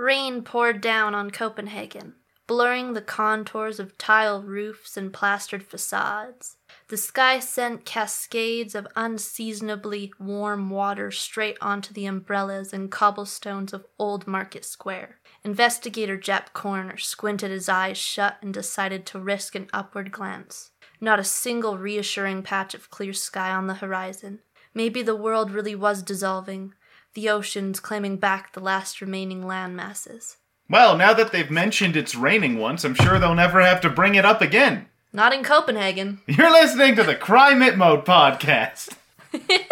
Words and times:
Rain 0.00 0.42
poured 0.42 0.80
down 0.80 1.14
on 1.14 1.30
Copenhagen, 1.30 2.14
blurring 2.46 2.94
the 2.94 3.02
contours 3.02 3.78
of 3.78 3.98
tile 3.98 4.42
roofs 4.42 4.96
and 4.96 5.12
plastered 5.12 5.62
facades. 5.62 6.56
The 6.88 6.96
sky 6.96 7.38
sent 7.38 7.84
cascades 7.84 8.74
of 8.74 8.88
unseasonably 8.96 10.10
warm 10.18 10.70
water 10.70 11.10
straight 11.10 11.58
onto 11.60 11.92
the 11.92 12.06
umbrellas 12.06 12.72
and 12.72 12.90
cobblestones 12.90 13.74
of 13.74 13.84
Old 13.98 14.26
Market 14.26 14.64
Square. 14.64 15.18
Investigator 15.44 16.16
Jep 16.16 16.54
Kørner 16.54 16.98
squinted 16.98 17.50
his 17.50 17.68
eyes 17.68 17.98
shut 17.98 18.38
and 18.40 18.54
decided 18.54 19.04
to 19.04 19.20
risk 19.20 19.54
an 19.54 19.68
upward 19.70 20.10
glance. 20.10 20.70
Not 20.98 21.20
a 21.20 21.24
single 21.24 21.76
reassuring 21.76 22.42
patch 22.42 22.72
of 22.72 22.88
clear 22.88 23.12
sky 23.12 23.50
on 23.50 23.66
the 23.66 23.74
horizon. 23.74 24.38
Maybe 24.72 25.02
the 25.02 25.14
world 25.16 25.50
really 25.50 25.74
was 25.74 26.02
dissolving, 26.02 26.72
the 27.14 27.28
oceans 27.28 27.80
claiming 27.80 28.16
back 28.16 28.52
the 28.52 28.60
last 28.60 29.00
remaining 29.00 29.46
land 29.46 29.76
masses. 29.76 30.36
Well, 30.68 30.96
now 30.96 31.12
that 31.14 31.32
they've 31.32 31.50
mentioned 31.50 31.96
it's 31.96 32.14
raining 32.14 32.58
once, 32.58 32.84
I'm 32.84 32.94
sure 32.94 33.18
they'll 33.18 33.34
never 33.34 33.60
have 33.60 33.80
to 33.80 33.90
bring 33.90 34.14
it 34.14 34.24
up 34.24 34.40
again. 34.40 34.86
Not 35.12 35.32
in 35.32 35.42
Copenhagen. 35.42 36.20
You're 36.26 36.52
listening 36.52 36.94
to 36.96 37.02
the 37.02 37.16
Crime 37.16 37.62
It 37.62 37.76
Mode 37.76 38.04
podcast. 38.04 38.96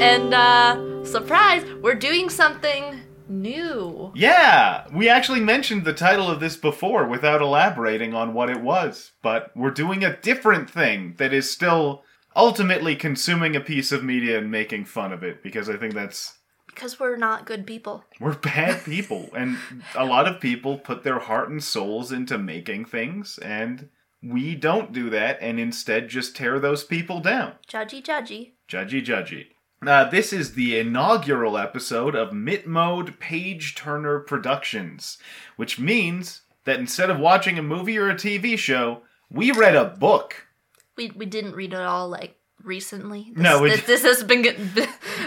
And, 0.00 0.32
uh, 0.32 1.04
surprise, 1.04 1.64
we're 1.82 1.94
doing 1.94 2.30
something 2.30 3.00
new. 3.42 4.12
Yeah, 4.14 4.86
we 4.92 5.08
actually 5.08 5.40
mentioned 5.40 5.84
the 5.84 5.92
title 5.92 6.30
of 6.30 6.40
this 6.40 6.56
before 6.56 7.06
without 7.06 7.40
elaborating 7.42 8.14
on 8.14 8.34
what 8.34 8.50
it 8.50 8.60
was, 8.60 9.12
but 9.22 9.50
we're 9.56 9.70
doing 9.70 10.04
a 10.04 10.16
different 10.16 10.68
thing 10.70 11.14
that 11.18 11.32
is 11.32 11.50
still 11.50 12.02
ultimately 12.36 12.94
consuming 12.94 13.56
a 13.56 13.60
piece 13.60 13.90
of 13.92 14.04
media 14.04 14.38
and 14.38 14.50
making 14.50 14.84
fun 14.84 15.12
of 15.12 15.22
it 15.22 15.42
because 15.42 15.68
I 15.68 15.76
think 15.76 15.94
that's 15.94 16.38
Because 16.66 17.00
we're 17.00 17.16
not 17.16 17.46
good 17.46 17.66
people. 17.66 18.04
we're 18.20 18.34
bad 18.36 18.84
people 18.84 19.28
and 19.34 19.56
a 19.96 20.04
lot 20.04 20.28
of 20.28 20.40
people 20.40 20.78
put 20.78 21.02
their 21.02 21.18
heart 21.18 21.48
and 21.48 21.62
souls 21.64 22.12
into 22.12 22.38
making 22.38 22.84
things 22.84 23.38
and 23.38 23.88
we 24.22 24.54
don't 24.54 24.92
do 24.92 25.10
that 25.10 25.38
and 25.40 25.58
instead 25.60 26.08
just 26.08 26.36
tear 26.36 26.58
those 26.60 26.84
people 26.84 27.20
down. 27.20 27.52
Judgy, 27.68 28.02
judgy. 28.02 28.52
Judgy, 28.68 29.04
judgy. 29.04 29.46
Uh, 29.86 30.04
this 30.10 30.32
is 30.32 30.54
the 30.54 30.78
inaugural 30.78 31.56
episode 31.56 32.16
of 32.16 32.30
Mitmode 32.30 33.18
Page 33.20 33.74
Turner 33.76 34.18
Productions, 34.18 35.18
which 35.56 35.78
means 35.78 36.42
that 36.64 36.80
instead 36.80 37.10
of 37.10 37.20
watching 37.20 37.58
a 37.58 37.62
movie 37.62 37.96
or 37.96 38.10
a 38.10 38.14
TV 38.14 38.58
show, 38.58 39.02
we 39.30 39.52
read 39.52 39.76
a 39.76 39.84
book. 39.84 40.48
We, 40.96 41.12
we 41.14 41.26
didn't 41.26 41.54
read 41.54 41.72
it 41.72 41.80
all, 41.80 42.08
like, 42.08 42.34
recently. 42.64 43.30
This, 43.34 43.42
No, 43.42 43.62
this, 43.62 43.84
this 43.84 44.02
has 44.02 44.24
been 44.24 44.46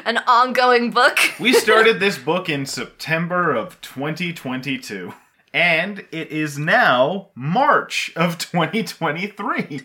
an 0.06 0.18
ongoing 0.28 0.92
book. 0.92 1.18
We 1.40 1.54
started 1.54 2.00
this 2.00 2.18
book 2.18 2.50
in 2.50 2.66
September 2.66 3.56
of 3.56 3.80
2022, 3.82 5.14
and 5.54 6.00
it 6.12 6.28
is 6.30 6.60
now 6.60 7.30
March 7.36 8.12
of 8.18 8.38
2023. 8.38 9.82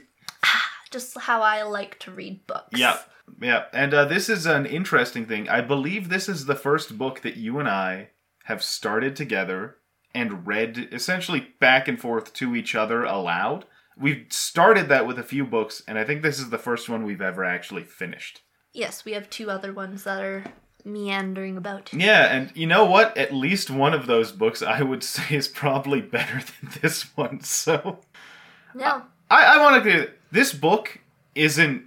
Just 0.91 1.19
how 1.19 1.43
I 1.43 1.63
like 1.63 1.99
to 2.01 2.11
read 2.11 2.47
books. 2.47 2.79
Yeah, 2.79 2.99
yeah. 3.41 3.65
And 3.73 3.93
uh, 3.95 4.05
this 4.05 4.29
is 4.29 4.47
an 4.47 4.67
interesting 4.67 5.27
thing. 5.27 5.49
I 5.49 5.61
believe 5.61 6.09
this 6.09 6.29
is 6.29 6.47
the 6.47 6.55
first 6.55 6.97
book 6.99 7.23
that 7.23 7.37
you 7.37 7.59
and 7.59 7.69
I 7.69 8.11
have 8.45 8.63
started 8.63 9.17
together 9.17 9.77
and 10.15 10.47
read 10.47 10.89
essentially 10.93 11.49
back 11.61 11.89
and 11.89 12.01
forth 12.01 12.33
to 12.35 12.55
each 12.57 12.75
other 12.75 13.03
aloud. 13.05 13.67
We've 13.99 14.27
started 14.31 14.89
that 14.89 15.07
with 15.07 15.19
a 15.19 15.23
few 15.23 15.45
books, 15.45 15.83
and 15.89 15.99
I 15.99 16.05
think 16.05 16.23
this 16.23 16.39
is 16.39 16.51
the 16.51 16.59
first 16.59 16.89
one 16.89 17.05
we've 17.05 17.23
ever 17.23 17.45
actually 17.45 17.85
finished. 17.85 18.43
Yes, 18.73 19.05
we 19.05 19.13
have 19.13 19.31
two 19.31 19.51
other 19.51 19.73
ones 19.73 20.05
that 20.05 20.23
are 20.23 20.45
meandering 20.85 21.57
about. 21.57 21.93
Yeah, 21.93 22.27
and 22.27 22.53
you 22.55 22.67
know 22.67 22.85
what? 22.85 23.17
At 23.17 23.35
least 23.35 23.71
one 23.71 23.95
of 23.95 24.07
those 24.07 24.33
books 24.33 24.63
I 24.63 24.83
would 24.83 25.03
say 25.15 25.37
is 25.37 25.49
probably 25.49 26.01
better 26.01 26.41
than 26.61 26.73
this 26.81 27.17
one. 27.17 27.41
So 27.41 28.01
No. 28.75 29.03
I, 29.31 29.57
I 29.57 29.63
want 29.63 29.83
to 29.83 29.91
clear 29.91 30.15
this 30.31 30.53
book 30.53 30.99
isn't 31.35 31.85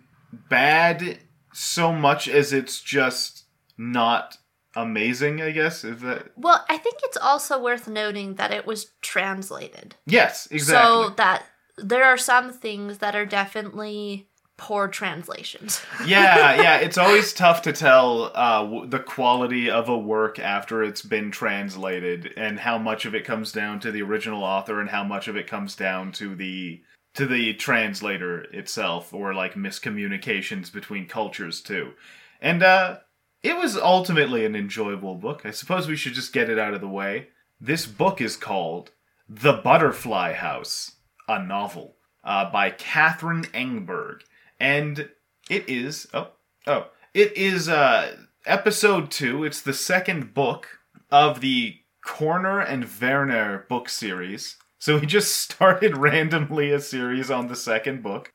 bad 0.49 1.19
so 1.53 1.91
much 1.91 2.27
as 2.27 2.53
it's 2.53 2.81
just 2.81 3.43
not 3.77 4.37
amazing. 4.75 5.41
I 5.41 5.51
guess 5.51 5.83
is 5.83 6.01
that 6.01 6.31
Well, 6.37 6.63
I 6.69 6.77
think 6.77 6.97
it's 7.03 7.17
also 7.17 7.61
worth 7.61 7.87
noting 7.87 8.35
that 8.35 8.51
it 8.51 8.65
was 8.65 8.91
translated. 9.01 9.95
yes, 10.05 10.47
exactly. 10.51 11.05
So 11.05 11.09
that 11.17 11.45
there 11.77 12.03
are 12.03 12.17
some 12.17 12.51
things 12.51 12.97
that 12.99 13.15
are 13.15 13.25
definitely 13.25 14.27
poor 14.57 14.89
translations. 14.89 15.81
yeah, 16.05 16.61
yeah. 16.61 16.77
It's 16.77 16.97
always 16.97 17.31
tough 17.33 17.61
to 17.61 17.71
tell 17.71 18.31
uh, 18.35 18.63
w- 18.63 18.85
the 18.87 18.99
quality 18.99 19.69
of 19.69 19.87
a 19.87 19.97
work 19.97 20.37
after 20.37 20.83
it's 20.83 21.01
been 21.01 21.31
translated, 21.31 22.33
and 22.35 22.59
how 22.59 22.77
much 22.77 23.05
of 23.05 23.15
it 23.15 23.23
comes 23.23 23.53
down 23.53 23.79
to 23.79 23.91
the 23.91 24.01
original 24.01 24.43
author, 24.43 24.81
and 24.81 24.89
how 24.89 25.05
much 25.05 25.29
of 25.29 25.37
it 25.37 25.47
comes 25.47 25.75
down 25.77 26.11
to 26.13 26.35
the 26.35 26.81
to 27.15 27.25
the 27.25 27.53
translator 27.55 28.41
itself, 28.53 29.13
or 29.13 29.33
like 29.33 29.55
miscommunications 29.55 30.71
between 30.71 31.07
cultures 31.07 31.61
too. 31.61 31.93
And 32.41 32.63
uh, 32.63 32.99
it 33.43 33.57
was 33.57 33.75
ultimately 33.75 34.45
an 34.45 34.55
enjoyable 34.55 35.15
book. 35.15 35.41
I 35.45 35.51
suppose 35.51 35.87
we 35.87 35.95
should 35.95 36.13
just 36.13 36.33
get 36.33 36.49
it 36.49 36.59
out 36.59 36.73
of 36.73 36.81
the 36.81 36.87
way. 36.87 37.29
This 37.59 37.85
book 37.85 38.21
is 38.21 38.35
called 38.35 38.91
The 39.27 39.53
Butterfly 39.53 40.33
House, 40.33 40.93
a 41.27 41.43
novel 41.43 41.95
uh, 42.23 42.49
by 42.51 42.69
Catherine 42.69 43.43
Engberg 43.45 44.21
and 44.59 45.09
it 45.49 45.67
is 45.67 46.07
oh 46.13 46.29
oh 46.67 46.87
it 47.13 47.35
is 47.37 47.69
uh 47.69 48.15
episode 48.45 49.09
two 49.09 49.43
it's 49.43 49.61
the 49.61 49.73
second 49.73 50.33
book 50.33 50.79
of 51.11 51.41
the 51.41 51.77
Kørner 52.05 52.65
and 52.67 52.87
werner 53.01 53.65
book 53.69 53.89
series 53.89 54.57
so 54.79 54.97
we 54.97 55.05
just 55.05 55.35
started 55.51 55.97
randomly 55.97 56.71
a 56.71 56.79
series 56.79 57.29
on 57.29 57.47
the 57.47 57.55
second 57.55 58.01
book 58.01 58.31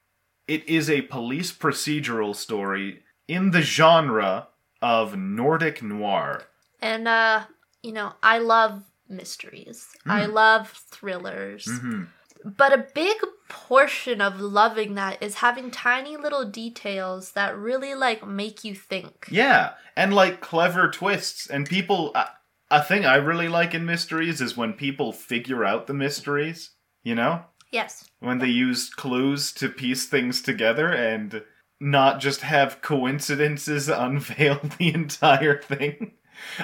it 0.46 0.66
is 0.68 0.88
a 0.90 1.02
police 1.02 1.52
procedural 1.52 2.36
story 2.36 3.02
in 3.26 3.50
the 3.50 3.62
genre 3.62 4.48
of 4.82 5.16
nordic 5.16 5.82
noir 5.82 6.42
And 6.80 7.08
uh, 7.08 7.44
you 7.82 7.92
know, 7.92 8.12
I 8.22 8.38
love 8.38 8.82
mysteries. 9.08 9.86
I 10.06 10.26
love 10.26 10.70
thrillers. 10.90 11.66
Mhm. 11.66 12.08
But 12.44 12.72
a 12.72 12.86
big 12.94 13.16
portion 13.48 14.20
of 14.20 14.40
loving 14.40 14.94
that 14.94 15.22
is 15.22 15.36
having 15.36 15.70
tiny 15.70 16.16
little 16.16 16.44
details 16.44 17.32
that 17.32 17.56
really 17.56 17.94
like 17.94 18.26
make 18.26 18.64
you 18.64 18.74
think. 18.74 19.26
Yeah, 19.30 19.72
and 19.96 20.12
like 20.14 20.40
clever 20.40 20.90
twists. 20.90 21.46
And 21.48 21.66
people, 21.66 22.12
uh, 22.14 22.26
a 22.74 22.82
thing 22.82 23.04
I 23.04 23.16
really 23.16 23.48
like 23.48 23.74
in 23.74 23.86
mysteries 23.86 24.40
is 24.40 24.56
when 24.56 24.72
people 24.72 25.12
figure 25.12 25.64
out 25.64 25.86
the 25.86 25.94
mysteries, 25.94 26.70
you 27.02 27.14
know? 27.14 27.44
Yes. 27.70 28.04
When 28.20 28.38
they 28.38 28.48
use 28.48 28.90
clues 28.90 29.52
to 29.54 29.68
piece 29.68 30.06
things 30.06 30.42
together 30.42 30.88
and 30.92 31.42
not 31.80 32.20
just 32.20 32.40
have 32.40 32.82
coincidences 32.82 33.88
unveil 33.90 34.60
the 34.78 34.92
entire 34.92 35.60
thing. 35.60 36.12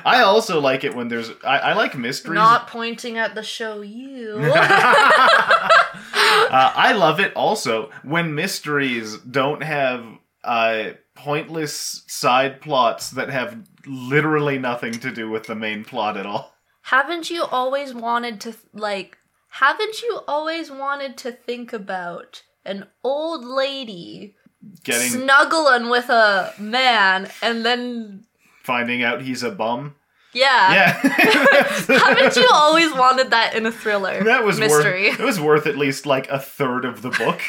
I 0.05 0.21
also 0.23 0.61
like 0.61 0.83
it 0.83 0.97
when 0.97 1.09
there's. 1.09 1.31
I, 1.45 1.59
I 1.59 1.73
like 1.75 1.97
mysteries. 1.97 2.35
Not 2.35 2.67
pointing 2.67 3.19
at 3.19 3.37
the 3.37 3.43
show 3.45 3.83
you. 3.83 4.39
uh, 4.43 5.69
I 6.13 6.93
love 6.93 7.21
it 7.21 7.35
also 7.37 7.91
when 8.03 8.35
mysteries 8.35 9.17
don't 9.19 9.63
have 9.63 10.05
uh, 10.43 10.91
pointless 11.15 12.03
side 12.09 12.61
plots 12.61 13.11
that 13.11 13.31
have 13.31 13.57
literally 13.87 14.59
nothing 14.59 14.93
to 14.93 15.11
do 15.11 15.29
with 15.31 15.45
the 15.45 15.55
main 15.55 15.85
plot 15.85 16.17
at 16.17 16.27
all. 16.27 16.55
haven't 16.83 17.31
you 17.31 17.45
always 17.45 17.95
wanted 17.95 18.41
to 18.41 18.55
like 18.73 19.19
haven't 19.55 20.03
you 20.03 20.21
always 20.29 20.71
wanted 20.71 21.17
to 21.17 21.33
think 21.33 21.73
about 21.73 22.43
an 22.65 22.87
old 23.03 23.45
lady 23.45 24.37
Getting 24.85 25.09
snuggling 25.09 25.89
with 25.89 26.11
a 26.11 26.53
man 26.59 27.31
and 27.43 27.65
then 27.65 28.25
finding 28.63 29.03
out 29.03 29.23
he's 29.23 29.43
a 29.43 29.51
bum. 29.51 29.95
yeah. 30.35 30.73
Yeah, 30.75 30.93
haven't 31.89 32.37
you 32.37 32.47
always 32.53 32.93
wanted 32.93 33.31
that 33.31 33.55
in 33.55 33.65
a 33.65 33.73
thriller? 33.73 34.23
that 34.25 34.45
was 34.45 34.59
mystery. 34.61 35.09
worth. 35.09 35.21
It 35.21 35.25
was 35.25 35.41
worth 35.41 35.67
at 35.67 35.79
least 35.79 36.05
like 36.05 36.29
a 36.29 36.39
third 36.39 36.85
of 36.85 37.01
the 37.03 37.11
book. 37.11 37.41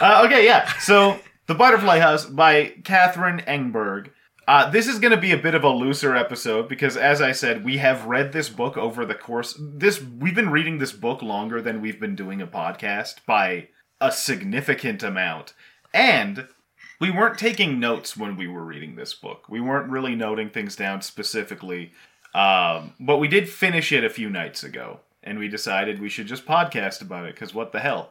uh, 0.00 0.22
okay, 0.26 0.44
yeah. 0.46 0.72
So 0.78 1.18
the 1.46 1.54
Butterfly 1.54 1.98
House 1.98 2.24
by 2.24 2.74
Catherine 2.84 3.42
Engberg. 3.46 4.10
Uh, 4.52 4.68
this 4.68 4.86
is 4.86 4.98
going 4.98 5.12
to 5.12 5.16
be 5.16 5.32
a 5.32 5.38
bit 5.38 5.54
of 5.54 5.64
a 5.64 5.70
looser 5.70 6.14
episode 6.14 6.68
because, 6.68 6.94
as 6.94 7.22
I 7.22 7.32
said, 7.32 7.64
we 7.64 7.78
have 7.78 8.04
read 8.04 8.32
this 8.32 8.50
book 8.50 8.76
over 8.76 9.06
the 9.06 9.14
course. 9.14 9.58
This 9.58 10.02
we've 10.02 10.34
been 10.34 10.50
reading 10.50 10.76
this 10.76 10.92
book 10.92 11.22
longer 11.22 11.62
than 11.62 11.80
we've 11.80 11.98
been 11.98 12.14
doing 12.14 12.42
a 12.42 12.46
podcast 12.46 13.24
by 13.24 13.68
a 13.98 14.12
significant 14.12 15.02
amount, 15.02 15.54
and 15.94 16.48
we 17.00 17.10
weren't 17.10 17.38
taking 17.38 17.80
notes 17.80 18.14
when 18.14 18.36
we 18.36 18.46
were 18.46 18.62
reading 18.62 18.94
this 18.94 19.14
book. 19.14 19.48
We 19.48 19.62
weren't 19.62 19.90
really 19.90 20.14
noting 20.14 20.50
things 20.50 20.76
down 20.76 21.00
specifically, 21.00 21.94
um, 22.34 22.92
but 23.00 23.16
we 23.16 23.28
did 23.28 23.48
finish 23.48 23.90
it 23.90 24.04
a 24.04 24.10
few 24.10 24.28
nights 24.28 24.62
ago, 24.62 25.00
and 25.22 25.38
we 25.38 25.48
decided 25.48 25.98
we 25.98 26.10
should 26.10 26.26
just 26.26 26.44
podcast 26.44 27.00
about 27.00 27.24
it 27.24 27.34
because 27.34 27.54
what 27.54 27.72
the 27.72 27.80
hell. 27.80 28.10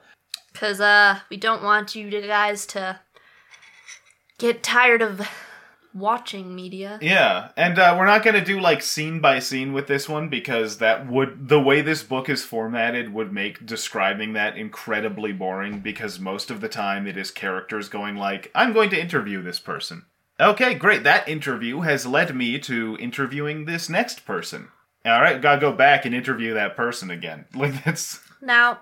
Because 0.53 0.81
uh, 0.81 1.19
we 1.29 1.38
don't 1.38 1.61
want 1.61 1.93
you 1.93 2.09
guys 2.09 2.65
to 2.65 2.99
get 4.39 4.63
tired 4.63 5.03
of 5.03 5.29
watching 5.93 6.55
media. 6.55 6.99
Yeah, 7.01 7.49
and 7.55 7.77
uh, 7.77 7.95
we're 7.97 8.05
not 8.05 8.23
going 8.23 8.35
to 8.35 8.43
do 8.43 8.59
like 8.59 8.81
scene 8.81 9.19
by 9.19 9.39
scene 9.39 9.73
with 9.73 9.88
this 9.88 10.07
one 10.07 10.29
because 10.29 10.77
that 10.77 11.07
would 11.07 11.49
the 11.49 11.59
way 11.59 11.81
this 11.81 12.03
book 12.03 12.29
is 12.29 12.43
formatted 12.43 13.13
would 13.13 13.31
make 13.33 13.65
describing 13.65 14.33
that 14.33 14.57
incredibly 14.57 15.33
boring 15.33 15.79
because 15.79 16.19
most 16.19 16.51
of 16.51 16.61
the 16.61 16.69
time 16.69 17.07
it 17.07 17.17
is 17.17 17.31
characters 17.31 17.89
going 17.89 18.15
like 18.15 18.51
I'm 18.55 18.73
going 18.73 18.89
to 18.91 19.01
interview 19.01 19.41
this 19.41 19.59
person. 19.59 20.05
Okay, 20.39 20.73
great. 20.73 21.03
That 21.03 21.27
interview 21.27 21.81
has 21.81 22.05
led 22.05 22.35
me 22.35 22.57
to 22.59 22.97
interviewing 22.99 23.65
this 23.65 23.89
next 23.89 24.25
person. 24.25 24.69
All 25.05 25.21
right, 25.21 25.41
got 25.41 25.55
to 25.55 25.61
go 25.61 25.71
back 25.71 26.05
and 26.05 26.15
interview 26.15 26.53
that 26.53 26.75
person 26.75 27.11
again. 27.11 27.45
Like 27.55 27.83
that's 27.83 28.19
Now, 28.41 28.79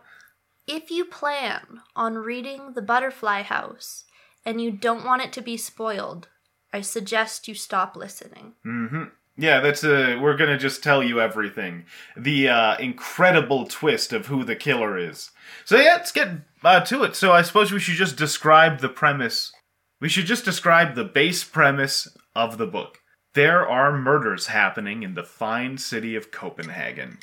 if 0.68 0.92
you 0.92 1.06
plan 1.06 1.82
on 1.96 2.16
reading 2.16 2.74
The 2.76 2.82
Butterfly 2.82 3.42
House 3.44 4.06
and 4.46 4.62
you 4.62 4.72
don't 4.72 5.06
want 5.06 5.22
it 5.22 5.34
to 5.34 5.42
be 5.42 5.58
spoiled, 5.58 6.28
I 6.72 6.82
suggest 6.82 7.48
you 7.48 7.56
stop 7.56 7.96
listening. 7.96 8.54
Mm-hmm. 8.66 9.04
Yeah, 9.38 9.62
that's 9.62 9.84
a. 9.86 10.18
we're 10.18 10.36
gonna 10.36 10.58
just 10.58 10.84
tell 10.84 11.02
you 11.02 11.22
everything. 11.22 11.86
The 12.18 12.50
uh 12.50 12.78
incredible 12.78 13.66
twist 13.66 14.12
of 14.12 14.28
who 14.28 14.44
the 14.44 14.56
killer 14.56 14.98
is. 14.98 15.32
So 15.66 15.78
yeah, 15.78 15.94
let's 15.94 16.12
get 16.12 16.30
uh, 16.64 16.82
to 16.82 17.04
it. 17.04 17.16
So 17.16 17.32
I 17.32 17.42
suppose 17.42 17.72
we 17.72 17.80
should 17.80 17.96
just 17.96 18.18
describe 18.18 18.80
the 18.80 18.90
premise. 18.90 19.54
We 20.02 20.10
should 20.10 20.26
just 20.26 20.46
describe 20.46 20.96
the 20.96 21.06
base 21.06 21.44
premise 21.44 22.16
of 22.36 22.58
the 22.58 22.68
book. 22.68 23.00
There 23.34 23.68
are 23.68 23.98
murders 23.98 24.48
happening 24.48 25.04
in 25.04 25.14
the 25.14 25.24
fine 25.24 25.78
city 25.78 26.16
of 26.16 26.32
Copenhagen. 26.32 27.20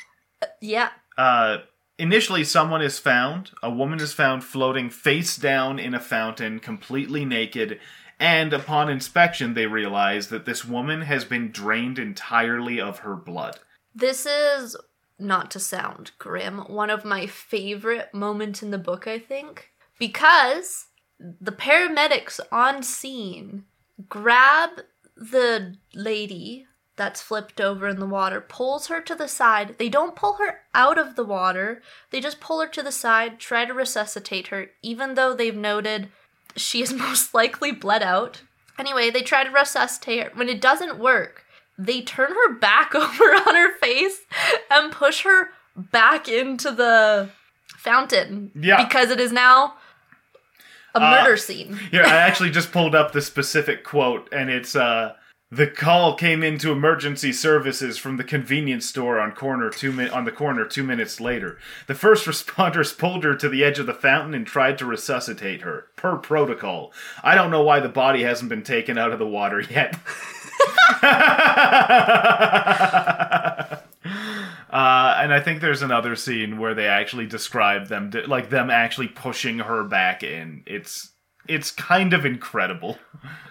Yeah, 0.61 0.91
Uh 1.19 1.59
initially 1.99 2.45
someone 2.45 2.83
is 2.83 2.99
found, 2.99 3.51
a 3.63 3.71
woman 3.71 4.01
is 4.01 4.13
found 4.13 4.45
floating 4.45 4.91
face 4.91 5.37
down 5.37 5.79
in 5.79 5.95
a 5.95 6.01
fountain, 6.01 6.61
completely 6.61 7.25
naked, 7.25 7.81
and 8.19 8.53
upon 8.53 8.89
inspection 8.89 9.55
they 9.55 9.67
realize 9.67 10.29
that 10.29 10.45
this 10.47 10.65
woman 10.65 11.03
has 11.03 11.25
been 11.25 11.51
drained 11.51 11.99
entirely 11.99 12.81
of 12.81 13.01
her 13.01 13.15
blood. 13.17 13.59
this 13.95 14.27
is, 14.27 14.77
not 15.19 15.51
to 15.51 15.59
sound 15.59 16.11
grim, 16.19 16.59
one 16.59 16.91
of 16.91 17.05
my 17.05 17.27
favorite 17.27 18.13
moments 18.13 18.63
in 18.63 18.71
the 18.71 18.79
book, 18.79 19.07
I 19.07 19.19
think. 19.19 19.71
Because 19.99 20.87
the 21.19 21.53
paramedics 21.53 22.39
on 22.53 22.83
scene 22.83 23.65
grab 24.09 24.83
the 25.17 25.77
lady 25.95 26.67
that's 26.97 27.23
flipped 27.23 27.61
over 27.61 27.89
in 27.89 28.01
the 28.01 28.07
water, 28.07 28.41
pulls 28.41 28.87
her 28.87 29.01
to 29.03 29.15
the 29.15 29.29
side. 29.29 29.77
They 29.79 29.91
don't 29.91 30.17
pull 30.17 30.35
her 30.35 30.61
out 30.75 30.99
of 30.99 31.15
the 31.15 31.25
water, 31.25 31.83
they 32.11 32.21
just 32.21 32.41
pull 32.41 32.61
her 32.61 32.69
to 32.69 32.83
the 32.83 32.93
side, 32.93 33.39
try 33.39 33.65
to 33.67 33.75
resuscitate 33.75 34.49
her, 34.49 34.71
even 34.83 35.15
though 35.15 35.35
they've 35.35 35.57
noted 35.57 36.09
she 36.57 36.83
is 36.83 36.93
most 37.07 37.35
likely 37.35 37.73
bled 37.73 38.03
out. 38.03 38.43
Anyway, 38.79 39.11
they 39.11 39.23
try 39.23 39.45
to 39.45 39.51
resuscitate 39.51 40.23
her. 40.25 40.31
When 40.35 40.49
it 40.49 40.61
doesn't 40.61 40.99
work, 40.99 41.45
they 41.79 42.03
turn 42.03 42.31
her 42.31 42.55
back 42.55 42.95
over 42.95 43.25
on 43.25 43.55
her 43.55 43.77
face 43.79 44.19
and 44.71 44.93
push 44.93 45.23
her 45.23 45.51
back 45.77 46.29
into 46.29 46.71
the 46.71 47.31
fountain. 47.77 48.51
Yeah. 48.55 48.83
Because 48.85 49.11
it 49.11 49.21
is 49.21 49.33
now 49.33 49.75
a 50.95 50.99
Uh, 51.03 51.11
murder 51.11 51.37
scene. 51.37 51.77
Here, 51.91 52.03
I 52.05 52.17
actually 52.29 52.51
just 52.51 52.73
pulled 52.73 52.95
up 52.95 53.13
the 53.13 53.21
specific 53.23 53.85
quote, 53.85 54.29
and 54.33 54.49
it's 54.51 54.75
uh 54.75 55.15
the 55.57 55.67
call 55.67 56.15
came 56.15 56.43
into 56.43 56.71
emergency 56.71 57.33
services 57.33 57.97
from 57.97 58.19
the 58.19 58.25
convenience 58.25 58.85
store 58.85 59.19
on 59.19 59.33
corner 59.33 59.71
two 59.71 59.91
min- 59.91 60.11
on 60.11 60.27
the 60.27 60.33
corner 60.33 60.67
two 60.67 60.83
minutes 60.83 61.19
later. 61.19 61.59
The 61.87 61.95
first 61.95 62.27
responders 62.27 62.97
pulled 62.97 63.25
her 63.25 63.35
to 63.37 63.49
the 63.49 63.65
edge 63.65 63.79
of 63.79 63.87
the 63.87 63.95
fountain 63.95 64.35
and 64.35 64.47
tried 64.47 64.77
to 64.79 64.85
resuscitate 64.85 65.63
her, 65.63 65.87
per 65.97 66.19
protocol. 66.19 66.93
I 67.23 67.35
don't 67.35 67.51
know 67.51 67.63
why 67.63 67.81
the 67.81 67.89
body 67.89 68.23
hasn't 68.23 68.51
been 68.51 68.63
taken 68.63 68.99
out 68.99 69.13
of 69.13 69.19
the 69.19 69.27
water 69.27 69.61
yet. 69.61 69.99
Uh, 74.69 75.17
and 75.21 75.33
I 75.33 75.41
think 75.41 75.63
there's 75.63 75.81
another 75.81 76.17
scene 76.17 76.59
where 76.59 76.75
they 76.75 76.87
actually 76.87 77.27
describe 77.27 77.87
them, 77.87 78.11
like 78.27 78.51
them 78.51 78.69
actually 78.69 79.09
pushing 79.09 79.61
her 79.61 79.85
back 79.85 80.23
in. 80.23 80.65
It's 80.67 81.13
it's 81.49 81.71
kind 81.71 82.13
of 82.13 82.27
incredible. 82.27 82.99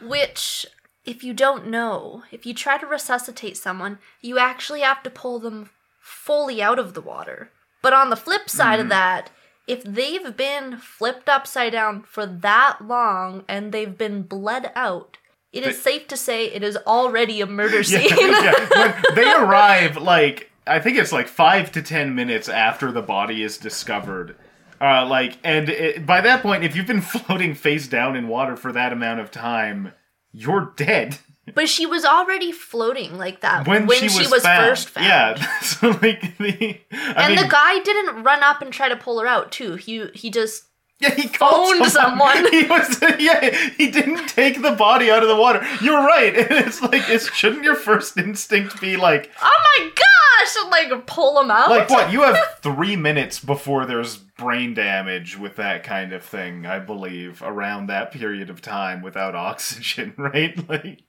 Which, 0.04 0.68
if 1.06 1.24
you 1.24 1.34
don't 1.34 1.68
know, 1.68 2.24
if 2.32 2.46
you 2.46 2.54
try 2.54 2.78
to 2.78 2.86
resuscitate 2.86 3.58
someone, 3.58 4.00
you 4.22 4.38
actually 4.38 4.82
have 4.82 5.04
to 5.04 5.10
pull 5.10 5.40
them 5.40 5.70
fully 6.00 6.62
out 6.62 6.80
of 6.80 6.94
the 6.94 7.02
water. 7.02 7.52
But 7.82 7.94
on 7.94 8.10
the 8.10 8.16
flip 8.16 8.50
side 8.50 8.80
of 8.80 8.90
that, 8.90 9.30
if 9.68 9.84
they've 9.84 10.36
been 10.36 10.78
flipped 10.78 11.30
upside 11.30 11.72
down 11.72 12.04
for 12.04 12.26
that 12.26 12.78
long 12.82 13.44
and 13.48 13.72
they've 13.72 13.98
been 13.98 14.24
bled 14.24 14.72
out, 14.76 15.18
it 15.54 15.66
is 15.66 15.82
safe 15.82 16.08
to 16.10 16.18
say 16.18 16.46
it 16.46 16.64
is 16.64 16.78
already 16.86 17.42
a 17.42 17.46
murder 17.62 17.84
scene. 17.84 18.10
yeah, 18.10 18.68
when 18.76 18.96
they 19.16 19.32
arrive, 19.32 19.98
like 19.98 20.52
I 20.68 20.80
think 20.80 20.98
it's 20.98 21.12
like 21.12 21.28
five 21.28 21.72
to 21.74 21.82
ten 21.82 22.16
minutes 22.16 22.50
after 22.50 22.92
the 22.92 23.02
body 23.02 23.44
is 23.44 23.58
discovered. 23.58 24.36
Uh, 24.82 25.06
like, 25.06 25.38
and 25.44 25.70
it, 25.70 26.06
by 26.06 26.22
that 26.22 26.42
point, 26.42 26.64
if 26.64 26.76
you've 26.76 26.88
been 26.88 27.02
floating 27.02 27.54
face 27.54 27.88
down 27.88 28.16
in 28.16 28.28
water 28.28 28.56
for 28.56 28.72
that 28.72 28.92
amount 28.92 29.20
of 29.20 29.32
time, 29.32 29.94
you're 30.36 30.74
dead. 30.76 31.18
but 31.54 31.70
she 31.70 31.86
was 31.86 32.04
already 32.06 32.52
floating 32.52 33.18
like 33.18 33.42
that 33.42 33.68
When, 33.68 33.86
when, 33.88 34.00
she, 34.00 34.10
she, 34.10 34.20
was, 34.20 34.32
was, 34.32 34.44
found. 34.44 34.68
first 34.70 34.90
found. 34.90 35.06
Yeah, 35.06 35.60
so 35.62 35.90
like 35.90 36.38
the, 36.38 36.80
I 36.92 37.24
And 37.26 37.36
mean, 37.36 37.44
the 37.44 37.50
guy 37.50 37.80
didn't 37.80 38.24
run 38.24 38.44
up 38.44 38.62
and 38.62 38.72
try 38.74 38.90
to 38.90 38.96
pull 38.96 39.20
her 39.20 39.28
out 39.28 39.52
too. 39.52 39.76
He 39.76 40.08
he 40.14 40.30
just 40.30 40.64
Yeah, 41.00 41.14
he 41.14 41.28
called 41.28 41.78
phoned 41.78 41.92
someone. 41.92 42.48
He 42.52 42.64
was 42.64 43.02
yeah, 43.20 43.50
he 43.78 43.92
didn't 43.92 44.28
take 44.28 44.62
the 44.62 44.72
body 44.72 45.12
out 45.12 45.24
of 45.24 45.30
the 45.30 45.36
water. 45.36 45.66
You're 45.82 46.02
right. 46.02 46.36
And 46.36 46.52
it's 46.66 46.82
like 46.82 47.10
it's 47.10 47.32
shouldn't 47.34 47.64
your 47.64 47.76
first 47.76 48.18
instinct 48.18 48.80
be 48.80 48.96
like 48.96 49.30
oh 49.42 49.62
my 49.78 49.90
gosh, 49.90 50.56
and 50.62 50.72
like 50.72 51.06
pull 51.06 51.42
him 51.42 51.52
out. 51.52 51.70
like 51.70 51.90
what? 51.90 52.12
You 52.12 52.22
have 52.22 52.38
3 52.62 52.96
minutes 52.96 53.40
before 53.40 53.86
there's 53.86 54.18
brain 54.18 54.74
damage 54.74 55.38
with 55.38 55.58
that 55.58 55.84
kind 55.84 56.14
of 56.14 56.24
thing, 56.24 56.66
I 56.66 56.80
believe, 56.80 57.42
around 57.42 57.88
that 57.88 58.12
period 58.12 58.50
of 58.50 58.62
time 58.62 59.02
without 59.02 59.36
oxygen, 59.50 60.14
right? 60.18 60.58
Like 60.70 61.02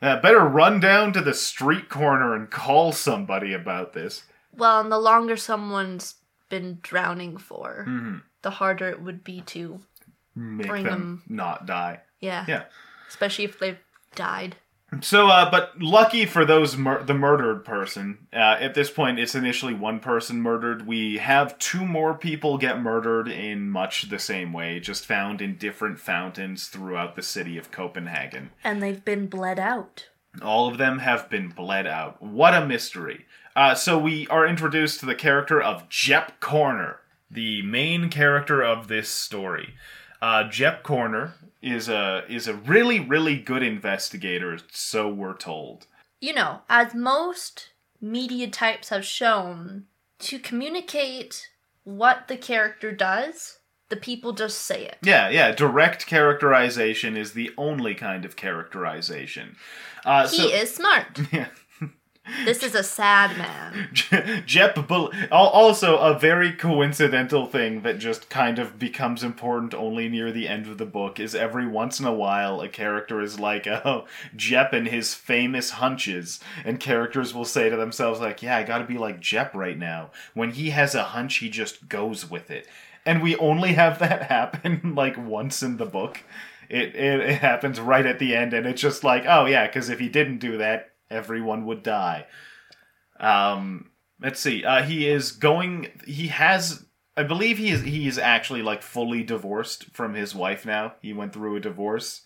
uh, 0.00 0.20
better 0.20 0.40
run 0.40 0.78
down 0.80 1.12
to 1.14 1.20
the 1.20 1.34
street 1.34 1.88
corner 1.88 2.34
and 2.34 2.50
call 2.50 2.92
somebody 2.92 3.52
about 3.52 3.94
this. 3.94 4.22
Well, 4.56 4.80
and 4.80 4.92
the 4.92 4.98
longer 4.98 5.36
someone's 5.36 6.14
been 6.48 6.78
drowning 6.82 7.36
for, 7.38 7.84
Mhm. 7.88 8.22
the 8.42 8.50
harder 8.50 8.88
it 8.88 9.00
would 9.00 9.24
be 9.24 9.40
to, 9.42 9.80
Make 10.36 10.66
Bring 10.66 10.84
them 10.84 11.22
not 11.28 11.64
die. 11.64 12.00
yeah, 12.20 12.44
Yeah. 12.48 12.64
especially 13.08 13.44
if 13.44 13.58
they've 13.60 13.78
died. 14.16 14.56
So, 15.00 15.28
uh, 15.28 15.50
but 15.50 15.80
lucky 15.80 16.24
for 16.26 16.44
those 16.44 16.76
mur- 16.76 17.02
the 17.02 17.14
murdered 17.14 17.64
person. 17.64 18.26
Uh, 18.32 18.56
at 18.60 18.74
this 18.74 18.90
point, 18.90 19.18
it's 19.18 19.34
initially 19.34 19.74
one 19.74 19.98
person 20.00 20.40
murdered. 20.42 20.86
We 20.86 21.18
have 21.18 21.58
two 21.58 21.84
more 21.84 22.14
people 22.14 22.58
get 22.58 22.80
murdered 22.80 23.28
in 23.28 23.70
much 23.70 24.08
the 24.08 24.18
same 24.20 24.52
way, 24.52 24.78
just 24.80 25.06
found 25.06 25.40
in 25.40 25.56
different 25.56 25.98
fountains 26.00 26.66
throughout 26.68 27.14
the 27.16 27.22
city 27.22 27.56
of 27.58 27.70
Copenhagen. 27.72 28.50
And 28.62 28.82
they've 28.82 29.04
been 29.04 29.26
bled 29.28 29.58
out. 29.58 30.08
All 30.42 30.68
of 30.68 30.78
them 30.78 30.98
have 30.98 31.28
been 31.30 31.48
bled 31.48 31.86
out. 31.86 32.20
What 32.22 32.54
a 32.54 32.64
mystery! 32.66 33.26
Uh, 33.56 33.74
so 33.74 33.98
we 33.98 34.26
are 34.28 34.46
introduced 34.46 35.00
to 35.00 35.06
the 35.06 35.14
character 35.14 35.60
of 35.60 35.88
Jep 35.88 36.40
Kørner, 36.40 36.96
the 37.30 37.62
main 37.62 38.10
character 38.10 38.62
of 38.62 38.88
this 38.88 39.08
story. 39.08 39.74
Uh, 40.20 40.48
Jep 40.48 40.82
Kørner 40.82 41.32
is 41.62 41.88
a 41.88 42.24
is 42.28 42.48
a 42.48 42.54
really 42.54 43.00
really 43.00 43.36
good 43.36 43.62
investigator, 43.62 44.58
so 44.70 45.08
we're 45.08 45.36
told. 45.36 45.86
You 46.20 46.34
know, 46.34 46.60
as 46.68 46.94
most 46.94 47.70
media 48.00 48.48
types 48.48 48.88
have 48.88 49.04
shown, 49.04 49.84
to 50.20 50.38
communicate 50.38 51.48
what 51.84 52.28
the 52.28 52.36
character 52.36 52.92
does, 52.92 53.58
the 53.88 53.96
people 53.96 54.32
just 54.32 54.58
say 54.62 54.86
it. 54.86 54.98
Yeah, 55.02 55.28
yeah. 55.28 55.52
Direct 55.52 56.06
characterization 56.06 57.16
is 57.16 57.32
the 57.32 57.50
only 57.58 57.94
kind 57.94 58.24
of 58.24 58.36
characterization. 58.36 59.56
Uh, 60.04 60.28
He 60.28 60.36
so, 60.38 60.48
is 60.48 60.74
smart. 60.74 61.20
Yeah. 61.32 61.48
This 62.44 62.62
is 62.62 62.74
a 62.74 62.82
sad 62.82 63.36
man. 63.36 63.90
Jep, 64.46 64.90
also 65.30 65.98
a 65.98 66.18
very 66.18 66.52
coincidental 66.52 67.46
thing 67.46 67.82
that 67.82 67.98
just 67.98 68.30
kind 68.30 68.58
of 68.58 68.78
becomes 68.78 69.22
important 69.22 69.74
only 69.74 70.08
near 70.08 70.32
the 70.32 70.48
end 70.48 70.66
of 70.66 70.78
the 70.78 70.86
book 70.86 71.20
is 71.20 71.34
every 71.34 71.66
once 71.66 72.00
in 72.00 72.06
a 72.06 72.14
while 72.14 72.62
a 72.62 72.68
character 72.68 73.20
is 73.20 73.38
like, 73.38 73.66
oh, 73.66 74.06
Jep 74.34 74.72
and 74.72 74.88
his 74.88 75.14
famous 75.14 75.70
hunches, 75.70 76.40
and 76.64 76.80
characters 76.80 77.34
will 77.34 77.44
say 77.44 77.68
to 77.68 77.76
themselves 77.76 78.20
like, 78.20 78.42
yeah, 78.42 78.56
I 78.56 78.62
gotta 78.62 78.84
be 78.84 78.96
like 78.96 79.20
Jep 79.20 79.54
right 79.54 79.78
now. 79.78 80.10
When 80.32 80.52
he 80.52 80.70
has 80.70 80.94
a 80.94 81.04
hunch, 81.04 81.36
he 81.36 81.50
just 81.50 81.88
goes 81.88 82.30
with 82.30 82.50
it. 82.50 82.66
And 83.04 83.22
we 83.22 83.36
only 83.36 83.74
have 83.74 83.98
that 83.98 84.22
happen 84.30 84.94
like 84.94 85.16
once 85.18 85.62
in 85.62 85.76
the 85.76 85.86
book. 85.86 86.22
It, 86.70 86.94
it, 86.94 87.20
it 87.20 87.40
happens 87.40 87.78
right 87.78 88.06
at 88.06 88.18
the 88.18 88.34
end, 88.34 88.54
and 88.54 88.66
it's 88.66 88.80
just 88.80 89.04
like, 89.04 89.24
oh 89.28 89.44
yeah, 89.44 89.66
because 89.66 89.90
if 89.90 89.98
he 89.98 90.08
didn't 90.08 90.38
do 90.38 90.56
that, 90.56 90.93
everyone 91.14 91.64
would 91.66 91.82
die. 91.82 92.26
Um, 93.18 93.90
let's 94.20 94.40
see. 94.40 94.64
Uh, 94.64 94.82
he 94.82 95.08
is 95.08 95.32
going. 95.32 95.88
He 96.06 96.28
has 96.28 96.84
I 97.16 97.22
believe 97.22 97.58
he 97.58 97.70
is 97.70 97.82
he 97.82 98.08
is 98.08 98.18
actually 98.18 98.62
like 98.62 98.82
fully 98.82 99.22
divorced 99.22 99.84
from 99.92 100.14
his 100.14 100.34
wife 100.34 100.66
now. 100.66 100.94
He 101.00 101.12
went 101.12 101.32
through 101.32 101.56
a 101.56 101.60
divorce, 101.60 102.22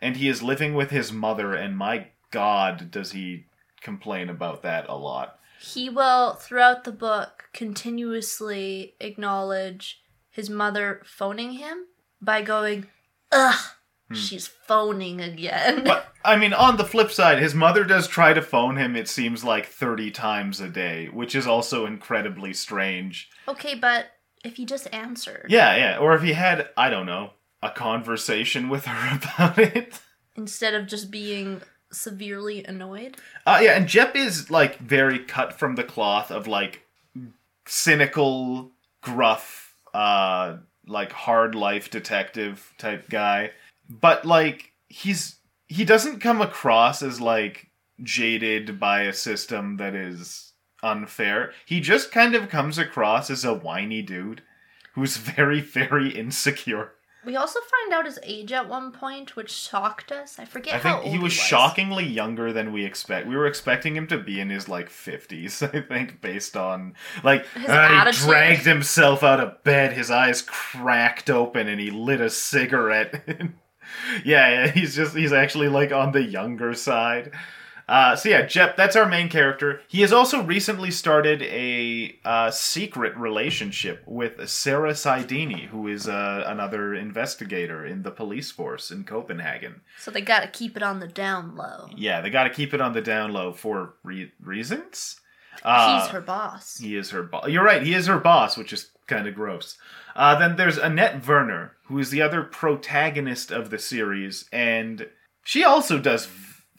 and 0.00 0.16
he 0.16 0.28
is 0.28 0.42
living 0.42 0.74
with 0.74 0.90
his 0.90 1.12
mother. 1.12 1.52
And 1.52 1.76
my 1.76 2.08
God, 2.30 2.90
does 2.90 3.12
he 3.12 3.46
complain 3.80 4.30
about 4.30 4.62
that 4.62 4.88
a 4.88 4.96
lot? 4.96 5.38
He 5.60 5.90
will, 5.90 6.34
throughout 6.34 6.84
the 6.84 6.92
book, 6.92 7.50
continuously 7.52 8.94
acknowledge 8.98 10.02
his 10.30 10.48
mother 10.48 11.02
phoning 11.04 11.52
him 11.52 11.86
by 12.22 12.40
going, 12.40 12.86
Ugh, 13.30 13.60
she's 14.12 14.46
phoning 14.46 15.20
again. 15.20 15.84
But 15.84 16.12
I 16.24 16.36
mean, 16.36 16.52
on 16.52 16.76
the 16.76 16.84
flip 16.84 17.10
side, 17.10 17.38
his 17.38 17.54
mother 17.54 17.84
does 17.84 18.06
try 18.08 18.32
to 18.32 18.42
phone 18.42 18.76
him. 18.76 18.96
It 18.96 19.08
seems 19.08 19.42
like 19.44 19.66
thirty 19.66 20.10
times 20.10 20.60
a 20.60 20.68
day, 20.68 21.06
which 21.06 21.34
is 21.34 21.46
also 21.46 21.86
incredibly 21.86 22.52
strange. 22.52 23.30
okay, 23.48 23.74
but 23.74 24.06
if 24.44 24.56
he 24.56 24.64
just 24.64 24.88
answered 24.92 25.46
Yeah, 25.48 25.76
yeah. 25.76 25.98
Or 25.98 26.14
if 26.14 26.22
he 26.22 26.32
had, 26.32 26.68
I 26.76 26.88
don't 26.90 27.06
know, 27.06 27.30
a 27.62 27.70
conversation 27.70 28.68
with 28.68 28.86
her 28.86 29.18
about 29.22 29.58
it. 29.58 30.00
instead 30.36 30.74
of 30.74 30.86
just 30.86 31.10
being 31.10 31.60
severely 31.92 32.64
annoyed. 32.64 33.16
Uh, 33.46 33.60
yeah, 33.62 33.72
and 33.72 33.86
Jep 33.88 34.14
is 34.16 34.50
like 34.50 34.78
very 34.78 35.18
cut 35.18 35.58
from 35.58 35.74
the 35.74 35.84
cloth 35.84 36.30
of 36.30 36.46
like 36.46 36.82
cynical, 37.66 38.70
gruff, 39.02 39.74
uh, 39.94 40.56
like 40.86 41.12
hard 41.12 41.54
life 41.54 41.90
detective 41.90 42.72
type 42.78 43.08
guy. 43.08 43.50
But 43.90 44.24
like 44.24 44.72
he's 44.88 45.36
he 45.66 45.84
doesn't 45.84 46.20
come 46.20 46.40
across 46.40 47.02
as 47.02 47.20
like 47.20 47.70
jaded 48.02 48.80
by 48.80 49.02
a 49.02 49.12
system 49.12 49.76
that 49.76 49.94
is 49.94 50.52
unfair. 50.82 51.52
He 51.66 51.80
just 51.80 52.10
kind 52.10 52.34
of 52.34 52.48
comes 52.48 52.78
across 52.78 53.30
as 53.30 53.44
a 53.44 53.54
whiny 53.54 54.02
dude 54.02 54.42
who's 54.94 55.16
very, 55.16 55.60
very 55.60 56.10
insecure. 56.10 56.92
We 57.22 57.36
also 57.36 57.60
find 57.60 57.92
out 57.92 58.06
his 58.06 58.18
age 58.22 58.50
at 58.50 58.66
one 58.66 58.92
point, 58.92 59.36
which 59.36 59.50
shocked 59.50 60.10
us. 60.10 60.38
I 60.38 60.46
forget 60.46 60.76
I 60.76 60.78
how 60.78 60.94
think 60.94 61.04
old 61.04 61.14
he 61.14 61.22
was 61.22 61.34
shockingly 61.34 62.06
younger 62.06 62.50
than 62.50 62.72
we 62.72 62.86
expect. 62.86 63.26
We 63.26 63.36
were 63.36 63.46
expecting 63.46 63.94
him 63.94 64.06
to 64.06 64.16
be 64.16 64.40
in 64.40 64.48
his 64.48 64.70
like 64.70 64.88
fifties. 64.88 65.62
I 65.62 65.82
think, 65.82 66.22
based 66.22 66.56
on 66.56 66.94
like 67.22 67.46
His 67.48 67.68
uh, 67.68 68.06
he 68.06 68.12
dragged 68.12 68.64
himself 68.64 69.22
out 69.22 69.38
of 69.38 69.62
bed, 69.64 69.92
his 69.92 70.10
eyes 70.10 70.40
cracked 70.40 71.28
open, 71.28 71.68
and 71.68 71.78
he 71.78 71.90
lit 71.90 72.22
a 72.22 72.30
cigarette. 72.30 73.22
yeah, 74.24 74.48
yeah, 74.48 74.70
he's 74.70 74.94
just 74.94 75.16
he's 75.16 75.32
actually 75.32 75.68
like 75.68 75.92
on 75.92 76.12
the 76.12 76.22
younger 76.22 76.74
side. 76.74 77.32
Uh, 77.90 78.14
so 78.14 78.28
yeah, 78.28 78.42
Jep, 78.42 78.76
that's 78.76 78.94
our 78.94 79.08
main 79.08 79.28
character. 79.28 79.80
He 79.88 80.02
has 80.02 80.12
also 80.12 80.44
recently 80.44 80.92
started 80.92 81.42
a 81.42 82.16
uh, 82.24 82.52
secret 82.52 83.16
relationship 83.16 84.04
with 84.06 84.48
Sarah 84.48 84.92
Saidani, 84.92 85.66
who 85.66 85.88
is 85.88 86.06
uh, 86.06 86.44
another 86.46 86.94
investigator 86.94 87.84
in 87.84 88.02
the 88.02 88.12
police 88.12 88.52
force 88.52 88.92
in 88.92 89.02
Copenhagen. 89.02 89.80
So 89.98 90.12
they 90.12 90.20
gotta 90.20 90.46
keep 90.46 90.76
it 90.76 90.84
on 90.84 91.00
the 91.00 91.08
down 91.08 91.56
low. 91.56 91.88
Yeah, 91.96 92.20
they 92.20 92.30
got 92.30 92.44
to 92.44 92.50
keep 92.50 92.72
it 92.74 92.80
on 92.80 92.92
the 92.92 93.00
down 93.02 93.32
low 93.32 93.52
for 93.52 93.94
re- 94.04 94.30
reasons. 94.40 95.20
Uh, 95.64 96.00
He's 96.00 96.10
her 96.10 96.20
boss. 96.20 96.78
He 96.78 96.96
is 96.96 97.10
her 97.10 97.24
boss. 97.24 97.48
You're 97.48 97.64
right. 97.64 97.82
He 97.82 97.94
is 97.94 98.06
her 98.06 98.18
boss, 98.18 98.56
which 98.56 98.72
is 98.72 98.90
kind 99.10 99.26
of 99.26 99.34
gross. 99.34 99.76
Uh, 100.16 100.38
then 100.38 100.56
there's 100.56 100.78
Annette 100.78 101.26
Werner, 101.26 101.76
who 101.84 101.98
is 101.98 102.10
the 102.10 102.22
other 102.22 102.42
protagonist 102.42 103.50
of 103.50 103.68
the 103.68 103.78
series, 103.78 104.48
and 104.52 105.08
she 105.44 105.62
also 105.64 105.98
does 105.98 106.28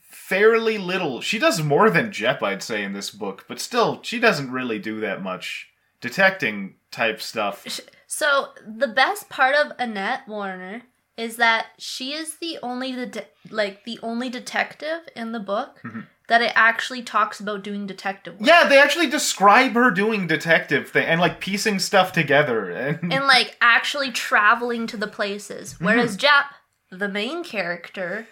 fairly 0.09 0.77
little. 0.77 1.21
She 1.21 1.37
does 1.37 1.61
more 1.61 1.89
than 1.89 2.11
Jep, 2.11 2.41
I'd 2.41 2.63
say, 2.63 2.83
in 2.83 2.93
this 2.93 3.11
book, 3.11 3.45
but 3.47 3.59
still, 3.59 3.99
she 4.01 4.19
doesn't 4.19 4.51
really 4.51 4.79
do 4.79 4.99
that 5.01 5.21
much 5.21 5.69
detecting 5.99 6.75
type 6.89 7.21
stuff. 7.21 7.65
So 8.07 8.49
the 8.65 8.87
best 8.87 9.29
part 9.29 9.55
of 9.55 9.73
Annette 9.77 10.27
Warner 10.27 10.83
is 11.17 11.35
that 11.35 11.67
she 11.77 12.13
is 12.13 12.37
the 12.37 12.57
only 12.63 12.95
the 12.95 13.25
like 13.49 13.83
the 13.83 13.99
only 14.01 14.29
detective 14.29 15.01
in 15.15 15.33
the 15.33 15.39
book 15.39 15.79
Mm-hmm. 15.83 16.01
That 16.31 16.41
it 16.41 16.53
actually 16.55 17.01
talks 17.01 17.41
about 17.41 17.61
doing 17.61 17.85
detective 17.85 18.39
work. 18.39 18.47
Yeah, 18.47 18.65
they 18.69 18.79
actually 18.79 19.07
describe 19.07 19.73
her 19.73 19.91
doing 19.91 20.27
detective 20.27 20.89
thing 20.89 21.05
and 21.05 21.19
like 21.19 21.41
piecing 21.41 21.77
stuff 21.79 22.13
together. 22.13 22.69
And, 22.69 22.99
and 23.13 23.25
like 23.25 23.57
actually 23.59 24.11
traveling 24.11 24.87
to 24.87 24.95
the 24.95 25.07
places. 25.07 25.73
Mm-hmm. 25.73 25.83
Whereas 25.83 26.15
Jap, 26.15 26.45
the 26.89 27.09
main 27.09 27.43
character, 27.43 28.27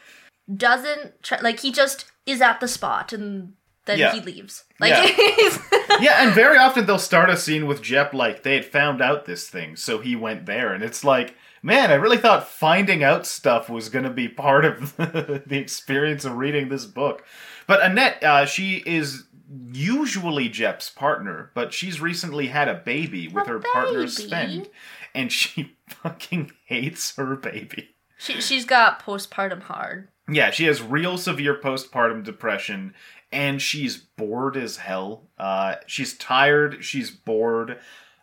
doesn't 0.56 1.22
tra- 1.24 1.42
like 1.42 1.60
he 1.60 1.74
just 1.74 2.06
is 2.26 2.40
at 2.40 2.62
the 2.62 2.70
spot 2.70 3.12
and 3.12 3.52
then 3.86 4.00
Yeah. 4.00 4.14
he 4.14 4.22
leaves. 4.22 4.64
Like 4.80 4.92
Yeah. 4.92 5.58
yeah, 6.00 6.26
and 6.26 6.34
very 6.34 6.58
often 6.58 6.86
they'll 6.86 7.00
start 7.00 7.30
a 7.30 7.36
scene 7.36 7.68
with 7.68 7.82
Jep 7.82 8.14
like 8.14 8.44
they 8.44 8.54
had 8.54 8.66
found 8.66 9.02
out 9.02 9.26
this 9.26 9.50
thing, 9.50 9.76
so 9.76 10.00
he 10.00 10.16
went 10.16 10.46
there, 10.46 10.72
and 10.72 10.86
it's 10.86 11.04
like, 11.04 11.36
man, 11.62 11.92
I 11.92 11.96
really 11.96 12.18
thought 12.18 12.48
finding 12.48 13.04
out 13.04 13.28
stuff 13.28 13.70
was 13.70 13.90
going 13.90 14.06
to 14.06 14.10
be 14.10 14.30
part 14.30 14.64
of 14.64 14.96
the 14.96 15.58
experience 15.58 16.24
of 16.24 16.38
reading 16.38 16.70
this 16.70 16.86
book. 16.86 17.26
But 17.70 17.84
Annette, 17.84 18.24
uh, 18.24 18.48
she 18.48 18.82
is 18.84 19.28
usually 19.72 20.50
Jep's 20.50 20.90
partner, 20.90 21.52
but 21.54 21.72
she's 21.72 22.02
recently 22.02 22.48
had 22.48 22.68
a 22.68 22.74
baby 22.74 23.28
with 23.28 23.46
A 23.46 23.52
her 23.52 23.60
partner 23.60 24.00
baby? 24.00 24.10
Sven, 24.10 24.66
and 25.14 25.32
she 25.32 25.76
fucking 25.88 26.52
hates 26.66 27.16
her 27.16 27.36
baby. 27.36 27.90
she 28.18 28.42
she's 28.42 28.66
got 28.66 29.06
postpartum 29.06 29.62
hard. 29.62 30.08
Yeah, 30.28 30.50
she 30.50 30.66
has 30.66 30.82
real 30.82 31.16
severe 31.20 31.62
postpartum 31.62 32.24
depression 32.24 32.96
and 33.32 33.62
she's 33.62 33.98
bored 33.98 34.58
as 34.58 34.78
hell. 34.78 35.30
Uh, 35.38 35.76
she's 35.86 36.18
tired, 36.18 36.84
she's 36.84 37.12
bored, 37.12 37.78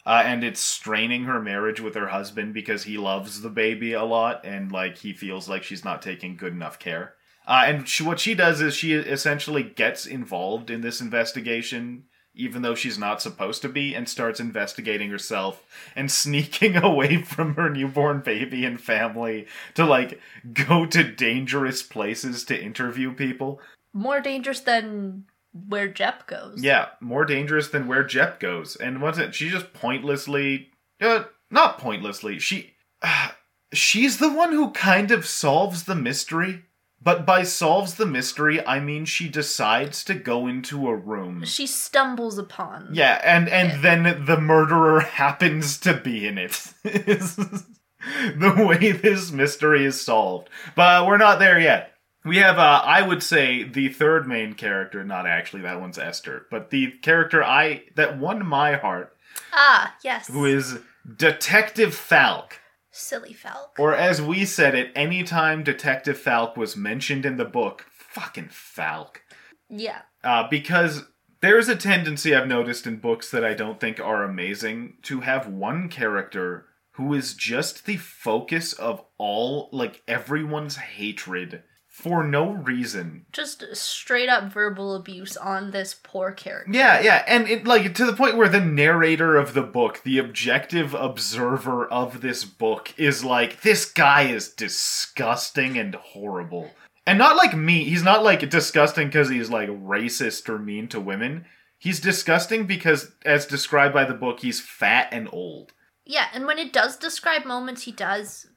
uh, 0.05 0.23
and 0.25 0.43
it's 0.43 0.59
straining 0.61 1.23
her 1.23 1.41
marriage 1.41 1.81
with 1.81 1.95
her 1.95 2.09
husband 2.09 2.53
because 2.53 2.83
he 2.83 2.99
loves 2.99 3.43
the 3.43 3.49
baby 3.49 3.93
a 3.93 4.03
lot 4.03 4.45
and 4.45 4.73
like 4.73 4.99
he 4.99 5.13
feels 5.13 5.49
like 5.49 5.63
she's 5.63 5.85
not 5.85 6.03
taking 6.03 6.37
good 6.37 6.53
enough 6.53 6.81
care. 6.81 7.15
Uh, 7.47 7.63
and 7.67 7.89
she, 7.89 8.03
what 8.03 8.19
she 8.19 8.35
does 8.35 8.61
is 8.61 8.75
she 8.75 8.95
essentially 8.95 9.63
gets 9.63 10.05
involved 10.05 10.69
in 10.69 10.81
this 10.81 11.01
investigation, 11.01 12.05
even 12.35 12.63
though 12.63 12.75
she's 12.75 12.99
not 12.99 13.23
supposed 13.23 13.63
to 13.63 13.69
be, 13.69 13.95
and 13.95 14.09
starts 14.09 14.41
investigating 14.41 15.11
herself 15.11 15.65
and 15.95 16.11
sneaking 16.23 16.77
away 16.77 17.23
from 17.23 17.55
her 17.55 17.71
newborn 17.71 18.21
baby 18.21 18.65
and 18.65 18.81
family 18.81 19.47
to 19.75 19.85
like 19.85 20.21
go 20.53 20.85
to 20.87 21.05
dangerous 21.05 21.83
places 21.83 22.45
to 22.45 22.61
interview 22.61 23.13
people. 23.13 23.61
More 23.93 24.21
dangerous 24.21 24.61
than 24.61 25.25
where 25.69 25.89
Jep 25.89 26.27
goes. 26.27 26.63
Yeah, 26.63 26.89
more 27.01 27.25
dangerous 27.25 27.69
than 27.69 27.87
where 27.87 28.05
Jep 28.05 28.41
goes. 28.41 28.77
And 28.77 29.01
what's 29.01 29.19
it? 29.19 29.35
She 29.35 29.49
just 29.49 29.73
pointlessly, 29.73 30.71
uh, 31.01 31.25
not 31.51 31.79
pointlessly. 31.79 32.39
She, 32.39 32.75
she's 33.73 34.19
the 34.19 34.33
one 34.33 34.53
who 34.53 34.73
kind 34.73 35.11
of 35.11 35.27
solves 35.27 35.85
the 35.85 35.95
mystery. 35.95 36.65
But 37.03 37.25
by 37.25 37.45
solves 37.45 37.95
the 37.95 38.07
mystery, 38.07 38.65
I 38.67 38.81
mean 38.81 39.05
she 39.05 39.29
decides 39.29 40.03
to 40.05 40.15
go 40.15 40.47
into 40.49 40.89
a 40.89 40.97
room. 40.97 41.45
She 41.45 41.67
stumbles 41.67 42.37
upon. 42.39 42.89
Yeah, 42.93 43.21
and 43.23 43.49
and 43.49 43.69
Yeah. 43.71 43.81
then 43.81 44.25
the 44.25 44.41
murderer 44.41 45.01
happens 45.23 45.79
to 45.81 45.95
be 45.95 46.27
in 46.27 46.37
it. 46.39 46.73
Is 46.85 47.37
the 47.37 48.65
way 48.67 48.91
this 48.93 49.31
mystery 49.31 49.85
is 49.85 50.01
solved. 50.01 50.49
But 50.75 51.07
we're 51.07 51.17
not 51.19 51.39
there 51.39 51.61
yet. 51.61 51.93
We 52.25 52.39
have, 52.39 52.59
uh, 52.59 52.83
I 52.85 53.03
would 53.03 53.23
say, 53.23 53.63
the 53.63 53.89
third 53.89 54.27
main 54.27 54.55
character. 54.55 55.05
Not 55.05 55.27
actually, 55.27 55.63
that 55.63 55.81
one's 55.81 55.99
Esther, 55.99 56.47
but 56.51 56.71
the 56.71 56.91
character 57.03 57.45
I 57.45 57.85
that 57.95 58.19
won 58.19 58.45
my 58.45 58.75
heart, 58.75 59.17
Ah, 59.53 59.95
yes. 60.03 60.27
who 60.27 60.45
is 60.45 60.81
Detective 61.17 61.95
Falck. 61.95 62.61
Silly 62.97 63.33
Falck. 63.33 63.77
Or 63.79 63.95
as 63.95 64.21
we 64.23 64.45
said 64.45 64.75
it, 64.75 64.91
anytime 64.95 65.63
Detective 65.63 66.19
Falck 66.19 66.57
was 66.57 66.77
mentioned 66.77 67.25
in 67.27 67.37
the 67.37 67.45
book, 67.45 67.87
fucking 67.93 68.49
Falck 68.51 69.23
Yeah. 69.69 70.03
uh, 70.25 70.49
because 70.49 71.05
there's 71.41 71.69
a 71.69 71.77
tendency 71.77 72.35
I've 72.35 72.49
noticed 72.49 72.87
in 72.87 72.97
books 72.97 73.31
that 73.31 73.45
I 73.45 73.55
don't 73.55 73.79
think 73.81 74.01
are 74.01 74.25
amazing 74.25 74.95
to 75.03 75.21
have 75.21 75.47
one 75.47 75.89
character 75.89 76.67
who 76.93 77.13
is 77.13 77.35
just 77.35 77.85
the 77.85 77.99
focus 77.99 78.73
of 78.73 79.05
all, 79.19 79.69
like 79.71 80.03
everyone's 80.09 80.77
hatred 80.77 81.63
for 81.97 82.23
no 82.23 82.51
reason. 82.51 83.25
Just 83.33 83.65
straight 83.75 84.29
up 84.29 84.53
verbal 84.53 84.95
abuse 84.95 85.35
on 85.35 85.71
this 85.71 85.95
poor 85.95 86.31
character. 86.31 86.71
Yeah, 86.71 87.01
yeah, 87.01 87.25
and 87.27 87.49
it 87.49 87.67
like 87.67 87.95
to 87.95 88.05
the 88.05 88.13
point 88.13 88.37
where 88.37 88.51
the 88.51 88.61
narrator 88.61 89.35
of 89.35 89.55
the 89.55 89.63
book, 89.63 90.03
the 90.05 90.19
objective 90.19 90.93
observer 90.93 91.87
of 91.87 92.21
this 92.21 92.45
book, 92.45 92.93
is 92.99 93.25
like, 93.25 93.63
this 93.63 93.91
guy 93.91 94.25
is 94.25 94.51
disgusting 94.51 95.79
and 95.79 95.95
horrible. 95.95 96.71
And 97.07 97.19
not 97.19 97.37
like 97.37 97.57
me. 97.57 97.85
He's 97.85 98.03
not 98.03 98.23
like 98.23 98.47
disgusting 98.51 99.07
because 99.09 99.31
he's 99.31 99.49
like 99.49 99.71
racist 99.71 100.51
or 100.51 100.59
mean 100.59 100.89
to 100.89 101.01
women. 101.01 101.47
He's 101.79 101.99
disgusting 101.99 102.67
because, 102.67 103.13
as 103.25 103.47
described 103.47 103.95
by 103.95 104.05
the 104.05 104.13
book, 104.13 104.41
he's 104.41 104.61
fat 104.61 105.09
and 105.13 105.31
old. 105.33 105.73
Yeah, 106.05 106.27
and 106.35 106.45
when 106.45 106.59
it 106.59 106.75
does 106.75 106.99
describe 106.99 107.47
moments 107.47 107.85
he 107.85 107.93
does, 107.93 108.49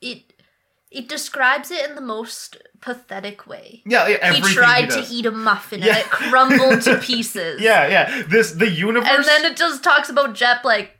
it 0.00 0.32
it 0.90 1.08
describes 1.08 1.70
it 1.70 1.88
in 1.88 1.94
the 1.94 2.00
most 2.00 2.56
pathetic 2.80 3.46
way. 3.46 3.82
Yeah, 3.86 4.08
yeah 4.08 4.16
everything 4.22 4.48
he 4.48 4.54
tried 4.54 4.92
he 4.92 5.02
to 5.02 5.12
eat 5.14 5.26
a 5.26 5.30
muffin 5.30 5.80
Yeah. 5.82 5.88
and 5.96 5.98
it 5.98 6.04
crumbled 6.10 6.82
to 6.82 6.98
pieces. 7.02 7.60
Yeah, 7.60 7.86
yeah. 7.88 8.22
This 8.28 8.52
the 8.52 8.68
universe. 8.70 9.08
And 9.10 9.24
then 9.24 9.44
it 9.44 9.56
just 9.56 9.82
talks 9.84 10.08
about 10.08 10.34
Jep 10.34 10.64
like 10.64 10.92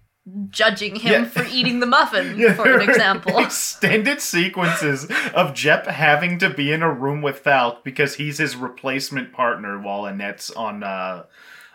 judging 0.51 0.97
him 0.97 1.23
Yeah. 1.23 1.29
for 1.29 1.45
eating 1.51 1.81
the 1.81 1.87
muffin, 1.87 2.35
Yeah, 2.39 2.53
for 2.53 2.79
an 2.79 2.83
example. 2.89 3.39
Extended 3.39 4.21
sequences 4.21 5.07
of 5.35 5.55
Jep 5.55 5.87
having 5.87 6.39
to 6.41 6.51
be 6.51 6.71
in 6.71 6.83
a 6.83 6.93
room 6.93 7.23
with 7.23 7.39
Falck 7.39 7.83
because 7.83 8.17
he's 8.17 8.37
his 8.39 8.55
replacement 8.57 9.33
partner 9.33 9.81
while 9.81 10.07
Annette's 10.07 10.51
on 10.51 10.83
uh, 10.83 11.25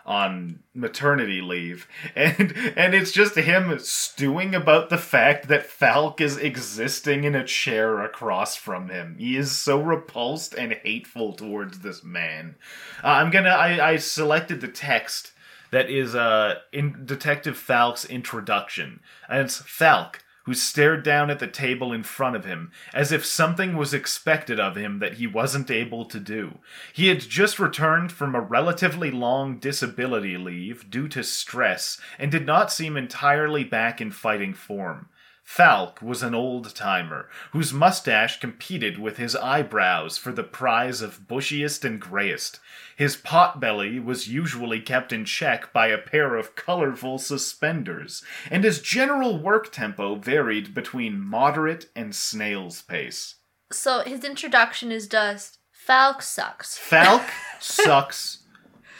on 0.06 0.60
maternity 0.74 1.42
leave, 1.42 1.88
and 2.16 2.54
and 2.76 2.94
it's 2.94 3.12
just 3.12 3.36
him 3.36 3.78
stewing 3.80 4.54
about 4.54 4.90
the 4.90 4.98
fact 4.98 5.48
that 5.48 5.66
Falck 5.66 6.20
is 6.20 6.38
existing 6.38 7.24
in 7.24 7.36
a 7.36 7.46
chair 7.46 8.04
across 8.04 8.56
from 8.56 8.90
him. 8.90 9.16
He 9.18 9.38
is 9.38 9.52
so 9.52 9.82
repulsed 9.82 10.54
and 10.54 10.74
hateful 10.74 11.34
towards 11.34 11.80
this 11.80 12.04
man. 12.04 12.56
Uh, 13.04 13.08
I'm 13.08 13.30
gonna. 13.30 13.50
I, 13.50 13.92
I 13.92 13.96
selected 13.98 14.62
the 14.62 14.68
text 14.68 15.32
that 15.72 15.90
is 15.90 16.16
uh 16.16 16.56
in 16.72 17.06
Detective 17.06 17.58
Falck's 17.58 18.06
introduction, 18.06 19.00
and 19.30 19.42
it's 19.42 19.62
Falck 19.62 20.23
who 20.44 20.54
stared 20.54 21.04
down 21.04 21.30
at 21.30 21.40
the 21.40 21.48
table 21.48 21.92
in 21.92 22.04
front 22.04 22.36
of 22.36 22.46
him 22.46 22.72
as 22.94 23.12
if 23.12 23.26
something 23.26 23.76
was 23.76 23.94
expected 23.94 24.60
of 24.60 24.76
him 24.76 25.00
that 25.00 25.16
he 25.16 25.28
wasn't 25.28 25.72
able 25.72 26.06
to 26.06 26.20
do. 26.20 26.60
He 26.92 27.08
had 27.08 27.20
just 27.20 27.60
returned 27.60 28.12
from 28.12 28.36
a 28.36 28.42
relatively 28.42 29.12
long 29.12 29.58
disability 29.60 30.38
leave 30.38 30.90
due 30.90 31.08
to 31.10 31.24
stress 31.24 32.00
and 32.20 32.32
did 32.32 32.46
not 32.46 32.72
seem 32.72 32.98
entirely 32.98 33.64
back 33.64 34.02
in 34.02 34.12
fighting 34.12 34.54
form. 34.54 35.10
Falck 35.44 36.02
was 36.02 36.24
an 36.24 36.34
old 36.34 36.74
timer 36.74 37.30
whose 37.52 37.74
mustache 37.74 38.40
competed 38.40 38.98
with 38.98 39.18
his 39.18 39.36
eyebrows 39.36 40.18
for 40.18 40.32
the 40.32 40.44
prize 40.44 41.02
of 41.02 41.28
bushiest 41.28 41.84
and 41.84 42.00
grayest. 42.00 42.60
His 42.96 43.18
potbelly 43.18 44.04
was 44.04 44.28
usually 44.28 44.80
kept 44.80 45.12
in 45.12 45.26
check 45.26 45.74
by 45.74 45.88
a 45.88 45.98
pair 45.98 46.36
of 46.36 46.56
colorful 46.56 47.18
suspenders, 47.18 48.24
and 48.52 48.64
his 48.64 48.82
general 48.82 49.38
work 49.40 49.72
tempo 49.72 50.16
varied 50.16 50.74
between 50.74 51.20
moderate 51.20 51.90
and 51.96 52.16
snail's 52.16 52.82
pace. 52.82 53.36
So 53.72 54.02
his 54.02 54.24
introduction 54.24 54.92
is 54.92 55.08
just 55.08 55.58
Falck 55.72 56.22
sucks. 56.22 56.78
Falck 56.78 57.30
sucks 57.60 58.44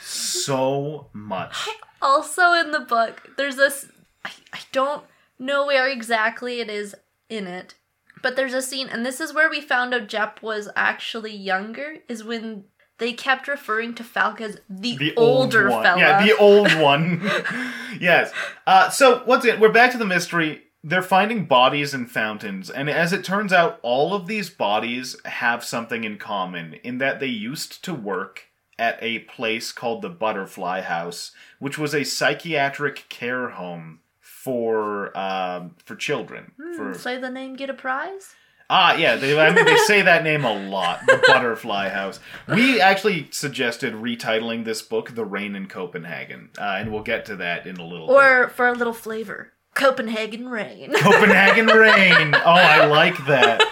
so 0.02 1.08
much. 1.12 1.68
Also 2.02 2.52
in 2.52 2.72
the 2.72 2.80
book, 2.80 3.30
there's 3.36 3.56
this 3.56 3.86
I, 4.24 4.30
I 4.52 4.60
don't 4.72 5.04
know 5.38 5.66
where 5.66 5.88
exactly 5.88 6.60
it 6.60 6.68
is 6.68 6.94
in 7.28 7.46
it, 7.46 7.74
but 8.22 8.36
there's 8.36 8.52
a 8.52 8.60
scene 8.60 8.88
and 8.88 9.06
this 9.06 9.20
is 9.20 9.32
where 9.32 9.48
we 9.48 9.60
found 9.60 9.94
out 9.94 10.08
Jep 10.08 10.42
was 10.42 10.68
actually 10.76 11.34
younger, 11.34 11.96
is 12.08 12.22
when 12.22 12.64
they 12.98 13.12
kept 13.12 13.48
referring 13.48 13.94
to 13.94 14.04
Falck 14.04 14.40
as 14.40 14.60
the, 14.68 14.96
the 14.96 15.14
older 15.16 15.70
old 15.70 15.82
fella. 15.82 15.98
Yeah, 15.98 16.24
the 16.24 16.36
old 16.36 16.72
one. 16.80 17.22
yes. 18.00 18.32
Uh, 18.66 18.88
so 18.90 19.22
once 19.26 19.44
again, 19.44 19.60
we're 19.60 19.72
back 19.72 19.92
to 19.92 19.98
the 19.98 20.06
mystery. 20.06 20.62
They're 20.82 21.02
finding 21.02 21.46
bodies 21.46 21.94
in 21.94 22.06
fountains, 22.06 22.68
and 22.68 22.90
as 22.90 23.12
it 23.14 23.24
turns 23.24 23.54
out, 23.54 23.80
all 23.82 24.12
of 24.12 24.26
these 24.26 24.50
bodies 24.50 25.16
have 25.24 25.64
something 25.64 26.04
in 26.04 26.18
common 26.18 26.74
in 26.84 26.98
that 26.98 27.20
they 27.20 27.26
used 27.26 27.82
to 27.84 27.94
work 27.94 28.48
at 28.78 28.98
a 29.00 29.20
place 29.20 29.72
called 29.72 30.02
the 30.02 30.10
Butterfly 30.10 30.82
House, 30.82 31.32
which 31.58 31.78
was 31.78 31.94
a 31.94 32.04
psychiatric 32.04 33.08
care 33.08 33.50
home 33.50 34.00
for 34.20 35.16
um, 35.16 35.74
for 35.84 35.96
children. 35.96 36.52
For 36.76 36.92
Say 36.92 37.18
the 37.18 37.30
name, 37.30 37.56
get 37.56 37.70
a 37.70 37.74
prize? 37.74 38.34
Ah, 38.70 38.94
yeah. 38.96 39.16
They, 39.16 39.38
I 39.38 39.52
mean, 39.52 39.64
they 39.64 39.76
say 39.78 40.02
that 40.02 40.24
name 40.24 40.44
a 40.44 40.52
lot. 40.54 41.00
The 41.06 41.22
Butterfly 41.26 41.90
House. 41.90 42.18
We 42.48 42.80
actually 42.80 43.28
suggested 43.30 43.92
retitling 43.94 44.64
this 44.64 44.80
book 44.82 45.14
"The 45.14 45.24
Rain 45.24 45.54
in 45.54 45.66
Copenhagen," 45.66 46.50
uh, 46.58 46.76
and 46.78 46.90
we'll 46.92 47.02
get 47.02 47.24
to 47.26 47.36
that 47.36 47.66
in 47.66 47.76
a 47.76 47.86
little. 47.86 48.06
bit. 48.06 48.14
Or 48.16 48.48
for 48.48 48.68
a 48.68 48.72
little 48.72 48.94
flavor, 48.94 49.52
Copenhagen 49.74 50.48
Rain. 50.48 50.92
Copenhagen 50.96 51.66
Rain. 51.66 52.34
Oh, 52.34 52.40
I 52.44 52.86
like 52.86 53.16
that. 53.26 53.62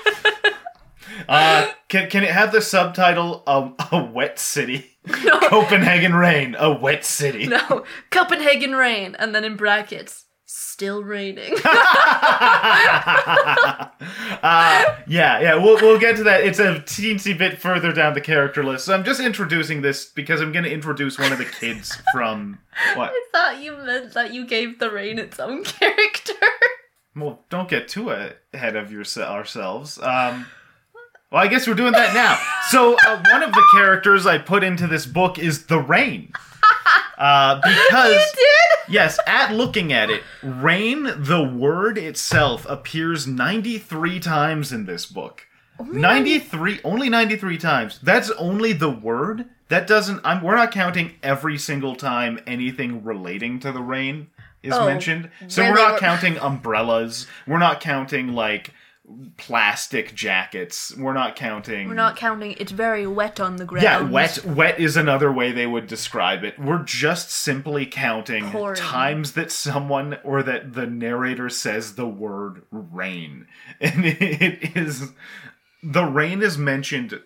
Uh, 1.28 1.70
can 1.88 2.08
can 2.10 2.22
it 2.24 2.30
have 2.30 2.52
the 2.52 2.60
subtitle 2.60 3.42
"A, 3.46 3.70
a 3.92 4.04
Wet 4.04 4.38
City"? 4.38 4.88
No. 5.24 5.40
Copenhagen 5.40 6.14
Rain, 6.14 6.54
a 6.56 6.70
wet 6.72 7.04
city. 7.04 7.48
no, 7.48 7.84
Copenhagen 8.10 8.72
Rain, 8.76 9.16
and 9.18 9.34
then 9.34 9.42
in 9.44 9.56
brackets, 9.56 10.26
still 10.52 11.02
raining. 11.02 11.54
uh, 11.64 11.70
yeah, 15.06 15.40
yeah, 15.40 15.54
we'll, 15.54 15.80
we'll 15.80 15.98
get 15.98 16.16
to 16.16 16.24
that. 16.24 16.44
It's 16.44 16.58
a 16.58 16.74
teensy 16.80 17.36
bit 17.36 17.58
further 17.58 17.92
down 17.92 18.14
the 18.14 18.20
character 18.20 18.62
list. 18.62 18.84
So 18.84 18.94
I'm 18.94 19.04
just 19.04 19.20
introducing 19.20 19.82
this 19.82 20.06
because 20.06 20.40
I'm 20.40 20.52
going 20.52 20.64
to 20.64 20.72
introduce 20.72 21.18
one 21.18 21.32
of 21.32 21.38
the 21.38 21.46
kids 21.46 21.96
from 22.12 22.58
what? 22.94 23.10
I 23.12 23.24
thought 23.32 23.62
you 23.62 23.76
meant 23.76 24.12
that 24.14 24.34
you 24.34 24.46
gave 24.46 24.78
the 24.78 24.90
rain 24.90 25.18
its 25.18 25.40
own 25.40 25.64
character. 25.64 26.34
Well, 27.16 27.40
don't 27.48 27.68
get 27.68 27.88
too 27.88 28.10
ahead 28.10 28.76
of 28.76 28.92
yourse- 28.92 29.18
ourselves. 29.18 29.98
Um, 29.98 30.46
well, 31.30 31.42
I 31.42 31.48
guess 31.48 31.66
we're 31.66 31.74
doing 31.74 31.92
that 31.92 32.14
now. 32.14 32.38
So 32.68 32.96
uh, 33.06 33.22
one 33.30 33.42
of 33.42 33.52
the 33.52 33.66
characters 33.74 34.26
I 34.26 34.38
put 34.38 34.62
into 34.62 34.86
this 34.86 35.06
book 35.06 35.38
is 35.38 35.66
the 35.66 35.78
rain. 35.78 36.32
Uh, 37.18 37.56
because? 37.56 38.24
Yes, 38.88 39.18
at 39.28 39.52
looking 39.54 39.92
at 39.92 40.10
it, 40.10 40.22
rain, 40.42 41.04
the 41.16 41.42
word 41.42 41.96
itself, 41.96 42.66
appears 42.68 43.28
93 43.28 44.18
times 44.18 44.72
in 44.72 44.86
this 44.86 45.06
book. 45.06 45.46
93, 45.80 46.80
only 46.84 47.08
93 47.08 47.58
times. 47.58 48.00
That's 48.02 48.30
only 48.32 48.72
the 48.72 48.90
word. 48.90 49.46
That 49.68 49.86
doesn't, 49.86 50.20
I'm, 50.24 50.42
we're 50.42 50.56
not 50.56 50.72
counting 50.72 51.12
every 51.22 51.58
single 51.58 51.94
time 51.96 52.40
anything 52.46 53.02
relating 53.04 53.60
to 53.60 53.72
the 53.72 53.80
rain 53.80 54.28
is 54.62 54.74
Oh, 54.74 54.84
mentioned. 54.86 55.30
So 55.48 55.62
we're 55.62 55.74
not 55.74 55.98
counting 55.98 56.36
umbrellas. 56.38 57.26
We're 57.46 57.58
not 57.58 57.80
counting, 57.80 58.32
like, 58.34 58.74
plastic 59.36 60.14
jackets. 60.14 60.94
We're 60.96 61.12
not 61.12 61.36
counting. 61.36 61.88
We're 61.88 61.94
not 61.94 62.16
counting. 62.16 62.54
It's 62.58 62.72
very 62.72 63.06
wet 63.06 63.40
on 63.40 63.56
the 63.56 63.64
ground. 63.64 63.82
Yeah, 63.82 64.02
wet 64.02 64.44
wet 64.44 64.78
is 64.78 64.96
another 64.96 65.32
way 65.32 65.52
they 65.52 65.66
would 65.66 65.86
describe 65.86 66.44
it. 66.44 66.58
We're 66.58 66.82
just 66.82 67.30
simply 67.30 67.86
counting 67.86 68.50
Pouring. 68.50 68.76
times 68.76 69.32
that 69.32 69.50
someone 69.50 70.18
or 70.24 70.42
that 70.42 70.74
the 70.74 70.86
narrator 70.86 71.48
says 71.48 71.94
the 71.94 72.08
word 72.08 72.62
rain. 72.70 73.46
And 73.80 74.04
it 74.04 74.76
is 74.76 75.12
the 75.82 76.04
rain 76.04 76.42
is 76.42 76.56
mentioned 76.56 77.20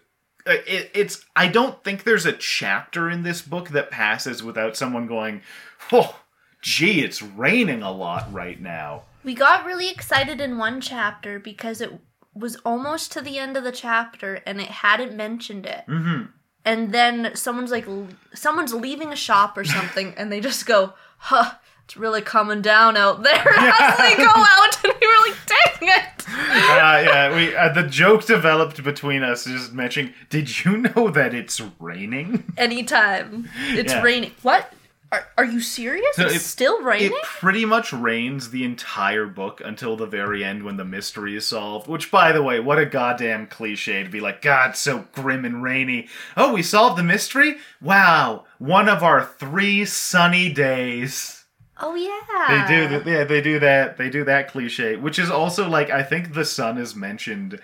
uh, 0.46 0.54
it, 0.66 0.90
it's 0.94 1.24
I 1.34 1.48
don't 1.48 1.82
think 1.82 2.04
there's 2.04 2.26
a 2.26 2.32
chapter 2.32 3.10
in 3.10 3.22
this 3.22 3.42
book 3.42 3.70
that 3.70 3.90
passes 3.90 4.42
without 4.42 4.76
someone 4.76 5.06
going, 5.06 5.42
"Oh, 5.90 6.20
gee, 6.62 7.00
it's 7.00 7.20
raining 7.20 7.82
a 7.82 7.90
lot 7.90 8.32
right 8.32 8.60
now." 8.60 9.02
We 9.26 9.34
got 9.34 9.66
really 9.66 9.90
excited 9.90 10.40
in 10.40 10.56
one 10.56 10.80
chapter 10.80 11.38
because 11.40 11.80
it 11.80 11.90
was 12.32 12.56
almost 12.64 13.10
to 13.12 13.20
the 13.20 13.38
end 13.38 13.56
of 13.56 13.64
the 13.64 13.72
chapter 13.72 14.36
and 14.46 14.60
it 14.60 14.68
hadn't 14.68 15.16
mentioned 15.16 15.66
it. 15.66 15.84
Mhm. 15.88 16.28
And 16.64 16.92
then 16.92 17.32
someone's 17.34 17.72
like, 17.72 17.86
someone's 18.34 18.72
leaving 18.72 19.12
a 19.12 19.16
shop 19.16 19.58
or 19.58 19.64
something, 19.64 20.14
and 20.16 20.30
they 20.32 20.40
just 20.40 20.64
go, 20.66 20.94
"Huh, 21.18 21.52
it's 21.84 21.96
really 21.96 22.22
coming 22.22 22.62
down 22.62 22.96
out 22.96 23.22
there." 23.24 23.34
As 23.58 23.96
they 23.98 24.16
go 24.16 24.30
out, 24.32 24.78
and 24.84 24.92
we 25.00 25.06
were 25.06 25.28
like, 25.28 25.36
"Dang 25.46 25.88
it!" 25.88 26.28
uh, 26.28 27.02
yeah, 27.06 27.34
we 27.34 27.54
uh, 27.56 27.72
the 27.72 27.84
joke 27.84 28.26
developed 28.26 28.82
between 28.84 29.22
us 29.24 29.44
just 29.44 29.72
mentioning, 29.72 30.12
"Did 30.30 30.64
you 30.64 30.76
know 30.78 31.08
that 31.10 31.34
it's 31.34 31.60
raining?" 31.80 32.44
Anytime 32.56 33.48
it's 33.70 33.92
Yeah. 33.92 34.02
raining, 34.02 34.32
what? 34.42 34.72
Are, 35.12 35.24
are 35.38 35.44
you 35.44 35.60
serious? 35.60 36.16
So 36.16 36.24
it's 36.26 36.34
it- 36.36 36.40
still 36.40 36.82
raining. 36.82 37.12
It 37.12 37.22
pretty 37.24 37.64
much 37.64 37.92
rains 37.92 38.50
the 38.50 38.64
entire 38.64 39.26
book 39.26 39.60
until 39.64 39.96
the 39.96 40.06
very 40.06 40.42
end 40.44 40.64
when 40.64 40.76
the 40.76 40.84
mystery 40.84 41.36
is 41.36 41.46
solved. 41.46 41.86
Which, 41.88 42.10
by 42.10 42.32
the 42.32 42.42
way, 42.42 42.58
what 42.60 42.78
a 42.78 42.86
goddamn 42.86 43.46
cliche 43.46 44.02
to 44.02 44.10
be 44.10 44.20
like, 44.20 44.42
God, 44.42 44.76
so 44.76 45.04
grim 45.12 45.44
and 45.44 45.62
rainy. 45.62 46.08
Oh, 46.36 46.52
we 46.54 46.62
solved 46.62 46.98
the 46.98 47.04
mystery? 47.04 47.56
Wow, 47.80 48.44
one 48.58 48.88
of 48.88 49.02
our 49.04 49.24
three 49.24 49.84
sunny 49.84 50.52
days. 50.52 51.44
oh 51.80 51.94
yeah, 51.94 52.66
They 52.66 52.74
do, 52.74 52.88
th- 52.88 53.06
yeah, 53.06 53.24
they 53.24 53.40
do 53.40 53.58
that. 53.60 53.96
They 53.98 54.10
do 54.10 54.24
that 54.24 54.50
cliche, 54.50 54.96
which 54.96 55.18
is 55.18 55.30
also 55.30 55.68
like 55.68 55.88
I 55.90 56.02
think 56.02 56.32
the 56.34 56.44
sun 56.44 56.78
is 56.78 56.96
mentioned 56.96 57.60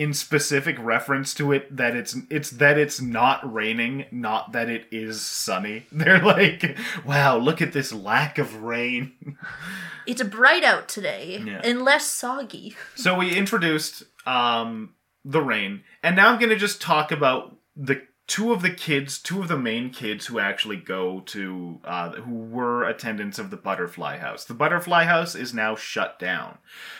in 0.00 0.14
specific 0.14 0.76
reference 0.78 1.34
to 1.34 1.52
it 1.52 1.76
that 1.76 1.94
it's 1.94 2.16
it's 2.30 2.48
that 2.52 2.78
it's 2.78 3.02
not 3.02 3.52
raining, 3.52 4.06
not 4.10 4.52
that 4.52 4.70
it 4.70 4.86
is 4.90 5.20
sunny. 5.20 5.84
They're 5.92 6.22
like, 6.22 6.78
wow, 7.04 7.36
look 7.36 7.60
at 7.60 7.74
this 7.74 7.92
lack 7.92 8.38
of 8.38 8.62
rain. 8.62 9.36
It's 10.06 10.22
bright 10.22 10.64
out 10.64 10.88
today 10.88 11.42
Yeah. 11.44 11.60
and 11.62 11.82
less 11.82 12.06
soggy. 12.06 12.74
So 12.94 13.14
we 13.18 13.36
introduced 13.36 14.04
um, 14.26 14.94
the 15.22 15.42
rain, 15.42 15.82
and 16.02 16.16
now 16.16 16.30
I'm 16.30 16.38
going 16.38 16.48
to 16.48 16.56
just 16.56 16.80
talk 16.80 17.12
about 17.12 17.54
the 17.76 18.00
two 18.26 18.52
of 18.52 18.62
the 18.62 18.70
kids, 18.70 19.18
two 19.18 19.42
of 19.42 19.48
the 19.48 19.58
main 19.58 19.90
kids 19.90 20.26
who 20.26 20.38
actually 20.38 20.76
go 20.76 21.20
to, 21.26 21.78
uh, 21.84 22.12
who 22.12 22.36
were 22.36 22.84
attendants 22.84 23.38
of 23.38 23.50
the 23.50 23.56
Butterfly 23.58 24.16
House. 24.16 24.44
The 24.46 24.54
Butterfly 24.54 25.04
House 25.04 25.34
is 25.34 25.52
now 25.52 25.76
shut 25.76 26.18
down. 26.18 26.56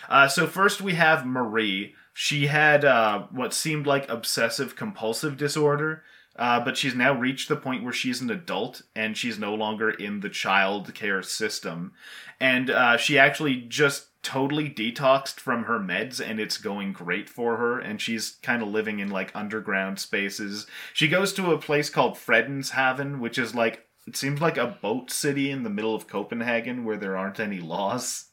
Uh, 0.08 0.28
so 0.28 0.46
first 0.46 0.82
we 0.82 0.94
have 0.94 1.24
Marie. 1.24 1.94
She 2.12 2.46
had 2.46 2.84
uh, 2.84 3.26
what 3.30 3.54
seemed 3.54 3.86
like 3.86 4.08
obsessive 4.08 4.76
compulsive 4.76 5.36
disorder. 5.36 6.02
Uh, 6.36 6.58
but 6.58 6.76
she's 6.76 6.94
now 6.94 7.12
reached 7.12 7.48
the 7.48 7.56
point 7.56 7.84
where 7.84 7.92
she's 7.92 8.22
an 8.22 8.30
adult 8.30 8.80
and 8.96 9.14
she's 9.14 9.38
no 9.38 9.54
longer 9.54 9.90
in 9.90 10.20
the 10.20 10.28
child 10.30 10.94
care 10.94 11.22
system. 11.22 11.92
And 12.40 12.70
uh, 12.70 12.96
she 12.96 13.18
actually 13.18 13.56
just 13.56 14.06
totally 14.22 14.70
detoxed 14.70 15.40
from 15.40 15.64
her 15.64 15.78
meds 15.78 16.18
and 16.24 16.40
it's 16.40 16.56
going 16.56 16.92
great 16.92 17.28
for 17.28 17.56
her. 17.58 17.78
And 17.78 18.00
she's 18.00 18.38
kind 18.42 18.62
of 18.62 18.68
living 18.68 19.00
in 19.00 19.10
like 19.10 19.34
underground 19.34 19.98
spaces. 19.98 20.66
She 20.94 21.08
goes 21.08 21.32
to 21.34 21.52
a 21.52 21.58
place 21.58 21.90
called 21.90 22.14
Fredenshaven, 22.14 23.18
which 23.18 23.36
is 23.36 23.54
like, 23.54 23.86
it 24.06 24.16
seems 24.16 24.40
like 24.40 24.56
a 24.56 24.78
boat 24.80 25.10
city 25.10 25.50
in 25.50 25.62
the 25.62 25.70
middle 25.70 25.94
of 25.94 26.06
Copenhagen 26.06 26.84
where 26.84 26.96
there 26.96 27.18
aren't 27.18 27.40
any 27.40 27.60
laws. 27.60 28.28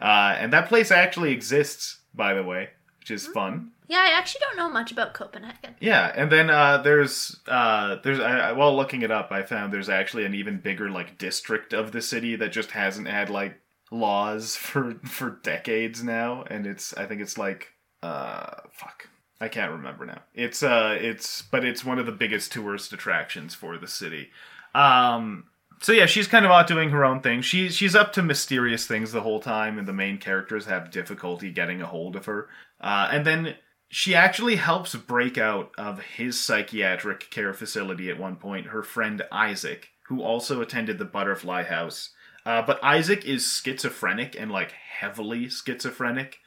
Uh, 0.00 0.36
and 0.38 0.52
that 0.52 0.68
place 0.68 0.90
actually 0.90 1.32
exists, 1.32 1.98
by 2.14 2.34
the 2.34 2.42
way, 2.42 2.70
which 3.06 3.12
is 3.12 3.26
fun. 3.28 3.70
Yeah, 3.86 3.98
I 3.98 4.18
actually 4.18 4.40
don't 4.40 4.56
know 4.56 4.68
much 4.68 4.90
about 4.90 5.14
Copenhagen. 5.14 5.76
Yeah, 5.78 6.12
and 6.16 6.30
then 6.30 6.50
uh, 6.50 6.78
there's 6.78 7.38
uh, 7.46 7.98
there's 8.02 8.18
I, 8.18 8.50
while 8.50 8.74
looking 8.74 9.02
it 9.02 9.12
up, 9.12 9.30
I 9.30 9.44
found 9.44 9.72
there's 9.72 9.88
actually 9.88 10.24
an 10.24 10.34
even 10.34 10.58
bigger 10.58 10.90
like 10.90 11.16
district 11.16 11.72
of 11.72 11.92
the 11.92 12.02
city 12.02 12.34
that 12.34 12.50
just 12.50 12.72
hasn't 12.72 13.06
had 13.06 13.30
like 13.30 13.60
laws 13.92 14.56
for 14.56 14.94
for 15.04 15.38
decades 15.44 16.02
now, 16.02 16.42
and 16.50 16.66
it's 16.66 16.96
I 16.96 17.06
think 17.06 17.20
it's 17.20 17.38
like 17.38 17.74
uh 18.02 18.62
fuck 18.72 19.08
I 19.40 19.46
can't 19.46 19.70
remember 19.70 20.04
now. 20.04 20.22
It's 20.34 20.64
uh 20.64 20.98
it's 21.00 21.42
but 21.42 21.64
it's 21.64 21.84
one 21.84 22.00
of 22.00 22.06
the 22.06 22.12
biggest 22.12 22.50
tourist 22.50 22.92
attractions 22.92 23.54
for 23.54 23.78
the 23.78 23.86
city. 23.86 24.30
Um 24.74 25.44
so 25.80 25.92
yeah, 25.92 26.06
she's 26.06 26.26
kind 26.26 26.44
of 26.44 26.50
out 26.50 26.66
doing 26.66 26.90
her 26.90 27.04
own 27.04 27.20
thing. 27.20 27.42
She's 27.42 27.76
she's 27.76 27.94
up 27.94 28.12
to 28.14 28.22
mysterious 28.22 28.86
things 28.86 29.12
the 29.12 29.20
whole 29.20 29.40
time, 29.40 29.78
and 29.78 29.86
the 29.86 29.92
main 29.92 30.18
characters 30.18 30.66
have 30.66 30.90
difficulty 30.90 31.50
getting 31.50 31.82
a 31.82 31.86
hold 31.86 32.16
of 32.16 32.26
her. 32.26 32.48
Uh, 32.80 33.08
and 33.10 33.26
then 33.26 33.56
she 33.88 34.14
actually 34.14 34.56
helps 34.56 34.94
break 34.94 35.38
out 35.38 35.70
of 35.78 36.00
his 36.00 36.40
psychiatric 36.40 37.30
care 37.30 37.54
facility 37.54 38.10
at 38.10 38.18
one 38.18 38.36
point. 38.36 38.66
Her 38.66 38.82
friend 38.82 39.22
Isaac, 39.30 39.90
who 40.08 40.22
also 40.22 40.60
attended 40.60 40.98
the 40.98 41.04
Butterfly 41.04 41.64
House, 41.64 42.10
uh, 42.44 42.62
but 42.62 42.82
Isaac 42.82 43.24
is 43.24 43.44
schizophrenic 43.44 44.36
and 44.38 44.50
like 44.50 44.72
heavily 44.72 45.48
schizophrenic, 45.48 46.38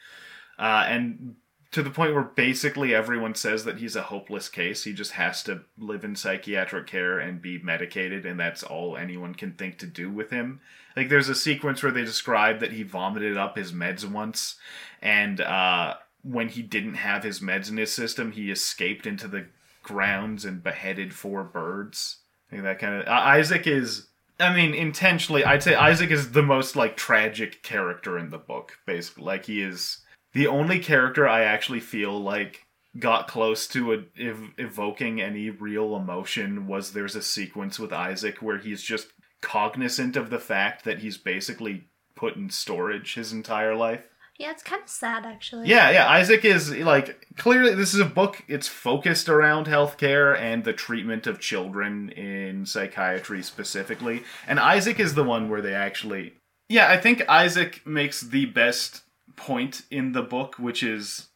uh, 0.57 0.85
and 0.87 1.35
to 1.71 1.83
the 1.83 1.91
point 1.91 2.13
where 2.13 2.23
basically 2.23 2.95
everyone 2.95 3.35
says 3.35 3.63
that 3.65 3.77
he's 3.77 3.95
a 3.95 4.03
hopeless 4.03 4.49
case. 4.49 4.83
He 4.83 4.93
just 4.93 5.11
has 5.11 5.43
to 5.43 5.61
live 5.77 6.03
in 6.03 6.15
psychiatric 6.15 6.87
care 6.87 7.19
and 7.19 7.41
be 7.41 7.59
medicated, 7.61 8.25
and 8.25 8.39
that's 8.39 8.63
all 8.63 8.97
anyone 8.97 9.35
can 9.35 9.53
think 9.53 9.77
to 9.79 9.85
do 9.85 10.09
with 10.09 10.31
him. 10.31 10.61
Like, 10.95 11.09
there's 11.09 11.29
a 11.29 11.35
sequence 11.35 11.83
where 11.83 11.91
they 11.91 12.03
describe 12.03 12.59
that 12.59 12.71
he 12.73 12.83
vomited 12.83 13.37
up 13.37 13.55
his 13.55 13.71
meds 13.71 14.09
once, 14.09 14.55
and 15.01 15.39
uh, 15.39 15.95
when 16.23 16.49
he 16.49 16.61
didn't 16.61 16.95
have 16.95 17.23
his 17.23 17.39
meds 17.39 17.69
in 17.69 17.77
his 17.77 17.93
system, 17.93 18.31
he 18.31 18.51
escaped 18.51 19.05
into 19.05 19.27
the 19.27 19.45
grounds 19.83 20.45
and 20.45 20.63
beheaded 20.63 21.13
four 21.13 21.43
birds. 21.43 22.17
Like 22.51 22.63
that 22.63 22.79
kind 22.79 23.01
of. 23.01 23.07
Uh, 23.07 23.11
Isaac 23.11 23.67
is. 23.67 24.07
I 24.39 24.55
mean, 24.55 24.73
intentionally, 24.73 25.43
I'd 25.43 25.63
say 25.63 25.75
Isaac 25.75 26.11
is 26.11 26.31
the 26.31 26.43
most 26.43 26.75
like 26.75 26.95
tragic 26.95 27.61
character 27.61 28.17
in 28.17 28.29
the 28.29 28.37
book. 28.37 28.77
Basically, 28.85 29.23
like 29.23 29.45
he 29.45 29.61
is 29.61 29.99
the 30.33 30.47
only 30.47 30.79
character 30.79 31.27
I 31.27 31.43
actually 31.43 31.81
feel 31.81 32.19
like 32.19 32.65
got 32.97 33.27
close 33.27 33.67
to 33.67 33.93
a, 33.93 33.97
ev- 34.19 34.53
evoking 34.57 35.21
any 35.21 35.49
real 35.49 35.95
emotion 35.95 36.67
was 36.67 36.91
there's 36.91 37.15
a 37.15 37.21
sequence 37.21 37.77
with 37.77 37.93
Isaac 37.93 38.41
where 38.41 38.57
he's 38.57 38.81
just 38.81 39.07
cognizant 39.41 40.15
of 40.15 40.29
the 40.29 40.39
fact 40.39 40.83
that 40.85 40.99
he's 40.99 41.17
basically 41.17 41.85
put 42.15 42.35
in 42.35 42.49
storage 42.49 43.15
his 43.15 43.31
entire 43.31 43.75
life. 43.75 44.03
Yeah, 44.39 44.51
it's 44.51 44.63
kind 44.63 44.81
of 44.81 44.87
sad 44.87 45.25
actually. 45.25 45.67
Yeah, 45.67 45.91
yeah. 45.91 46.07
Isaac 46.07 46.45
is 46.45 46.73
like 46.73 47.27
clearly 47.35 47.75
this 47.75 47.93
is 47.93 47.99
a 47.99 48.05
book. 48.05 48.41
It's 48.47 48.69
focused 48.69 49.27
around 49.27 49.67
healthcare 49.67 50.39
and 50.39 50.63
the 50.63 50.71
treatment 50.71 51.27
of 51.27 51.41
children 51.41 52.09
in 52.11 52.65
psychiatry 52.65 53.43
specifically. 53.43 54.23
And 54.47 54.57
Isaac 54.57 54.97
is 54.97 55.13
the 55.13 55.25
one 55.25 55.49
where 55.49 55.61
they 55.61 55.73
actually. 55.73 56.35
Yeah, 56.69 56.89
I 56.89 56.95
think 56.95 57.27
Isaac 57.27 57.85
makes 57.85 58.21
the 58.21 58.45
best 58.45 59.01
point 59.35 59.81
in 59.91 60.13
the 60.13 60.21
book, 60.21 60.57
which 60.57 60.83
is, 60.83 61.27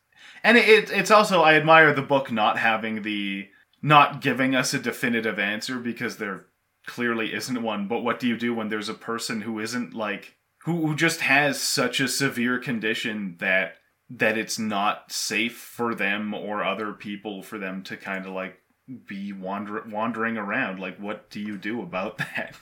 and 0.41 0.57
it, 0.57 0.89
it's 0.89 1.11
also 1.11 1.41
I 1.41 1.55
admire 1.55 1.93
the 1.93 2.01
book 2.01 2.31
not 2.31 2.57
having 2.57 3.01
the 3.01 3.49
not 3.81 4.21
giving 4.21 4.55
us 4.55 4.73
a 4.73 4.79
definitive 4.79 5.39
answer 5.39 5.77
because 5.77 6.17
there 6.17 6.45
clearly 6.87 7.33
isn't 7.33 7.61
one. 7.61 7.89
But 7.89 8.01
what 8.01 8.21
do 8.21 8.29
you 8.29 8.37
do 8.37 8.55
when 8.55 8.69
there's 8.69 8.87
a 8.87 8.93
person 8.93 9.41
who 9.41 9.59
isn't 9.59 9.93
like 9.93 10.37
who, 10.63 10.87
who 10.87 10.95
just 10.95 11.21
has 11.21 11.61
such 11.61 11.99
a 11.99 12.07
severe 12.07 12.57
condition 12.57 13.35
that 13.39 13.75
that 14.09 14.37
it's 14.37 14.59
not 14.59 15.11
safe 15.11 15.57
for 15.57 15.95
them 15.95 16.33
or 16.33 16.63
other 16.63 16.93
people 16.93 17.41
for 17.41 17.57
them 17.57 17.81
to 17.83 17.97
kind 17.97 18.25
of 18.25 18.33
like 18.33 18.59
be 19.07 19.33
wander- 19.33 19.83
wandering 19.89 20.37
around. 20.37 20.79
Like 20.79 20.97
what 20.97 21.29
do 21.29 21.39
you 21.39 21.57
do 21.57 21.81
about 21.81 22.17
that? 22.19 22.55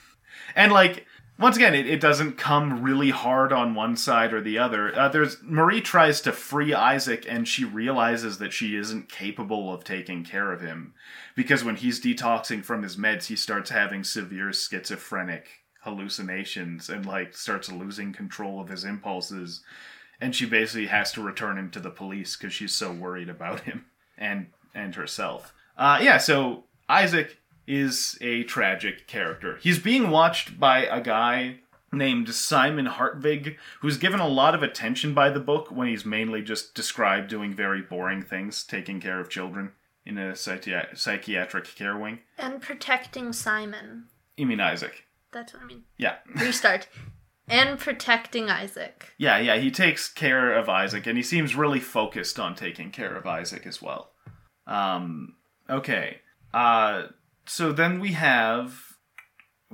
And 0.54 0.72
like 0.72 1.06
once 1.38 1.56
again 1.56 1.74
it, 1.74 1.86
it 1.86 2.00
doesn't 2.00 2.38
come 2.38 2.82
really 2.82 3.10
hard 3.10 3.52
on 3.52 3.74
one 3.74 3.96
side 3.96 4.32
or 4.32 4.40
the 4.40 4.58
other. 4.58 4.96
Uh, 4.98 5.08
there's 5.08 5.38
marie 5.42 5.80
tries 5.80 6.20
to 6.22 6.32
free 6.32 6.72
isaac 6.72 7.26
and 7.28 7.46
she 7.46 7.64
realizes 7.64 8.38
that 8.38 8.52
she 8.52 8.76
isn't 8.76 9.08
capable 9.08 9.72
of 9.72 9.84
taking 9.84 10.24
care 10.24 10.52
of 10.52 10.60
him 10.60 10.94
because 11.34 11.64
when 11.64 11.76
he's 11.76 12.00
detoxing 12.00 12.64
from 12.64 12.82
his 12.82 12.96
meds 12.96 13.26
he 13.26 13.36
starts 13.36 13.70
having 13.70 14.04
severe 14.04 14.52
schizophrenic 14.52 15.61
hallucinations 15.82 16.88
and 16.88 17.04
like 17.04 17.36
starts 17.36 17.70
losing 17.70 18.12
control 18.12 18.60
of 18.60 18.68
his 18.68 18.84
impulses 18.84 19.62
and 20.20 20.34
she 20.36 20.46
basically 20.46 20.86
has 20.86 21.10
to 21.12 21.20
return 21.20 21.58
him 21.58 21.68
to 21.70 21.80
the 21.80 21.90
police 21.90 22.36
because 22.36 22.54
she's 22.54 22.72
so 22.72 22.92
worried 22.92 23.28
about 23.28 23.60
him 23.60 23.84
and 24.16 24.46
and 24.74 24.94
herself. 24.94 25.52
Uh, 25.76 25.98
yeah 26.00 26.18
so 26.18 26.64
isaac 26.88 27.36
is 27.66 28.18
a 28.20 28.42
tragic 28.44 29.06
character. 29.06 29.58
He's 29.60 29.78
being 29.78 30.10
watched 30.10 30.58
by 30.58 30.84
a 30.86 31.00
guy 31.00 31.58
named 31.94 32.32
simon 32.32 32.86
hartvig 32.86 33.56
who's 33.80 33.98
given 33.98 34.18
a 34.18 34.26
lot 34.26 34.54
of 34.54 34.62
attention 34.62 35.12
by 35.12 35.28
the 35.28 35.38
book 35.38 35.70
when 35.70 35.88
he's 35.88 36.06
mainly 36.06 36.40
just 36.40 36.74
described 36.74 37.28
doing 37.28 37.52
very 37.52 37.82
boring 37.82 38.22
things 38.22 38.64
taking 38.64 38.98
care 38.98 39.20
of 39.20 39.28
children 39.28 39.72
in 40.06 40.16
a 40.16 40.34
psychiatric 40.34 41.64
care 41.76 41.96
wing. 41.96 42.20
And 42.38 42.60
protecting 42.60 43.32
Simon. 43.32 44.04
you 44.36 44.46
mean 44.46 44.60
isaac 44.60 45.04
That's 45.32 45.52
what 45.54 45.62
I 45.62 45.66
mean. 45.66 45.82
yeah 45.98 46.16
Restart. 46.36 46.88
and 47.48 47.78
protecting 47.78 48.48
Isaac. 48.50 49.08
Yeah, 49.18 49.38
yeah, 49.38 49.56
he 49.56 49.70
takes 49.70 50.08
care 50.08 50.52
of 50.54 50.68
Isaac, 50.68 51.06
and 51.06 51.16
he 51.16 51.22
seems 51.22 51.54
really 51.56 51.80
focused 51.80 52.38
on 52.38 52.54
taking 52.54 52.90
care 52.90 53.14
of 53.16 53.26
Isaac 53.26 53.66
as 53.66 53.82
well. 53.82 54.12
Um, 54.66 55.34
okay. 55.68 56.18
Uh, 56.54 57.06
so 57.46 57.72
then 57.72 57.98
we 58.00 58.12
have. 58.12 58.74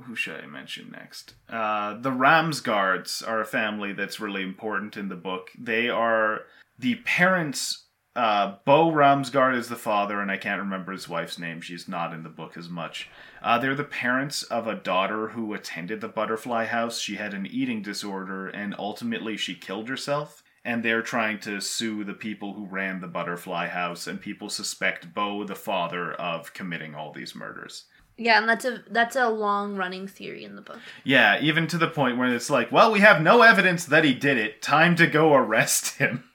Who 0.05 0.15
should 0.15 0.39
I 0.41 0.47
mention 0.47 0.91
next? 0.91 1.33
Uh, 1.49 1.99
the 1.99 2.11
Ramsgaards 2.11 3.27
are 3.27 3.41
a 3.41 3.45
family 3.45 3.91
that's 3.91 4.19
really 4.21 4.43
important 4.43 4.95
in 4.95 5.09
the 5.09 5.15
book. 5.17 5.49
They 5.59 5.89
are 5.89 6.41
the 6.77 6.95
parents. 6.95 7.85
Uh, 8.15 8.55
Bo 8.65 8.91
Ramsgaard 8.91 9.55
is 9.55 9.69
the 9.69 9.75
father, 9.75 10.19
and 10.19 10.31
I 10.31 10.37
can't 10.37 10.61
remember 10.61 10.91
his 10.91 11.07
wife's 11.07 11.39
name. 11.39 11.61
She's 11.61 11.87
not 11.87 12.13
in 12.13 12.23
the 12.23 12.29
book 12.29 12.57
as 12.57 12.67
much. 12.67 13.09
Uh, 13.41 13.57
they're 13.59 13.75
the 13.75 13.83
parents 13.83 14.43
of 14.43 14.67
a 14.67 14.75
daughter 14.75 15.29
who 15.29 15.53
attended 15.53 16.01
the 16.01 16.07
butterfly 16.07 16.65
house. 16.65 16.99
She 16.99 17.15
had 17.15 17.33
an 17.33 17.45
eating 17.45 17.81
disorder, 17.81 18.47
and 18.49 18.75
ultimately 18.77 19.37
she 19.37 19.55
killed 19.55 19.87
herself. 19.89 20.43
And 20.65 20.83
they're 20.83 21.01
trying 21.01 21.39
to 21.41 21.61
sue 21.61 22.03
the 22.03 22.13
people 22.13 22.53
who 22.53 22.65
ran 22.65 22.99
the 22.99 23.07
butterfly 23.07 23.67
house, 23.67 24.07
and 24.07 24.19
people 24.19 24.49
suspect 24.49 25.13
Bo, 25.13 25.45
the 25.45 25.55
father, 25.55 26.11
of 26.13 26.53
committing 26.53 26.95
all 26.95 27.13
these 27.13 27.33
murders. 27.33 27.85
Yeah, 28.17 28.39
and 28.39 28.49
that's 28.49 28.65
a 28.65 28.83
that's 28.89 29.15
a 29.15 29.29
long 29.29 29.77
running 29.77 30.05
theory 30.05 30.43
in 30.43 30.57
the 30.57 30.61
book. 30.61 30.79
Yeah, 31.05 31.39
even 31.39 31.67
to 31.67 31.77
the 31.77 31.87
point 31.87 32.17
where 32.17 32.35
it's 32.35 32.49
like, 32.49 32.69
well, 32.69 32.91
we 32.91 32.99
have 32.99 33.21
no 33.21 33.41
evidence 33.41 33.85
that 33.85 34.03
he 34.03 34.13
did 34.13 34.37
it. 34.37 34.61
Time 34.61 34.97
to 34.97 35.07
go 35.07 35.33
arrest 35.33 35.97
him. 35.97 36.28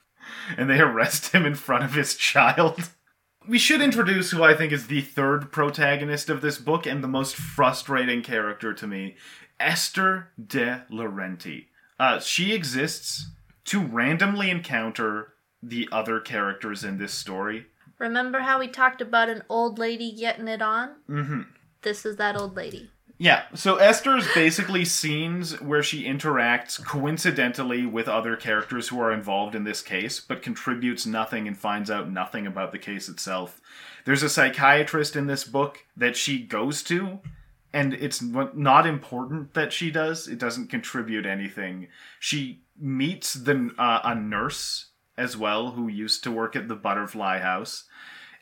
And 0.57 0.68
they 0.68 0.80
arrest 0.80 1.33
him 1.33 1.46
in 1.46 1.54
front 1.54 1.85
of 1.85 1.94
his 1.94 2.14
child. 2.14 2.90
We 3.46 3.59
should 3.59 3.83
introduce 3.83 4.30
who 4.30 4.42
I 4.42 4.54
think 4.54 4.72
is 4.72 4.87
the 4.87 5.02
third 5.02 5.52
protagonist 5.52 6.30
of 6.30 6.40
this 6.40 6.59
book 6.59 6.87
and 6.87 7.04
the 7.04 7.09
most 7.09 7.37
frustrating 7.37 8.22
character 8.22 8.72
to 8.72 8.87
me 8.87 9.16
Esther 9.61 10.28
de 10.42 10.85
Laurenti. 10.90 11.66
Uh, 11.98 12.18
she 12.20 12.52
exists 12.54 13.28
to 13.66 13.80
randomly 13.80 14.50
encounter 14.50 15.35
the 15.62 15.88
other 15.92 16.20
characters 16.20 16.85
in 16.85 16.98
this 16.98 17.12
story. 17.12 17.66
Remember 17.98 18.40
how 18.40 18.59
we 18.59 18.68
talked 18.68 19.00
about 19.00 19.28
an 19.28 19.42
old 19.48 19.78
lady 19.78 20.12
getting 20.12 20.48
it 20.48 20.61
on? 20.61 20.96
Mm-hmm. 21.09 21.42
This 21.83 22.04
is 22.04 22.16
that 22.16 22.37
old 22.37 22.57
lady. 22.57 22.90
Yeah, 23.16 23.44
so 23.55 23.77
Esther's 23.77 24.27
basically 24.35 24.85
scenes 24.85 25.61
where 25.61 25.85
she 25.85 26.05
interacts 26.05 26.85
coincidentally 26.85 27.87
with 27.87 28.09
other 28.09 28.35
characters 28.35 28.88
who 28.88 29.00
are 29.00 29.12
involved 29.12 29.55
in 29.55 29.62
this 29.62 29.83
case, 29.83 30.18
but 30.18 30.42
contributes 30.42 31.07
nothing 31.07 31.46
and 31.46 31.57
finds 31.57 31.92
out 31.92 32.11
nothing 32.11 32.44
about 32.44 32.72
the 32.72 32.79
case 32.79 33.09
itself. 33.09 33.61
There's 34.05 34.24
a 34.24 34.29
psychiatrist 34.29 35.14
in 35.14 35.29
this 35.29 35.44
book 35.44 35.85
that 35.96 36.16
she 36.16 36.40
goes 36.40 36.83
to, 36.85 37.20
and 37.72 37.94
it's 37.94 38.20
not 38.20 38.87
important 38.87 39.55
that 39.55 39.72
she 39.72 39.92
does. 39.92 40.27
It 40.27 40.40
doesn't 40.40 40.68
contribute 40.68 41.24
anything. 41.24 41.87
She 42.18 42.62
meets 42.77 43.35
the 43.35 43.70
uh, 43.79 44.00
a 44.03 44.14
nurse 44.16 44.87
as 45.16 45.37
well 45.37 45.70
who 45.70 45.87
used 45.87 46.24
to 46.24 46.33
work 46.33 46.57
at 46.57 46.66
the 46.66 46.74
Butterfly 46.74 47.38
House, 47.38 47.85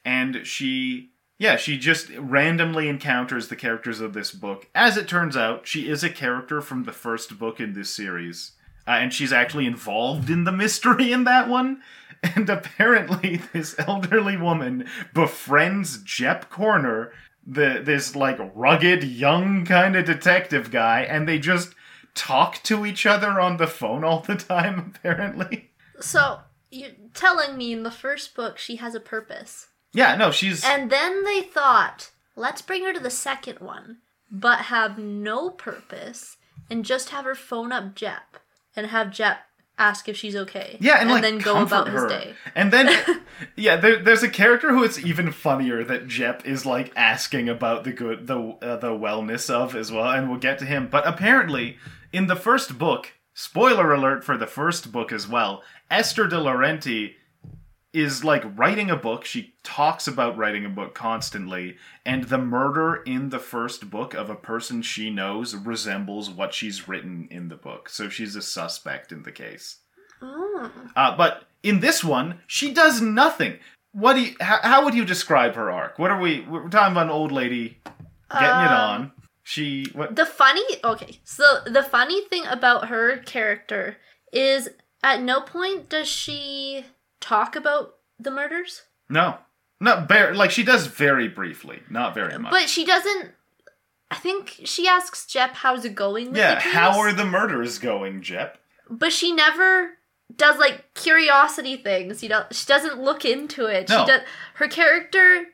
and 0.02 0.46
she 0.46 1.11
Yeah, 1.42 1.56
she 1.56 1.76
just 1.76 2.08
randomly 2.10 2.88
encounters 2.88 3.48
the 3.48 3.56
characters 3.56 4.00
of 4.00 4.12
this 4.12 4.30
book. 4.30 4.68
As 4.76 4.96
it 4.96 5.08
turns 5.08 5.36
out, 5.36 5.66
she 5.66 5.88
is 5.88 6.04
a 6.04 6.08
character 6.08 6.60
from 6.60 6.84
the 6.84 6.92
first 6.92 7.36
book 7.36 7.58
in 7.58 7.72
this 7.72 7.92
series. 7.92 8.52
Uh, 8.86 8.92
and 8.92 9.12
she's 9.12 9.32
actually 9.32 9.66
involved 9.66 10.30
in 10.30 10.44
the 10.44 10.52
mystery 10.52 11.10
in 11.10 11.24
that 11.24 11.48
one. 11.48 11.82
And 12.36 12.48
apparently, 12.48 13.40
this 13.52 13.74
elderly 13.76 14.36
woman 14.36 14.86
befriends 15.12 16.00
Jep 16.04 16.48
Kørner, 16.48 17.10
the 17.44 17.82
this 17.84 18.14
like 18.14 18.38
rugged 18.54 19.02
young 19.02 19.64
kind 19.64 19.96
of 19.96 20.04
detective 20.04 20.70
guy, 20.70 21.00
and 21.00 21.28
they 21.28 21.40
just 21.40 21.74
talk 22.14 22.62
to 22.62 22.86
each 22.86 23.04
other 23.04 23.40
on 23.40 23.56
the 23.56 23.66
phone 23.66 24.04
all 24.04 24.20
the 24.20 24.36
time. 24.36 24.78
Apparently, 24.94 25.72
So 25.98 26.42
you're 26.70 26.90
telling 27.12 27.56
me 27.56 27.72
in 27.72 27.82
the 27.82 27.90
first 27.90 28.36
book 28.36 28.56
she 28.56 28.76
has 28.76 28.94
a 28.94 29.00
purpose. 29.00 29.66
Yeah, 29.92 30.16
no, 30.16 30.30
she's 30.30 30.64
And 30.64 30.90
then 30.90 31.24
they 31.24 31.42
thought, 31.42 32.10
let's 32.36 32.62
bring 32.62 32.84
her 32.84 32.92
to 32.92 33.00
the 33.00 33.10
second 33.10 33.60
one, 33.60 33.98
but 34.30 34.60
have 34.60 34.98
no 34.98 35.50
purpose 35.50 36.36
and 36.70 36.84
just 36.84 37.10
have 37.10 37.24
her 37.24 37.34
phone 37.34 37.72
up 37.72 37.94
Jep 37.94 38.38
and 38.74 38.86
have 38.86 39.10
Jep 39.10 39.40
ask 39.78 40.08
if 40.08 40.16
she's 40.16 40.36
okay. 40.36 40.76
Yeah, 40.80 41.00
and, 41.00 41.10
like 41.10 41.22
then 41.22 41.38
go 41.38 41.60
about 41.60 41.88
her. 41.88 42.08
his 42.08 42.12
day. 42.12 42.34
And 42.54 42.72
then, 42.72 43.20
yeah, 43.56 43.76
there, 43.76 44.02
there's 44.02 44.22
a 44.22 44.28
character 44.28 44.70
who 44.70 44.84
it's 44.84 44.98
even 44.98 45.32
funnier 45.32 45.84
that 45.84 46.06
Jep 46.06 46.46
is 46.46 46.64
like 46.64 46.92
asking 46.96 47.48
about 47.48 47.84
the 47.84 47.92
good, 47.92 48.26
the 48.26 48.38
uh, 48.38 48.76
the 48.76 48.90
wellness 48.90 49.50
of 49.50 49.74
as 49.74 49.90
well, 49.90 50.10
and 50.10 50.28
we'll 50.28 50.38
get 50.38 50.58
to 50.60 50.64
him. 50.64 50.88
But 50.88 51.06
apparently, 51.06 51.78
in 52.12 52.26
the 52.26 52.36
first 52.36 52.78
book, 52.78 53.12
spoiler 53.34 53.92
alert 53.92 54.24
for 54.24 54.36
the 54.36 54.46
first 54.46 54.92
book 54.92 55.12
as 55.12 55.26
well, 55.26 55.62
Esther 55.90 56.26
de 56.26 56.36
Laurenti 56.36 57.14
is 57.92 58.24
like 58.24 58.58
writing 58.58 58.90
a 58.90 58.96
book. 58.96 59.24
She 59.24 59.54
talks 59.62 60.08
about 60.08 60.36
writing 60.36 60.64
a 60.64 60.70
book 60.70 60.94
constantly, 60.94 61.76
and 62.06 62.24
the 62.24 62.38
murder 62.38 63.02
in 63.06 63.28
the 63.28 63.38
first 63.38 63.90
book 63.90 64.14
of 64.14 64.30
a 64.30 64.34
person 64.34 64.82
she 64.82 65.10
knows 65.10 65.54
resembles 65.54 66.30
what 66.30 66.54
she's 66.54 66.88
written 66.88 67.28
in 67.30 67.48
the 67.48 67.56
book. 67.56 67.88
So 67.88 68.08
she's 68.08 68.34
a 68.36 68.42
suspect 68.42 69.12
in 69.12 69.22
the 69.22 69.32
case. 69.32 69.78
Mm. 70.22 70.70
Uh, 70.96 71.16
but 71.16 71.44
in 71.62 71.80
this 71.80 72.02
one, 72.02 72.40
she 72.46 72.72
does 72.72 73.00
nothing. 73.00 73.58
What 73.92 74.14
do 74.14 74.20
you, 74.20 74.36
how, 74.40 74.58
how 74.62 74.84
would 74.84 74.94
you 74.94 75.04
describe 75.04 75.54
her 75.54 75.70
arc? 75.70 75.98
What 75.98 76.10
are 76.10 76.20
we? 76.20 76.40
We're 76.48 76.68
talking 76.68 76.92
about 76.92 77.06
an 77.06 77.12
old 77.12 77.32
lady 77.32 77.78
getting 78.30 78.46
it 78.48 78.72
Um, 78.72 78.90
on. 78.90 79.12
She 79.42 79.86
what? 79.92 80.16
The 80.16 80.24
funny, 80.24 80.62
okay, 80.84 81.18
so 81.24 81.44
the 81.66 81.82
funny 81.82 82.24
thing 82.26 82.46
about 82.46 82.88
her 82.88 83.18
character 83.18 83.96
is 84.32 84.70
at 85.02 85.20
no 85.20 85.40
point 85.40 85.88
does 85.88 86.08
she 86.08 86.86
talk 87.22 87.56
about 87.56 87.94
the 88.18 88.30
murders, 88.30 88.82
No, 89.08 89.38
not 89.80 90.08
very. 90.08 90.34
Like 90.36 90.50
she 90.50 90.62
does 90.64 90.86
very 90.86 91.28
briefly, 91.28 91.80
not 91.88 92.14
very 92.14 92.38
much. 92.38 92.50
but 92.50 92.68
she 92.68 92.84
doesn't. 92.84 93.30
I 94.10 94.16
think 94.16 94.60
she 94.64 94.86
asks 94.86 95.24
Jep 95.24 95.54
how's 95.54 95.86
it 95.86 95.94
going 95.94 96.28
with 96.28 96.36
yeah, 96.36 96.60
how 96.60 96.98
are 97.00 97.12
the 97.14 97.24
murders 97.24 97.78
going, 97.78 98.20
Jep? 98.22 98.58
but 98.90 99.10
she 99.12 99.32
never 99.32 99.92
does 100.36 100.58
like 100.58 100.92
curiosity 100.94 101.76
things. 101.76 102.22
You 102.22 102.28
know, 102.28 102.44
she 102.50 102.66
doesn't 102.66 103.00
look 103.02 103.24
into 103.24 103.66
it. 103.66 103.88
No. 103.88 104.00
She 104.04 104.06
does. 104.12 104.20
Her 104.54 104.68
character 104.68 105.46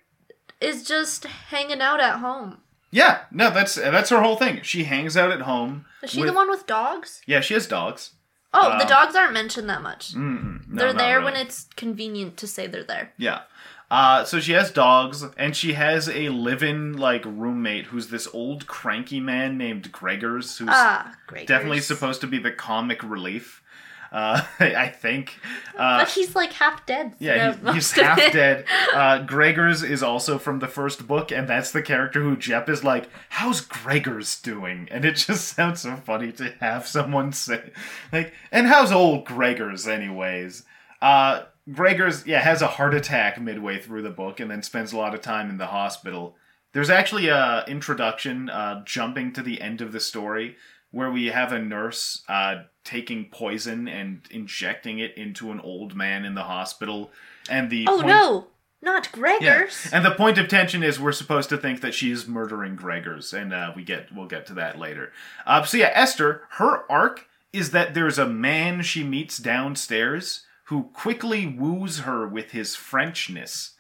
is 0.60 0.82
just 0.82 1.24
hanging 1.24 1.80
out 1.80 2.00
at 2.00 2.16
home. 2.18 2.58
Yeah, 2.90 3.20
no, 3.30 3.50
that's 3.50 3.74
that's 3.76 4.10
her 4.10 4.22
whole 4.22 4.36
thing. 4.36 4.62
She 4.62 4.84
hangs 4.84 5.16
out 5.16 5.30
at 5.30 5.42
home. 5.42 5.84
Is 6.02 6.10
she 6.10 6.20
with- 6.20 6.30
the 6.30 6.34
one 6.34 6.50
with 6.50 6.66
dogs? 6.66 7.20
Yeah, 7.26 7.40
she 7.40 7.54
has 7.54 7.66
dogs. 7.66 8.10
Oh, 8.54 8.70
the 8.78 8.82
Um, 8.84 8.88
dogs 8.88 9.14
aren't 9.14 9.32
mentioned 9.34 9.68
that 9.68 9.82
much. 9.82 10.14
No, 10.16 10.58
they're 10.68 10.92
there 10.92 11.18
really. 11.20 11.32
when 11.32 11.36
it's 11.40 11.66
convenient 11.76 12.36
to 12.38 12.46
say 12.46 12.66
they're 12.66 12.82
there. 12.84 13.12
Yeah. 13.18 13.42
Uh, 13.90 14.22
so 14.24 14.38
she 14.40 14.52
has 14.52 14.70
dogs, 14.70 15.24
and 15.38 15.56
she 15.56 15.72
has 15.72 16.08
a 16.10 16.28
live-in 16.28 16.96
like 16.98 17.24
roommate 17.24 17.86
who's 17.86 18.08
this 18.08 18.28
old 18.34 18.66
cranky 18.66 19.18
man 19.20 19.56
named 19.56 19.90
Gregers, 19.92 20.58
who's 20.58 20.68
Ah, 20.70 21.14
great. 21.26 21.46
definitely 21.46 21.80
supposed 21.80 22.20
to 22.20 22.26
be 22.26 22.38
the 22.38 22.52
comic 22.52 23.02
relief. 23.02 23.62
Uh, 24.10 24.42
I 24.60 24.88
think. 24.88 25.38
Uh, 25.76 26.00
but 26.00 26.08
he's 26.08 26.34
like 26.34 26.52
half 26.52 26.84
dead. 26.86 27.14
yeah, 27.18 27.52
throughout 27.52 27.74
he's, 27.74 27.92
he's 27.92 27.96
most 27.96 27.98
of 27.98 28.04
half 28.04 28.18
it. 28.18 28.32
dead. 28.32 28.64
Uh, 28.94 29.22
Gregers 29.22 29.82
is 29.82 30.02
also 30.02 30.38
from 30.38 30.58
the 30.58 30.66
first 30.66 31.06
book, 31.06 31.30
and 31.30 31.46
that's 31.46 31.70
the 31.70 31.82
character 31.82 32.22
who 32.22 32.36
Jep 32.36 32.68
is 32.68 32.82
like, 32.82 33.08
"How's 33.28 33.60
Gregers 33.60 34.40
doing?" 34.40 34.88
And 34.90 35.04
it 35.04 35.12
just 35.12 35.48
sounds 35.48 35.82
so 35.82 35.96
funny 35.96 36.32
to 36.32 36.54
have 36.60 36.86
someone 36.86 37.32
say, 37.32 37.70
like, 38.12 38.32
"And 38.50 38.66
how's 38.66 38.90
old 38.90 39.24
Gregers, 39.24 39.86
anyways?" 39.86 40.64
Uh, 41.00 41.44
Gregers, 41.72 42.26
yeah, 42.26 42.40
has 42.40 42.62
a 42.62 42.66
heart 42.66 42.94
attack 42.94 43.40
midway 43.40 43.78
through 43.78 44.02
the 44.02 44.10
book, 44.10 44.40
and 44.40 44.50
then 44.50 44.62
spends 44.62 44.92
a 44.92 44.96
lot 44.96 45.14
of 45.14 45.20
time 45.20 45.50
in 45.50 45.58
the 45.58 45.66
hospital. 45.66 46.34
There's 46.72 46.90
actually 46.90 47.28
a 47.28 47.64
introduction, 47.68 48.48
uh, 48.50 48.82
jumping 48.84 49.32
to 49.34 49.42
the 49.42 49.60
end 49.60 49.80
of 49.80 49.92
the 49.92 50.00
story, 50.00 50.56
where 50.90 51.10
we 51.10 51.26
have 51.26 51.52
a 51.52 51.58
nurse 51.58 52.22
uh, 52.28 52.62
taking 52.88 53.26
poison 53.26 53.86
and 53.86 54.22
injecting 54.30 54.98
it 54.98 55.14
into 55.16 55.50
an 55.52 55.60
old 55.60 55.94
man 55.94 56.24
in 56.24 56.34
the 56.34 56.44
hospital, 56.44 57.10
and 57.50 57.68
the 57.68 57.84
Oh 57.86 57.96
point- 57.96 58.06
no, 58.06 58.46
not 58.80 59.08
yeah. 59.42 59.66
And 59.92 60.04
the 60.04 60.12
point 60.12 60.38
of 60.38 60.48
tension 60.48 60.82
is 60.82 60.98
we're 60.98 61.12
supposed 61.12 61.50
to 61.50 61.58
think 61.58 61.82
that 61.82 61.92
she's 61.94 62.26
murdering 62.26 62.76
Gregers, 62.76 63.34
and 63.34 63.52
uh, 63.52 63.72
we 63.76 63.84
get 63.84 64.10
we'll 64.14 64.26
get 64.26 64.46
to 64.46 64.54
that 64.54 64.78
later. 64.78 65.12
Uh, 65.46 65.62
so 65.64 65.76
yeah, 65.76 65.90
Esther, 65.92 66.42
her 66.52 66.90
arc 66.90 67.26
is 67.52 67.72
that 67.72 67.92
there's 67.94 68.18
a 68.18 68.26
man 68.28 68.82
she 68.82 69.04
meets 69.04 69.36
downstairs 69.38 70.44
who 70.64 70.84
quickly 70.94 71.46
woos 71.46 72.00
her 72.00 72.26
with 72.26 72.52
his 72.52 72.74
Frenchness, 72.76 73.72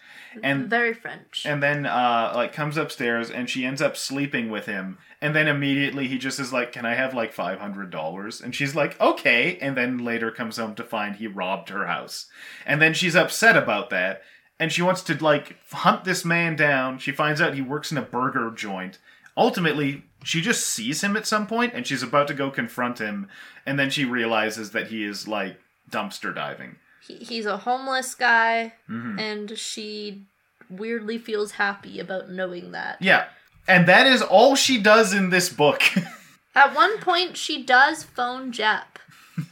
and 0.42 0.68
Very 0.68 0.92
French. 0.94 1.44
and 1.46 1.62
then 1.62 1.86
uh, 1.86 2.32
like 2.34 2.52
comes 2.52 2.76
upstairs 2.76 3.30
and 3.30 3.48
she 3.48 3.64
ends 3.64 3.80
up 3.82 3.96
sleeping 3.96 4.50
with 4.50 4.66
him 4.66 4.98
and 5.20 5.34
then 5.34 5.48
immediately 5.48 6.06
he 6.08 6.16
just 6.18 6.38
is 6.38 6.52
like 6.52 6.70
can 6.72 6.86
i 6.86 6.94
have 6.94 7.12
like 7.14 7.34
$500 7.34 8.42
and 8.42 8.54
she's 8.54 8.74
like 8.74 9.00
okay. 9.00 9.58
And 9.60 9.76
then 9.76 9.98
later 9.98 10.30
comes 10.30 10.56
home 10.56 10.74
to 10.76 10.84
find 10.84 11.16
he 11.16 11.26
robbed 11.26 11.68
her 11.70 11.86
house. 11.86 12.26
And 12.66 12.80
then 12.80 12.94
she's 12.94 13.16
upset 13.16 13.56
about 13.56 13.90
that. 13.90 14.22
And 14.60 14.72
she 14.72 14.82
wants 14.82 15.02
to 15.02 15.22
like 15.22 15.56
hunt 15.70 16.04
this 16.04 16.24
man 16.24 16.56
down. 16.56 16.98
She 16.98 17.12
finds 17.12 17.40
out 17.40 17.54
he 17.54 17.62
works 17.62 17.92
in 17.92 17.98
a 17.98 18.02
burger 18.02 18.50
joint. 18.50 18.98
Ultimately 19.36 20.04
she 20.24 20.40
just 20.40 20.66
sees 20.66 21.02
him 21.02 21.16
at 21.16 21.26
some 21.26 21.46
point 21.46 21.72
and 21.74 21.86
she's 21.86 22.02
about 22.02 22.26
to 22.28 22.34
go 22.34 22.50
confront 22.50 22.98
him. 22.98 23.28
And 23.66 23.78
then 23.78 23.90
she 23.90 24.04
realizes 24.04 24.70
that 24.72 24.88
he 24.88 25.04
is 25.04 25.28
like 25.28 25.58
dumpster 25.90 26.34
diving. 26.34 26.76
He's 27.06 27.46
a 27.46 27.56
homeless 27.58 28.14
guy, 28.14 28.74
Mhm. 28.90 29.18
and 29.18 29.56
she 29.58 30.24
weirdly 30.68 31.16
feels 31.16 31.52
happy 31.52 31.98
about 32.00 32.28
knowing 32.28 32.72
that. 32.72 33.00
yeah 33.00 33.24
and 33.68 33.86
that 33.86 34.06
is 34.06 34.22
all 34.22 34.56
she 34.56 34.78
does 34.80 35.12
in 35.12 35.30
this 35.30 35.48
book 35.48 35.82
At 36.54 36.74
one 36.74 36.98
point, 36.98 37.36
she 37.36 37.62
does 37.62 38.02
phone 38.02 38.50
Jep 38.50 38.98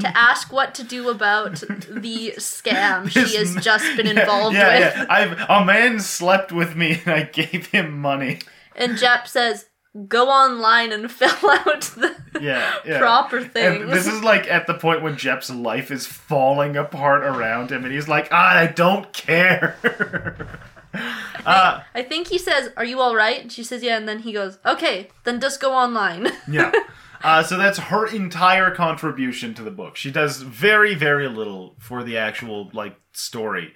to 0.00 0.08
ask 0.18 0.52
what 0.52 0.74
to 0.74 0.82
do 0.82 1.08
about 1.08 1.60
the 1.88 2.32
scam 2.38 3.08
she 3.08 3.36
has 3.36 3.54
just 3.62 3.96
been 3.96 4.06
Yeah, 4.16 4.20
involved 4.22 4.56
yeah, 4.56 4.74
with. 4.74 4.96
yeah. 4.96 5.06
I've 5.08 5.38
a 5.48 5.64
man 5.64 6.00
slept 6.00 6.50
with 6.50 6.74
me 6.74 7.00
and 7.04 7.14
I 7.14 7.22
gave 7.22 7.66
him 7.66 7.96
money. 8.00 8.40
And 8.74 8.96
Jep 8.98 9.28
says, 9.28 9.66
go 10.08 10.28
online 10.28 10.90
and 10.92 11.08
fill 11.20 11.28
out 11.50 11.82
the 11.82 12.16
Yeah, 12.40 12.74
yeah. 12.84 12.98
proper 12.98 13.40
things. 13.44 13.82
And 13.82 13.92
this 13.92 14.08
is 14.08 14.24
like 14.24 14.50
at 14.50 14.66
the 14.66 14.74
point 14.74 15.02
when 15.02 15.16
Jep's 15.16 15.48
life 15.48 15.92
is 15.92 16.08
falling 16.08 16.76
apart 16.76 17.22
around 17.22 17.70
him, 17.70 17.84
and 17.84 17.94
he's 17.94 18.08
like, 18.08 18.32
I 18.32 18.66
don't 18.66 19.12
care. 19.12 19.76
uh, 21.46 21.80
I 21.94 22.02
think 22.02 22.28
he 22.28 22.38
says, 22.38 22.70
Are 22.76 22.84
you 22.84 23.00
alright? 23.00 23.40
And 23.40 23.52
she 23.52 23.64
says, 23.64 23.82
Yeah. 23.82 23.96
And 23.96 24.08
then 24.08 24.20
he 24.20 24.32
goes, 24.32 24.58
Okay, 24.64 25.08
then 25.24 25.40
just 25.40 25.60
go 25.60 25.72
online. 25.72 26.28
yeah. 26.50 26.72
Uh, 27.22 27.42
so 27.42 27.56
that's 27.56 27.78
her 27.78 28.06
entire 28.06 28.70
contribution 28.70 29.54
to 29.54 29.62
the 29.62 29.70
book. 29.70 29.96
She 29.96 30.10
does 30.10 30.42
very, 30.42 30.94
very 30.94 31.28
little 31.28 31.74
for 31.78 32.04
the 32.04 32.16
actual 32.16 32.70
like 32.72 32.96
story. 33.12 33.74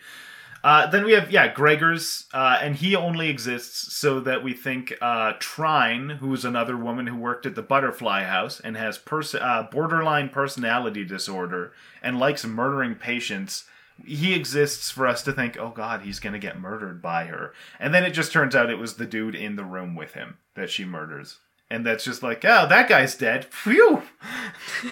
Uh, 0.63 0.87
then 0.87 1.05
we 1.05 1.13
have 1.13 1.31
yeah 1.31 1.53
Gregers, 1.53 2.27
uh, 2.35 2.59
and 2.61 2.77
he 2.77 2.95
only 2.95 3.31
exists 3.31 3.97
so 3.97 4.21
that 4.21 4.45
we 4.45 4.53
think 4.53 4.93
uh, 5.01 5.33
Trine, 5.39 6.11
who's 6.21 6.45
another 6.45 6.77
woman 6.77 7.07
who 7.07 7.17
worked 7.17 7.47
at 7.47 7.55
the 7.55 7.63
Butterfly 7.63 8.25
House 8.25 8.61
and 8.61 8.77
has 8.77 8.99
pers- 8.99 9.35
uh, 9.35 9.69
borderline 9.71 10.29
personality 10.29 11.05
disorder 11.05 11.73
and 12.03 12.19
likes 12.19 12.45
murdering 12.45 12.95
patients. 12.95 13.65
He 14.07 14.35
exists 14.35 14.91
for 14.91 15.07
us 15.07 15.23
to 15.25 15.33
think, 15.33 15.57
oh 15.59 15.71
god, 15.71 16.03
he's 16.03 16.21
gonna 16.21 16.39
get 16.39 16.61
murdered 16.61 17.01
by 17.03 17.25
her, 17.25 17.53
and 17.79 17.95
then 17.95 18.05
it 18.05 18.11
just 18.11 18.33
turns 18.33 18.55
out 18.55 18.71
it 18.71 18.79
was 18.79 18.95
the 18.95 19.07
dude 19.07 19.35
in 19.35 19.57
the 19.57 19.65
room 19.65 19.95
with 19.95 20.15
him 20.15 20.39
that 20.55 20.71
she 20.71 20.85
murders, 20.85 21.39
and 21.71 21.85
that's 21.85 22.05
just 22.05 22.23
like, 22.23 22.45
oh, 22.45 22.67
that 22.69 22.89
guy's 22.89 23.15
dead. 23.15 23.45
Phew. 23.47 24.03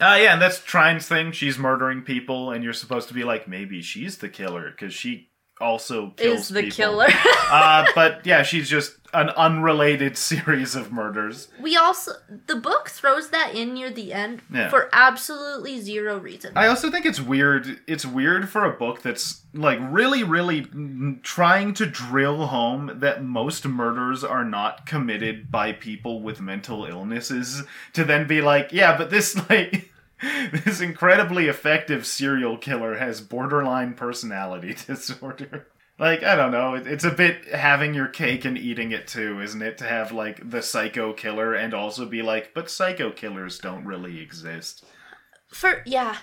Uh, 0.01 0.19
yeah, 0.21 0.33
and 0.33 0.43
that's 0.43 0.59
Trine's 0.59 1.07
thing. 1.07 1.31
She's 1.31 1.59
murdering 1.59 2.03
people, 2.03 2.51
and 2.51 2.65
you're 2.65 2.73
supposed 2.73 3.07
to 3.07 3.15
be 3.15 3.23
like, 3.23 3.47
maybe 3.47 3.81
she's 3.83 4.19
the 4.19 4.29
killer 4.29 4.69
because 4.69 4.93
she 4.93 5.29
also 5.63 6.11
kills 6.17 6.41
Is 6.43 6.49
the 6.49 6.63
people. 6.65 6.77
killer. 6.77 7.07
uh, 7.51 7.87
but 7.95 8.27
yeah, 8.27 8.43
she's 8.43 8.69
just 8.69 8.97
an 9.15 9.29
unrelated 9.31 10.17
series 10.31 10.75
of 10.75 10.91
murders. 10.91 11.49
we 11.61 11.77
also 11.77 12.13
the 12.47 12.57
book 12.57 12.89
throws 12.89 13.29
that 13.29 13.55
in 13.55 13.75
near 13.75 13.91
the 13.91 14.11
end 14.13 14.41
Yeah. 14.51 14.71
for 14.71 14.89
absolutely 14.93 15.81
zero 15.81 16.19
reason. 16.19 16.53
I 16.57 16.67
also 16.67 16.91
think 16.91 17.05
it's 17.07 17.21
weird. 17.21 17.81
It's 17.87 18.07
weird 18.07 18.49
for 18.49 18.65
a 18.65 18.73
book 18.73 19.03
that's 19.03 19.43
like 19.53 19.79
really, 19.83 20.25
really 20.25 20.67
trying 21.23 21.75
to 21.75 21.87
drill 21.87 22.47
home 22.47 23.01
that 23.01 23.23
most 23.23 23.67
murders 23.67 24.25
are 24.25 24.45
not 24.45 24.87
committed 24.87 25.51
by 25.51 25.73
people 25.73 26.23
with 26.23 26.41
mental 26.41 26.85
illnesses. 26.87 27.63
To 27.93 28.05
then 28.05 28.27
be 28.27 28.41
like, 28.41 28.73
yeah, 28.73 28.97
but 28.97 29.11
this 29.11 29.37
like 29.51 29.92
this 30.65 30.81
incredibly 30.81 31.49
effective 31.49 32.07
serial 32.07 32.57
killer 32.57 32.97
has 32.97 33.21
borderline 33.21 33.95
personality 33.95 34.75
disorder. 34.87 35.67
Like 35.99 36.23
I 36.23 36.37
don't 36.37 36.53
know, 36.53 36.75
it's 36.75 37.05
a 37.05 37.11
bit 37.11 37.47
having 37.55 37.95
your 37.95 38.09
cake 38.09 38.45
and 38.45 38.57
eating 38.57 38.93
it 38.93 39.07
too, 39.07 39.41
isn't 39.41 39.63
it? 39.63 39.79
To 39.79 39.85
have 39.85 40.11
like 40.11 40.49
the 40.49 40.63
psycho 40.63 41.13
killer 41.13 41.55
and 41.55 41.75
also 41.75 42.07
be 42.07 42.23
like, 42.23 42.53
but 42.55 42.71
psycho 42.71 43.11
killers 43.11 43.59
don't 43.59 43.85
really 43.85 44.21
exist. 44.21 44.85
for 45.49 45.83
yeah, 45.85 46.17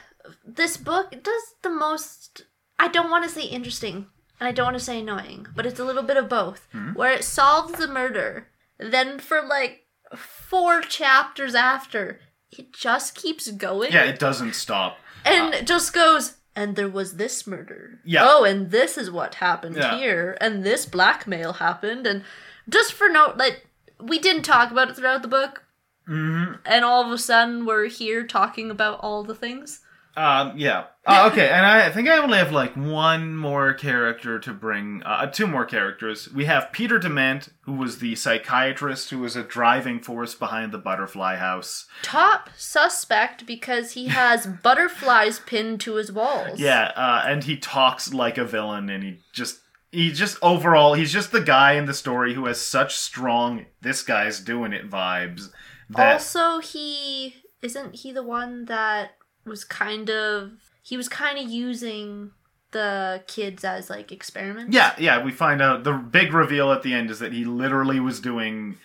this 0.45 0.75
book 0.77 1.11
does 1.23 1.43
the 1.61 1.69
most. 1.69 2.45
I 2.77 2.87
don't 2.87 3.11
want 3.11 3.25
to 3.25 3.29
say 3.29 3.43
interesting, 3.43 4.07
and 4.39 4.47
I 4.47 4.51
don't 4.51 4.65
want 4.65 4.77
to 4.77 4.83
say 4.83 4.99
annoying, 4.99 5.47
but 5.55 5.65
it's 5.65 5.79
a 5.79 5.85
little 5.85 6.03
bit 6.03 6.17
of 6.17 6.29
both. 6.29 6.67
Hmm? 6.71 6.93
Where 6.93 7.13
it 7.13 7.23
solves 7.23 7.73
the 7.73 7.87
murder, 7.87 8.47
then 8.79 9.19
for 9.19 9.41
like 9.41 9.85
four 10.15 10.81
chapters 10.81 11.55
after, 11.55 12.19
it 12.51 12.73
just 12.73 13.15
keeps 13.15 13.49
going. 13.51 13.91
Yeah, 13.91 14.03
it 14.05 14.19
doesn't 14.19 14.55
stop. 14.55 14.97
and 15.25 15.53
it 15.53 15.67
just 15.67 15.93
goes. 15.93 16.35
And 16.55 16.75
there 16.75 16.89
was 16.89 17.15
this 17.15 17.47
murder. 17.47 17.99
Yeah. 18.03 18.25
Oh, 18.27 18.43
and 18.43 18.69
this 18.71 18.97
is 18.97 19.09
what 19.09 19.35
happened 19.35 19.77
Yeah. 19.77 19.97
here, 19.97 20.37
and 20.41 20.63
this 20.63 20.85
blackmail 20.85 21.53
happened, 21.53 22.05
and 22.05 22.23
just 22.67 22.91
for 22.93 23.07
note, 23.07 23.37
like 23.37 23.65
we 24.01 24.19
didn't 24.19 24.43
talk 24.43 24.69
about 24.71 24.89
it 24.89 24.95
throughout 24.97 25.21
the 25.21 25.27
book, 25.29 25.63
Mm-hmm. 26.07 26.55
and 26.65 26.83
all 26.83 27.05
of 27.05 27.11
a 27.11 27.17
sudden 27.19 27.65
we're 27.65 27.85
here 27.87 28.25
talking 28.25 28.71
about 28.71 28.99
all 29.01 29.23
the 29.23 29.35
things. 29.35 29.81
Um, 30.15 30.57
yeah. 30.57 30.85
Uh, 31.05 31.29
okay, 31.31 31.49
and 31.49 31.65
I 31.65 31.89
think 31.89 32.07
I 32.07 32.17
only 32.17 32.37
have 32.37 32.51
like 32.51 32.75
one 32.75 33.35
more 33.35 33.73
character 33.73 34.37
to 34.39 34.53
bring. 34.53 35.01
Uh, 35.03 35.25
two 35.27 35.47
more 35.47 35.65
characters. 35.65 36.31
We 36.31 36.45
have 36.45 36.71
Peter 36.71 36.99
Dement, 36.99 37.49
who 37.61 37.73
was 37.73 37.99
the 37.99 38.15
psychiatrist 38.15 39.09
who 39.09 39.19
was 39.19 39.35
a 39.35 39.43
driving 39.43 40.01
force 40.01 40.35
behind 40.35 40.71
the 40.71 40.77
Butterfly 40.77 41.37
House. 41.37 41.87
top 42.01 42.49
suspect 42.57 43.45
because 43.45 43.93
he 43.93 44.07
has 44.09 44.45
butterflies 44.63 45.39
pinned 45.39 45.79
to 45.81 45.95
his 45.95 46.11
walls. 46.11 46.59
Yeah, 46.59 46.91
uh, 46.95 47.23
and 47.25 47.43
he 47.43 47.57
talks 47.57 48.13
like 48.13 48.37
a 48.37 48.45
villain, 48.45 48.89
and 48.89 49.03
he 49.03 49.19
just. 49.33 49.59
He 49.91 50.11
just 50.11 50.37
overall, 50.43 50.93
he's 50.93 51.11
just 51.11 51.31
the 51.31 51.41
guy 51.41 51.71
in 51.71 51.85
the 51.85 51.95
story 51.95 52.35
who 52.35 52.45
has 52.45 52.61
such 52.61 52.95
strong 52.95 53.65
"this 53.81 54.03
guy's 54.03 54.39
doing 54.39 54.71
it" 54.71 54.87
vibes. 54.87 55.49
That 55.89 56.13
Also, 56.13 56.59
he 56.59 57.37
isn't 57.63 57.95
he 57.95 58.11
the 58.11 58.21
one 58.21 58.65
that 58.65 59.15
was 59.49 59.63
kind 59.63 60.09
of 60.09 60.51
he 60.81 60.95
was 60.95 61.09
kind 61.09 61.37
of 61.37 61.49
using 61.49 62.31
the 62.71 63.23
kids 63.27 63.63
as 63.63 63.89
like 63.89 64.11
experiments. 64.11 64.73
Yeah, 64.73 64.93
yeah, 64.97 65.23
we 65.23 65.31
find 65.31 65.61
out 65.61 65.83
the 65.83 65.93
big 65.93 66.33
reveal 66.33 66.71
at 66.71 66.83
the 66.83 66.93
end 66.93 67.09
is 67.09 67.19
that 67.19 67.33
he 67.33 67.43
literally 67.43 67.99
was 67.99 68.19
doing 68.19 68.77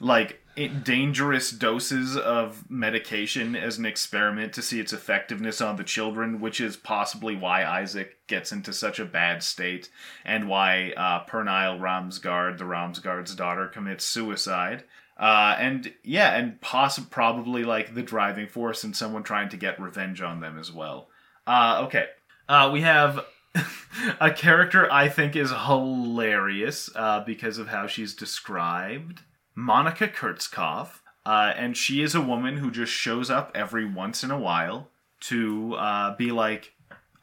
like 0.00 0.40
dangerous 0.84 1.50
doses 1.50 2.16
of 2.16 2.70
medication 2.70 3.56
as 3.56 3.78
an 3.78 3.86
experiment 3.86 4.52
to 4.52 4.60
see 4.60 4.80
its 4.80 4.92
effectiveness 4.92 5.62
on 5.62 5.76
the 5.76 5.84
children, 5.84 6.40
which 6.40 6.60
is 6.60 6.76
possibly 6.76 7.34
why 7.34 7.64
Isaac 7.64 8.26
gets 8.26 8.52
into 8.52 8.72
such 8.72 8.98
a 8.98 9.04
bad 9.06 9.42
state 9.42 9.88
and 10.24 10.48
why 10.48 10.92
uh, 10.96 11.24
Pernille 11.24 11.80
Ramsgaard, 11.80 12.58
the 12.58 12.64
Ramsgaard's 12.64 13.34
daughter, 13.34 13.66
commits 13.66 14.04
suicide. 14.04 14.84
Uh, 15.22 15.56
and 15.60 15.94
yeah, 16.02 16.36
and 16.36 16.60
possibly 16.60 17.08
probably 17.08 17.62
like 17.62 17.94
the 17.94 18.02
driving 18.02 18.48
force 18.48 18.82
and 18.82 18.96
someone 18.96 19.22
trying 19.22 19.48
to 19.48 19.56
get 19.56 19.80
revenge 19.80 20.20
on 20.20 20.40
them 20.40 20.58
as 20.58 20.72
well. 20.72 21.06
Uh, 21.46 21.82
okay. 21.84 22.06
Uh, 22.48 22.68
we 22.72 22.80
have 22.80 23.24
a 24.20 24.32
character 24.32 24.92
I 24.92 25.08
think 25.08 25.36
is 25.36 25.52
hilarious 25.52 26.90
uh, 26.96 27.22
because 27.24 27.58
of 27.58 27.68
how 27.68 27.86
she's 27.86 28.14
described 28.14 29.20
Monica 29.54 30.08
Kurtzkopf. 30.08 30.98
Uh, 31.24 31.52
and 31.56 31.76
she 31.76 32.02
is 32.02 32.16
a 32.16 32.20
woman 32.20 32.56
who 32.56 32.72
just 32.72 32.92
shows 32.92 33.30
up 33.30 33.52
every 33.54 33.84
once 33.84 34.24
in 34.24 34.32
a 34.32 34.38
while 34.38 34.88
to 35.20 35.76
uh, 35.76 36.16
be 36.16 36.32
like, 36.32 36.71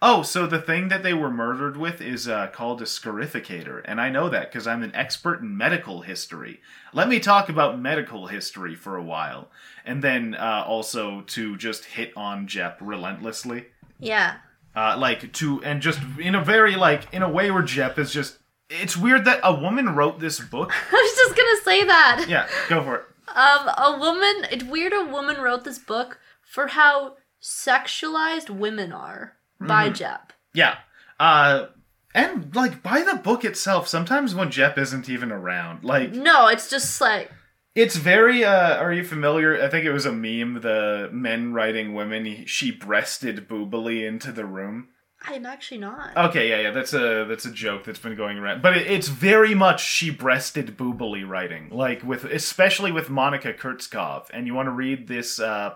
oh, 0.01 0.23
so 0.23 0.47
the 0.47 0.61
thing 0.61 0.87
that 0.89 1.03
they 1.03 1.13
were 1.13 1.29
murdered 1.29 1.75
with 1.77 1.99
is 2.01 2.27
uh, 2.27 2.47
called 2.47 2.81
a 2.81 2.85
scarificator. 2.85 3.81
And 3.85 3.99
I 3.99 4.09
know 4.09 4.29
that 4.29 4.49
because 4.51 4.65
I'm 4.67 4.81
an 4.83 4.95
expert 4.95 5.41
in 5.41 5.57
medical 5.57 6.01
history. 6.01 6.61
Let 6.93 7.09
me 7.09 7.19
talk 7.19 7.49
about 7.49 7.79
medical 7.79 8.27
history 8.27 8.75
for 8.75 8.95
a 8.95 9.03
while. 9.03 9.49
And 9.85 10.01
then 10.03 10.35
uh, 10.35 10.63
also 10.65 11.21
to 11.27 11.57
just 11.57 11.85
hit 11.85 12.13
on 12.15 12.47
Jep 12.47 12.77
relentlessly 12.81 13.67
Yeah. 13.99 14.35
uh, 14.75 14.95
like 14.97 15.33
to 15.33 15.61
and 15.63 15.81
just 15.81 15.99
in 16.19 16.35
a 16.35 16.43
very 16.43 16.75
like 16.75 17.13
in 17.13 17.21
a 17.23 17.29
way 17.29 17.51
where 17.51 17.63
Jep 17.63 17.97
is 17.99 18.11
just 18.13 18.37
it's 18.69 18.95
weird 18.95 19.25
that 19.25 19.39
a 19.43 19.53
woman 19.53 19.95
wrote 19.95 20.19
this 20.19 20.39
book. 20.39 20.71
I 20.91 20.93
was 20.93 21.15
just 21.17 21.35
gonna 21.35 21.63
say 21.63 21.83
that. 21.87 22.25
Yeah, 22.29 22.47
go 22.69 22.83
for 22.83 22.95
it. 22.97 23.03
Um, 23.35 23.67
a 23.77 23.97
woman. 23.99 24.47
It's 24.51 24.63
weird. 24.63 24.93
A 24.93 25.05
woman 25.05 25.37
wrote 25.41 25.63
this 25.63 25.79
book 25.79 26.19
for 26.43 26.67
how 26.67 27.15
sexualized 27.41 28.49
women 28.49 28.91
are 28.91 29.33
by 29.59 29.89
Jep. 29.89 30.33
Yeah. 30.53 30.77
Uh 31.19 31.67
and 32.15 32.55
like 32.55 32.81
by 32.81 33.01
the 33.01 33.17
book 33.17 33.45
itself, 33.45 33.87
sometimes 33.87 34.33
when 34.33 34.51
Jep 34.51 34.77
isn't 34.77 35.09
even 35.09 35.31
around, 35.31 35.83
like 35.83 36.13
No, 36.13 36.47
it's 36.47 36.69
just 36.69 36.99
like 37.01 37.31
it's 37.75 37.95
very 37.95 38.43
uh 38.43 38.77
are 38.77 38.93
you 38.93 39.03
familiar? 39.03 39.61
I 39.61 39.69
think 39.69 39.85
it 39.85 39.91
was 39.91 40.05
a 40.05 40.11
meme 40.11 40.61
the 40.61 41.09
men 41.11 41.53
writing 41.53 41.93
women 41.93 42.45
she 42.45 42.71
breasted 42.71 43.47
boobily 43.47 44.07
into 44.07 44.31
the 44.31 44.45
room. 44.45 44.89
I'm 45.21 45.45
actually 45.45 45.79
not. 45.79 46.15
Okay, 46.15 46.49
yeah, 46.49 46.61
yeah, 46.61 46.71
that's 46.71 46.93
a 46.93 47.25
that's 47.27 47.45
a 47.45 47.51
joke 47.51 47.83
that's 47.83 47.99
been 47.99 48.15
going 48.15 48.37
around, 48.37 48.61
but 48.61 48.77
it, 48.77 48.87
it's 48.87 49.09
very 49.09 49.53
much 49.53 49.83
she 49.83 50.09
breasted 50.09 50.77
boobily 50.77 51.27
writing, 51.27 51.69
like 51.71 52.03
with 52.03 52.23
especially 52.23 52.91
with 52.91 53.09
Monica 53.09 53.53
Kurtzkopf. 53.53 54.27
And 54.33 54.47
you 54.47 54.53
want 54.53 54.67
to 54.67 54.71
read 54.71 55.07
this 55.07 55.39
uh, 55.39 55.73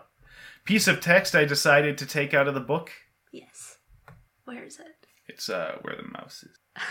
piece 0.63 0.87
of 0.87 1.01
text 1.01 1.35
I 1.35 1.45
decided 1.45 1.97
to 1.97 2.05
take 2.05 2.33
out 2.33 2.47
of 2.47 2.53
the 2.53 2.61
book? 2.61 2.91
Where 4.53 4.63
is 4.65 4.79
it? 4.79 5.07
It's 5.27 5.49
uh, 5.49 5.77
where 5.81 5.95
the 5.95 6.03
mouse 6.03 6.43
is. 6.43 6.57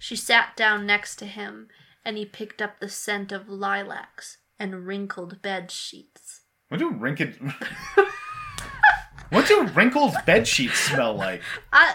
She 0.00 0.14
sat 0.14 0.56
down 0.56 0.86
next 0.86 1.16
to 1.16 1.26
him, 1.26 1.66
and 2.04 2.16
he 2.16 2.24
picked 2.24 2.62
up 2.62 2.78
the 2.78 2.88
scent 2.88 3.32
of 3.32 3.48
lilacs 3.48 4.36
and 4.56 4.86
wrinkled 4.86 5.42
bed 5.42 5.72
sheets. 5.72 6.42
What 6.68 6.78
do 6.78 6.90
wrinkled 6.90 7.34
What 9.30 9.46
do 9.48 9.64
wrinkled 9.74 10.14
bed 10.24 10.46
sheets 10.46 10.78
smell 10.78 11.14
like? 11.14 11.42
I 11.72 11.94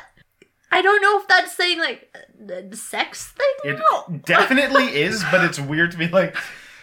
I 0.69 0.81
don't 0.81 1.01
know 1.01 1.19
if 1.19 1.27
that's 1.29 1.55
saying 1.55 1.79
like 1.79 2.13
a 2.49 2.75
sex 2.75 3.27
thing. 3.31 3.73
It 3.73 3.79
No. 3.79 4.19
definitely 4.25 4.95
is, 5.01 5.23
but 5.31 5.43
it's 5.45 5.59
weird 5.59 5.91
to 5.91 5.97
be 5.97 6.07
like 6.09 6.35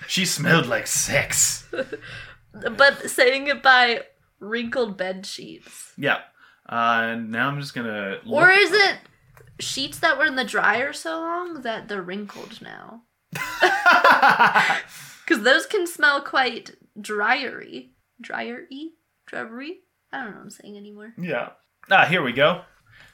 she 0.09 0.25
smelled 0.25 0.67
like 0.67 0.87
sex. 0.87 1.69
but 2.53 3.11
saying 3.11 3.47
it 3.47 3.63
by 3.63 4.05
wrinkled 4.41 4.97
bed 4.97 5.27
sheets. 5.27 5.93
Yeah. 5.99 6.21
Uh, 6.71 7.17
now 7.17 7.49
I'm 7.49 7.61
just 7.61 7.75
gonna. 7.75 8.21
Or 8.27 8.51
is 8.51 8.71
it 8.73 8.97
sheets 9.59 9.99
that 9.99 10.17
were 10.17 10.25
in 10.25 10.37
the 10.37 10.45
dryer 10.45 10.93
so 10.95 11.19
long 11.19 11.61
that 11.63 11.89
they're 11.89 12.01
wrinkled 12.01 12.63
now? 12.63 13.03
Because 15.31 15.45
those 15.45 15.65
can 15.65 15.87
smell 15.87 16.23
quite 16.23 16.73
dryery. 16.99 17.91
Dryery? 18.21 18.89
Dryery? 19.31 19.75
I 20.13 20.25
don't 20.25 20.31
know 20.31 20.37
what 20.39 20.43
I'm 20.43 20.51
saying 20.51 20.77
anymore. 20.77 21.15
Yeah. 21.17 21.51
Ah, 21.89 22.07
here 22.07 22.21
we 22.21 22.33
go. 22.33 22.63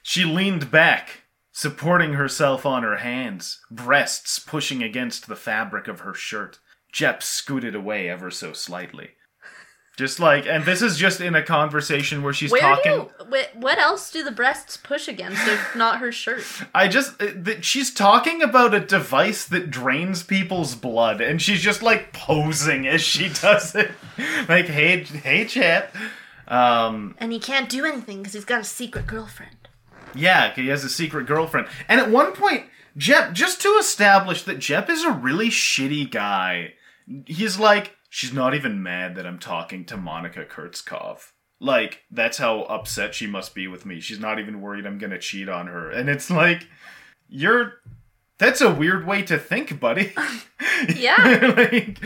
She 0.03 0.25
leaned 0.25 0.71
back, 0.71 1.25
supporting 1.53 2.15
herself 2.15 2.65
on 2.65 2.85
her 2.85 2.97
hands, 2.97 3.61
breasts 3.71 4.39
pushing 4.39 4.83
against 4.83 5.27
the 5.27 5.37
fabric 5.37 5.89
of 5.89 6.01
her 6.01 6.15
shirt. 6.15 6.59
Jep 6.91 7.23
scooted 7.23 7.75
away 7.75 8.09
ever 8.09 8.31
so 8.31 8.55
slightly. 8.55 9.11
Just 9.97 10.21
like, 10.21 10.47
and 10.47 10.65
this 10.67 10.83
is 10.83 10.99
just 10.99 11.23
in 11.23 11.35
a 11.35 11.43
conversation 11.43 12.23
where 12.23 12.35
she's 12.35 12.53
Where 12.53 12.61
talking. 12.61 12.93
do 12.93 12.99
you, 12.99 13.37
wh- 13.43 13.57
what 13.57 13.79
else 13.79 14.11
do 14.11 14.23
the 14.23 14.31
breasts 14.31 14.77
push 14.77 15.09
against 15.09 15.47
if 15.49 15.75
not 15.75 16.01
her 16.01 16.13
shirt? 16.13 16.45
I 16.75 16.87
just, 16.89 17.21
uh, 17.23 17.29
th- 17.43 17.65
she's 17.65 17.95
talking 17.95 18.43
about 18.43 18.75
a 18.75 18.81
device 18.81 19.47
that 19.47 19.71
drains 19.71 20.23
people's 20.23 20.75
blood, 20.75 21.23
and 21.23 21.41
she's 21.41 21.63
just 21.63 21.83
like 21.83 22.13
posing 22.13 22.87
as 22.87 23.01
she 23.01 23.29
does 23.41 23.75
it. 23.75 23.91
like, 24.51 24.67
hey, 24.67 25.05
hey, 25.05 25.47
chat. 25.47 25.95
Um, 26.47 27.15
And 27.19 27.33
he 27.33 27.39
can't 27.41 27.69
do 27.71 27.85
anything 27.87 28.19
because 28.19 28.35
he's 28.35 28.45
got 28.45 28.61
a 28.61 28.65
secret 28.65 29.07
girlfriend. 29.07 29.57
Yeah, 30.15 30.53
he 30.55 30.69
has 30.69 30.85
a 30.85 30.89
secret 30.91 31.27
girlfriend. 31.27 31.69
And 31.89 32.01
at 32.01 32.11
one 32.11 32.33
point, 32.33 32.67
Jep, 32.99 33.33
just 33.33 33.63
to 33.63 33.69
establish 33.81 34.43
that 34.43 34.59
Jep 34.59 34.89
is 34.91 35.05
a 35.05 35.11
really 35.11 35.49
shitty 35.49 36.11
guy, 36.11 36.75
he's 37.27 37.59
like, 37.59 37.96
she's 38.17 38.33
not 38.33 38.55
even 38.55 38.83
mad 38.83 39.15
that 39.15 39.27
I'm 39.27 39.39
talking 39.39 39.85
to 39.85 39.97
Monica 39.99 40.47
Kurtzkopf. 40.47 41.33
Like, 41.61 42.05
that's 42.11 42.39
how 42.39 42.63
upset 42.63 43.15
she 43.15 43.27
must 43.27 43.55
be 43.55 43.69
with 43.69 43.85
me. 43.85 44.01
She's 44.01 44.19
not 44.19 44.39
even 44.39 44.63
worried 44.63 44.87
I'm 44.87 44.97
gonna 44.97 45.19
cheat 45.19 45.51
on 45.51 45.67
her. 45.67 45.91
And 45.91 46.09
it's 46.09 46.31
like, 46.31 46.67
you're 47.29 47.75
that's 48.39 48.63
a 48.63 48.73
weird 48.73 49.07
way 49.07 49.21
to 49.25 49.39
think, 49.39 49.79
buddy. 49.79 50.15
Yeah. 50.95 51.55
like, 51.57 52.03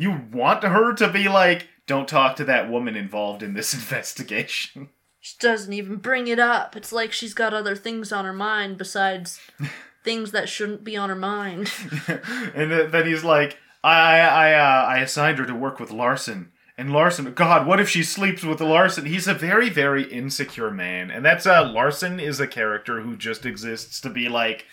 you, 0.00 0.20
want 0.32 0.64
her 0.64 0.94
to 0.94 1.08
be 1.12 1.28
like, 1.28 1.68
don't 1.86 2.08
talk 2.08 2.34
to 2.36 2.44
that 2.44 2.68
woman 2.68 2.96
involved 2.96 3.40
in 3.40 3.54
this 3.54 3.72
investigation. 3.80 4.88
She 5.20 5.36
doesn't 5.38 5.72
even 5.72 5.96
bring 5.96 6.26
it 6.26 6.40
up. 6.40 6.74
It's 6.74 6.90
like 6.90 7.12
she's 7.12 7.34
got 7.34 7.54
other 7.54 7.76
things 7.76 8.10
on 8.10 8.24
her 8.24 8.32
mind 8.32 8.78
besides 8.78 9.38
things 10.02 10.32
that 10.32 10.48
shouldn't 10.48 10.82
be 10.82 10.96
on 10.96 11.08
her 11.08 11.14
mind. 11.14 11.70
and 12.52 12.92
then 12.92 13.06
he's 13.06 13.22
like, 13.22 13.58
I 13.82 14.20
I 14.20 14.52
uh, 14.52 14.84
I 14.86 14.98
assigned 14.98 15.38
her 15.38 15.46
to 15.46 15.54
work 15.54 15.80
with 15.80 15.90
Larson. 15.90 16.52
And 16.76 16.94
Larson, 16.94 17.34
God, 17.34 17.66
what 17.66 17.78
if 17.78 17.90
she 17.90 18.02
sleeps 18.02 18.42
with 18.42 18.62
Larson? 18.62 19.04
He's 19.04 19.28
a 19.28 19.34
very, 19.34 19.68
very 19.68 20.04
insecure 20.04 20.70
man, 20.70 21.10
and 21.10 21.22
that's 21.22 21.46
uh, 21.46 21.70
Larson 21.70 22.18
is 22.18 22.40
a 22.40 22.46
character 22.46 23.02
who 23.02 23.16
just 23.18 23.44
exists 23.44 24.00
to 24.00 24.08
be 24.08 24.30
like, 24.30 24.64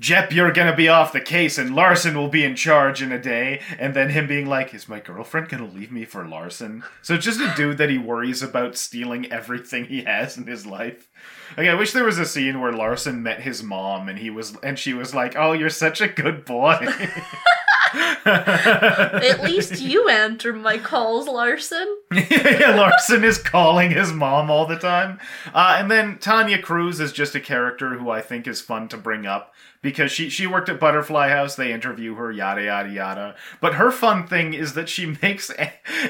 Jep, 0.00 0.32
you're 0.32 0.52
gonna 0.52 0.74
be 0.74 0.88
off 0.88 1.12
the 1.12 1.20
case, 1.20 1.56
and 1.56 1.74
Larson 1.74 2.16
will 2.16 2.28
be 2.28 2.44
in 2.44 2.54
charge 2.54 3.00
in 3.00 3.12
a 3.12 3.22
day. 3.22 3.62
And 3.78 3.94
then 3.94 4.10
him 4.10 4.26
being 4.26 4.46
like, 4.46 4.74
Is 4.74 4.88
my 4.88 5.00
girlfriend 5.00 5.48
gonna 5.48 5.68
leave 5.68 5.90
me 5.90 6.04
for 6.04 6.26
Larson? 6.26 6.82
So 7.00 7.16
just 7.16 7.40
a 7.40 7.54
dude 7.56 7.78
that 7.78 7.90
he 7.90 7.96
worries 7.96 8.42
about 8.42 8.76
stealing 8.76 9.30
everything 9.32 9.84
he 9.84 10.02
has 10.02 10.36
in 10.36 10.46
his 10.46 10.66
life. 10.66 11.08
Like, 11.56 11.68
I 11.68 11.74
wish 11.74 11.92
there 11.92 12.04
was 12.04 12.18
a 12.18 12.26
scene 12.26 12.60
where 12.60 12.72
Larson 12.72 13.22
met 13.22 13.40
his 13.40 13.62
mom, 13.62 14.08
and 14.08 14.18
he 14.18 14.30
was, 14.30 14.56
and 14.64 14.78
she 14.78 14.92
was 14.92 15.14
like, 15.14 15.34
"Oh, 15.36 15.52
you're 15.52 15.70
such 15.70 16.00
a 16.00 16.08
good 16.08 16.44
boy." 16.44 16.76
At 18.26 19.42
least 19.42 19.80
you 19.80 20.08
answer 20.08 20.52
my 20.52 20.78
calls, 20.78 21.26
Larson. 21.26 21.98
yeah, 22.12 22.74
Larson 22.76 23.24
is 23.24 23.38
calling 23.38 23.90
his 23.90 24.12
mom 24.12 24.50
all 24.50 24.66
the 24.66 24.78
time. 24.78 25.18
Uh, 25.54 25.76
and 25.78 25.90
then 25.90 26.18
Tanya 26.18 26.60
Cruz 26.60 27.00
is 27.00 27.12
just 27.12 27.34
a 27.34 27.40
character 27.40 27.96
who 27.96 28.10
I 28.10 28.20
think 28.20 28.46
is 28.46 28.60
fun 28.60 28.88
to 28.88 28.96
bring 28.96 29.26
up 29.26 29.54
because 29.86 30.10
she, 30.10 30.28
she 30.28 30.48
worked 30.48 30.68
at 30.68 30.80
Butterfly 30.80 31.28
House. 31.28 31.54
They 31.54 31.72
interview 31.72 32.16
her, 32.16 32.32
yada, 32.32 32.64
yada, 32.64 32.90
yada. 32.90 33.36
But 33.60 33.74
her 33.74 33.92
fun 33.92 34.26
thing 34.26 34.52
is 34.52 34.74
that 34.74 34.88
she 34.88 35.06
makes 35.22 35.48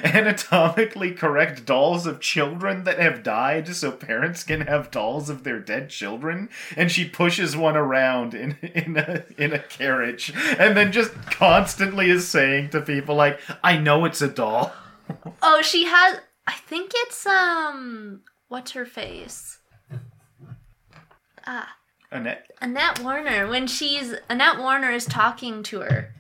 anatomically 0.03 1.11
correct 1.11 1.67
dolls 1.67 2.07
of 2.07 2.19
children 2.19 2.85
that 2.85 2.99
have 2.99 3.23
died 3.23 3.69
so 3.69 3.93
parents 3.93 4.45
can 4.45 4.63
have 4.63 4.91
dolls 4.91 5.29
of 5.29 5.45
their 5.45 5.61
dead 5.61 5.91
children. 5.91 6.49
And 6.75 6.91
she 6.91 7.07
pushes 7.07 7.55
one 7.55 7.77
around 7.77 8.33
in, 8.33 8.57
in, 8.63 8.97
a, 8.97 9.27
in 9.37 9.53
a 9.53 9.59
carriage 9.59 10.33
and 10.59 10.75
then 10.75 10.91
just 10.91 11.13
constantly 11.27 12.09
is 12.09 12.27
saying 12.27 12.71
to 12.71 12.81
people, 12.81 13.15
like, 13.15 13.39
I 13.63 13.77
know 13.77 14.07
it's 14.07 14.23
a 14.23 14.29
doll. 14.29 14.73
Oh, 15.41 15.63
she 15.63 15.85
has. 15.85 16.19
I 16.49 16.55
think 16.55 16.91
it's 16.93 17.25
um. 17.27 18.23
What's 18.49 18.73
her 18.73 18.85
face? 18.85 19.59
Ah, 21.47 21.77
Annette. 22.11 22.51
Annette 22.61 23.01
Werner. 23.01 23.49
When 23.49 23.67
she's 23.67 24.15
Annette 24.29 24.59
Werner 24.59 24.91
is 24.91 25.05
talking 25.05 25.63
to 25.65 25.81
her, 25.81 26.15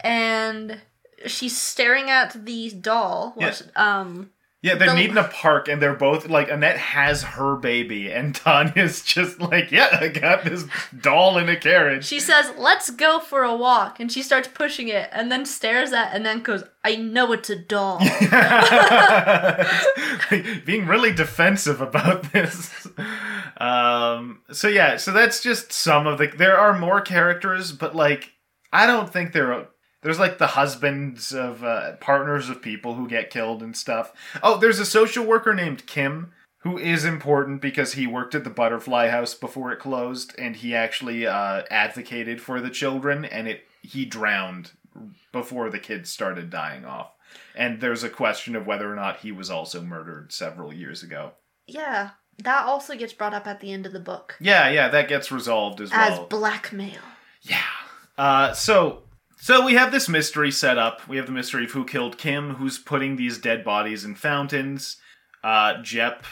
and 0.00 0.80
she's 1.26 1.56
staring 1.60 2.10
at 2.10 2.44
the 2.44 2.70
doll. 2.70 3.34
Yes. 3.38 3.62
Um. 3.76 4.30
Yeah, 4.66 4.74
they're 4.74 4.88
The- 4.88 4.94
meeting 4.96 5.16
a 5.16 5.22
park 5.24 5.68
and 5.68 5.80
they're 5.80 5.94
both 5.94 6.28
like 6.28 6.50
Annette 6.50 6.76
has 6.76 7.22
her 7.22 7.54
baby 7.54 8.10
and 8.10 8.34
Tanya's 8.34 9.02
just 9.14 9.40
like, 9.40 9.70
yeah, 9.70 9.96
I 10.00 10.08
got 10.08 10.44
this 10.44 10.64
doll 11.00 11.38
in 11.38 11.48
a 11.48 11.54
carriage. 11.54 12.04
She 12.04 12.18
says, 12.18 12.50
"Let's 12.58 12.90
go 12.90 13.20
for 13.20 13.44
a 13.44 13.54
walk," 13.54 14.00
and 14.00 14.10
she 14.10 14.22
starts 14.22 14.48
pushing 14.48 14.88
it, 14.88 15.08
and 15.12 15.30
then 15.30 15.46
stares 15.46 15.92
at, 15.92 16.12
and 16.12 16.26
then 16.26 16.42
goes, 16.42 16.64
"I 16.84 16.96
know 16.96 17.32
it's 17.32 17.48
a 17.48 17.54
doll." 17.56 17.98
Being 20.64 20.86
really 20.86 21.12
defensive 21.12 21.80
about 21.80 22.32
this. 22.32 22.88
Um, 23.58 24.40
so 24.50 24.66
yeah, 24.68 24.96
so 24.96 25.12
that's 25.12 25.42
just 25.42 25.72
some 25.72 26.06
of 26.08 26.18
the. 26.18 26.26
There 26.26 26.58
are 26.58 26.76
more 26.76 27.00
characters, 27.00 27.70
but 27.72 27.94
like 27.94 28.32
I 28.72 28.86
don't 28.86 29.12
think 29.12 29.32
there. 29.32 29.68
There's 30.06 30.20
like 30.20 30.38
the 30.38 30.46
husbands 30.46 31.32
of 31.34 31.64
uh, 31.64 31.96
partners 31.96 32.48
of 32.48 32.62
people 32.62 32.94
who 32.94 33.08
get 33.08 33.28
killed 33.28 33.60
and 33.60 33.76
stuff. 33.76 34.12
Oh, 34.40 34.56
there's 34.56 34.78
a 34.78 34.86
social 34.86 35.24
worker 35.26 35.52
named 35.52 35.84
Kim 35.86 36.30
who 36.58 36.78
is 36.78 37.04
important 37.04 37.60
because 37.60 37.94
he 37.94 38.06
worked 38.06 38.32
at 38.36 38.44
the 38.44 38.50
Butterfly 38.50 39.08
House 39.08 39.34
before 39.34 39.72
it 39.72 39.80
closed, 39.80 40.32
and 40.38 40.54
he 40.54 40.76
actually 40.76 41.26
uh, 41.26 41.62
advocated 41.72 42.40
for 42.40 42.60
the 42.60 42.70
children, 42.70 43.24
and 43.24 43.48
it 43.48 43.64
he 43.82 44.04
drowned 44.04 44.70
before 45.32 45.70
the 45.70 45.80
kids 45.80 46.08
started 46.08 46.50
dying 46.50 46.84
off. 46.84 47.10
And 47.56 47.80
there's 47.80 48.04
a 48.04 48.08
question 48.08 48.54
of 48.54 48.64
whether 48.64 48.88
or 48.88 48.94
not 48.94 49.18
he 49.18 49.32
was 49.32 49.50
also 49.50 49.82
murdered 49.82 50.32
several 50.32 50.72
years 50.72 51.02
ago. 51.02 51.32
yeah, 51.66 52.10
that 52.44 52.64
also 52.64 52.94
gets 52.94 53.12
brought 53.12 53.34
up 53.34 53.48
at 53.48 53.58
the 53.58 53.72
end 53.72 53.86
of 53.86 53.92
the 53.92 53.98
book 53.98 54.36
Yeah, 54.38 54.70
yeah, 54.70 54.86
that 54.88 55.08
gets 55.08 55.32
resolved 55.32 55.80
as 55.80 55.90
as 55.92 56.12
well. 56.12 56.26
blackmail. 56.28 57.00
Yeah. 57.42 57.58
Uh, 58.16 58.52
so 58.52 59.02
so 59.36 59.64
we 59.64 59.74
have 59.74 59.92
this 59.92 60.08
mystery 60.08 60.50
set 60.50 60.78
up. 60.78 61.06
We 61.08 61.16
have 61.18 61.26
the 61.26 61.32
mystery 61.32 61.64
of 61.64 61.70
who 61.70 61.84
killed 61.84 62.18
Kim, 62.18 62.54
who's 62.54 62.78
putting 62.78 63.16
these 63.16 63.38
dead 63.38 63.64
bodies 63.64 64.04
in 64.04 64.14
fountains. 64.14 64.96
Uh, 65.44 65.80
Jep. 65.82 66.24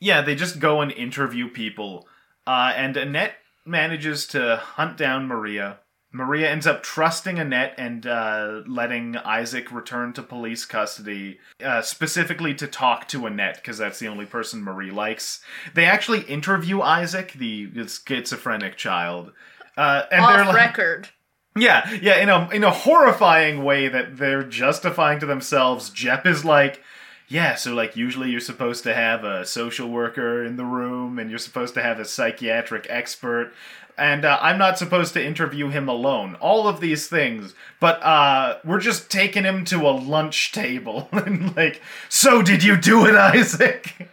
Yeah, 0.00 0.22
they 0.22 0.34
just 0.34 0.58
go 0.58 0.80
and 0.80 0.90
interview 0.90 1.48
people. 1.48 2.08
Uh, 2.46 2.72
and 2.74 2.96
Annette 2.96 3.34
manages 3.64 4.26
to 4.28 4.56
hunt 4.56 4.96
down 4.96 5.26
Maria. 5.26 5.80
Maria 6.10 6.50
ends 6.50 6.66
up 6.66 6.82
trusting 6.82 7.38
Annette 7.38 7.74
and 7.76 8.06
uh, 8.06 8.62
letting 8.66 9.16
Isaac 9.18 9.70
return 9.70 10.14
to 10.14 10.22
police 10.22 10.64
custody, 10.64 11.38
uh, 11.62 11.82
specifically 11.82 12.54
to 12.54 12.66
talk 12.66 13.06
to 13.08 13.26
Annette, 13.26 13.56
because 13.56 13.76
that's 13.76 13.98
the 13.98 14.08
only 14.08 14.24
person 14.24 14.64
Marie 14.64 14.90
likes. 14.90 15.42
They 15.74 15.84
actually 15.84 16.22
interview 16.22 16.80
Isaac, 16.80 17.32
the 17.32 17.70
schizophrenic 17.86 18.76
child. 18.76 19.32
Uh, 19.76 20.04
and 20.10 20.24
they're 20.24 20.40
Off 20.40 20.46
like, 20.46 20.56
record. 20.56 21.08
Yeah, 21.56 21.90
yeah, 22.00 22.16
in 22.16 22.28
a 22.28 22.48
in 22.50 22.64
a 22.64 22.70
horrifying 22.70 23.64
way 23.64 23.88
that 23.88 24.16
they're 24.16 24.42
justifying 24.42 25.20
to 25.20 25.26
themselves. 25.26 25.90
Jep 25.90 26.26
is 26.26 26.44
like, 26.44 26.82
yeah, 27.28 27.54
so 27.54 27.74
like 27.74 27.96
usually 27.96 28.30
you're 28.30 28.40
supposed 28.40 28.84
to 28.84 28.94
have 28.94 29.24
a 29.24 29.44
social 29.44 29.88
worker 29.88 30.44
in 30.44 30.56
the 30.56 30.64
room, 30.64 31.18
and 31.18 31.30
you're 31.30 31.38
supposed 31.38 31.74
to 31.74 31.82
have 31.82 31.98
a 31.98 32.04
psychiatric 32.04 32.86
expert, 32.88 33.52
and 33.96 34.24
uh, 34.24 34.38
I'm 34.40 34.58
not 34.58 34.78
supposed 34.78 35.12
to 35.14 35.24
interview 35.24 35.68
him 35.68 35.88
alone. 35.88 36.36
All 36.36 36.68
of 36.68 36.80
these 36.80 37.08
things, 37.08 37.54
but 37.80 38.02
uh, 38.02 38.58
we're 38.64 38.80
just 38.80 39.10
taking 39.10 39.44
him 39.44 39.64
to 39.66 39.88
a 39.88 39.90
lunch 39.90 40.52
table, 40.52 41.08
and 41.12 41.56
like, 41.56 41.82
so 42.08 42.40
did 42.42 42.62
you 42.62 42.76
do 42.76 43.06
it, 43.06 43.14
Isaac? 43.14 44.08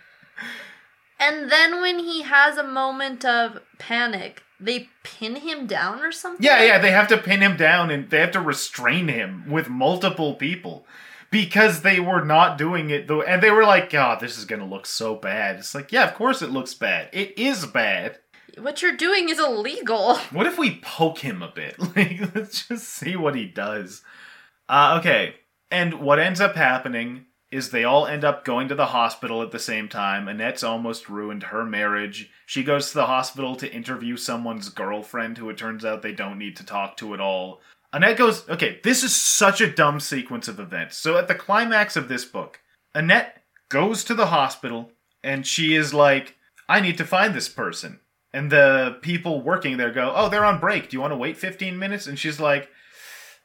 And 1.19 1.51
then 1.51 1.79
when 1.81 1.99
he 1.99 2.23
has 2.23 2.57
a 2.57 2.63
moment 2.63 3.23
of 3.23 3.61
panic, 3.77 4.43
they 4.60 4.89
pin 5.03 5.36
him 5.38 5.68
down 5.68 5.99
or 5.99 6.12
something. 6.12 6.43
Yeah, 6.45 6.64
yeah, 6.64 6.80
they 6.80 6.91
have 6.91 7.08
to 7.10 7.18
pin 7.18 7.41
him 7.41 7.58
down 7.58 7.91
and 7.91 8.10
they 8.10 8.20
have 8.20 8.32
to 8.32 8.41
restrain 8.41 9.08
him 9.08 9.49
with 9.49 9.70
multiple 9.70 10.36
people 10.36 10.86
because 11.30 11.82
they 11.82 11.99
were 11.99 12.24
not 12.24 12.58
doing 12.58 12.89
it 12.89 13.08
though 13.08 13.22
and 13.22 13.41
they 13.41 13.51
were 13.51 13.66
like, 13.66 13.89
"God, 13.89 14.20
this 14.20 14.38
is 14.38 14.45
going 14.45 14.62
to 14.62 14.68
look 14.68 14.86
so 14.86 15.16
bad." 15.16 15.58
It's 15.58 15.76
like, 15.76 15.91
"Yeah, 15.91 16.08
of 16.08 16.16
course 16.16 16.41
it 16.41 16.51
looks 16.51 16.74
bad. 16.74 17.10
It 17.12 17.38
is 17.38 17.66
bad." 17.66 18.20
What 18.58 18.82
you're 18.82 18.95
doing 18.95 19.30
is 19.30 19.39
illegal. 19.39 20.16
What 20.32 20.47
if 20.47 20.58
we 20.58 20.80
poke 20.82 21.20
him 21.20 21.41
a 21.41 21.51
bit? 21.51 21.76
Like, 21.95 22.34
let's 22.36 22.68
just 22.68 22.88
see 22.88 23.16
what 23.16 23.36
he 23.36 23.45
does. 23.45 24.01
Uh, 24.70 24.97
okay. 24.99 25.36
And 25.72 25.95
what 25.95 26.20
ends 26.20 26.39
up 26.39 26.56
happening 26.56 27.26
is 27.56 27.70
they 27.70 27.86
all 27.86 28.06
end 28.06 28.26
up 28.26 28.43
going 28.43 28.68
to 28.68 28.76
the 28.76 28.88
hospital 28.88 29.41
at 29.41 29.51
the 29.51 29.60
same 29.60 29.88
time. 29.88 30.28
Annette's 30.28 30.64
almost 30.64 31.10
ruined 31.10 31.43
her 31.43 31.64
marriage. 31.64 32.30
She 32.45 32.64
goes 32.64 32.89
to 32.89 32.95
the 32.95 33.06
hospital 33.06 33.56
to 33.56 33.74
interview 33.74 34.18
someone's 34.18 34.68
girlfriend 34.68 35.38
who 35.38 35.49
it 35.49 35.58
turns 35.58 35.86
out 35.86 36.01
they 36.01 36.12
don't 36.12 36.38
need 36.38 36.58
to 36.58 36.66
talk 36.66 36.97
to 36.97 37.14
at 37.14 37.22
all. 37.22 37.62
Annette 37.93 38.18
goes, 38.18 38.47
okay, 38.49 38.82
this 38.84 39.03
is 39.03 39.16
such 39.16 39.62
a 39.62 39.72
dumb 39.72 40.01
sequence 40.01 40.49
of 40.49 40.60
events. 40.60 40.97
So 40.97 41.18
at 41.18 41.30
the 41.30 41.34
climax 41.34 41.95
of 41.95 42.10
this 42.10 42.26
book, 42.26 42.60
Annette 42.93 43.41
goes 43.70 44.03
to 44.03 44.14
the 44.14 44.28
hospital 44.28 44.91
and 45.24 45.47
she 45.47 45.76
is 45.76 45.93
like, 45.93 46.36
I 46.68 46.82
need 46.82 46.97
to 46.97 47.06
find 47.06 47.34
this 47.34 47.47
person. 47.47 48.01
And 48.34 48.51
the 48.51 48.97
people 49.01 49.41
working 49.41 49.78
there 49.78 49.93
go, 49.93 50.12
Oh, 50.14 50.28
they're 50.28 50.43
on 50.43 50.60
break. 50.60 50.89
Do 50.89 50.97
you 50.97 51.01
want 51.01 51.14
to 51.14 51.18
wait 51.18 51.38
15 51.38 51.80
minutes? 51.80 52.06
And 52.06 52.20
she's 52.20 52.38
like, 52.38 52.70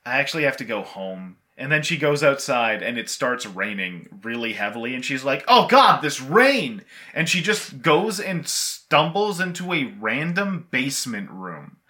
I 0.05 0.19
actually 0.19 0.43
have 0.43 0.57
to 0.57 0.65
go 0.65 0.83
home. 0.83 1.37
And 1.57 1.71
then 1.71 1.83
she 1.83 1.99
goes 1.99 2.23
outside 2.23 2.83
and 2.83 2.97
it 2.97 3.11
starts 3.11 3.45
raining 3.45 4.21
really 4.23 4.55
heavily. 4.55 4.95
And 4.95 5.05
she's 5.05 5.25
like, 5.25 5.45
Oh 5.47 5.67
God, 5.67 6.01
this 6.01 6.21
rain! 6.21 6.83
And 7.15 7.29
she 7.29 7.43
just 7.43 7.83
goes 7.83 8.19
and 8.19 8.49
stumbles 8.49 9.41
into 9.41 9.73
a 9.73 9.93
random 10.01 10.69
basement 10.71 11.31
room. 11.31 11.77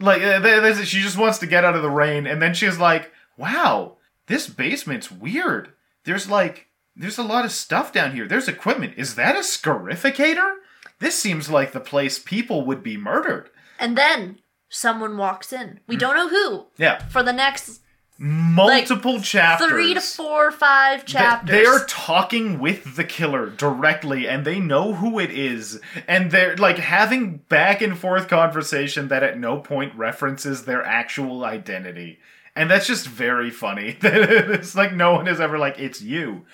Like, 0.00 0.20
uh, 0.20 0.74
she 0.82 1.00
just 1.00 1.16
wants 1.16 1.38
to 1.38 1.46
get 1.46 1.64
out 1.64 1.76
of 1.76 1.82
the 1.82 1.90
rain. 1.90 2.26
And 2.26 2.42
then 2.42 2.54
she's 2.54 2.76
like, 2.76 3.12
Wow, 3.36 3.98
this 4.26 4.48
basement's 4.48 5.12
weird. 5.12 5.74
There's 6.04 6.28
like, 6.28 6.66
there's 6.96 7.18
a 7.18 7.22
lot 7.22 7.44
of 7.44 7.52
stuff 7.52 7.92
down 7.92 8.12
here. 8.12 8.26
There's 8.26 8.48
equipment. 8.48 8.94
Is 8.96 9.14
that 9.14 9.36
a 9.36 9.40
scarificator? 9.40 10.56
This 10.98 11.18
seems 11.18 11.50
like 11.50 11.72
the 11.72 11.80
place 11.80 12.18
people 12.18 12.64
would 12.64 12.82
be 12.82 12.96
murdered. 12.96 13.50
And 13.78 13.96
then 13.96 14.38
someone 14.68 15.16
walks 15.16 15.52
in. 15.52 15.80
We 15.86 15.96
don't 15.96 16.16
know 16.16 16.28
who. 16.28 16.66
Yeah. 16.78 17.06
For 17.08 17.22
the 17.22 17.32
next 17.32 17.81
multiple 18.22 19.20
chapters. 19.20 19.68
Three 19.68 19.94
to 19.94 20.00
four, 20.00 20.52
five 20.52 21.04
chapters. 21.04 21.50
They 21.50 21.66
are 21.66 21.84
talking 21.86 22.60
with 22.60 22.94
the 22.94 23.02
killer 23.02 23.50
directly, 23.50 24.28
and 24.28 24.44
they 24.44 24.60
know 24.60 24.94
who 24.94 25.18
it 25.18 25.32
is, 25.32 25.80
and 26.06 26.30
they're 26.30 26.56
like 26.56 26.78
having 26.78 27.38
back 27.48 27.82
and 27.82 27.98
forth 27.98 28.28
conversation 28.28 29.08
that 29.08 29.24
at 29.24 29.40
no 29.40 29.58
point 29.58 29.94
references 29.96 30.64
their 30.64 30.84
actual 30.84 31.44
identity, 31.44 32.20
and 32.54 32.70
that's 32.70 32.86
just 32.86 33.08
very 33.08 33.50
funny. 33.50 33.96
it's 34.02 34.76
like 34.76 34.92
no 34.92 35.14
one 35.14 35.26
is 35.26 35.40
ever 35.40 35.58
like 35.58 35.80
it's 35.80 36.00
you, 36.00 36.46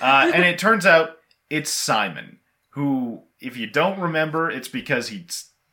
uh, 0.00 0.30
and 0.32 0.44
it 0.44 0.60
turns 0.60 0.86
out 0.86 1.18
it's 1.50 1.70
Simon, 1.70 2.38
who, 2.70 3.22
if 3.40 3.56
you 3.56 3.66
don't 3.66 3.98
remember, 3.98 4.48
it's 4.48 4.68
because 4.68 5.08
he 5.08 5.26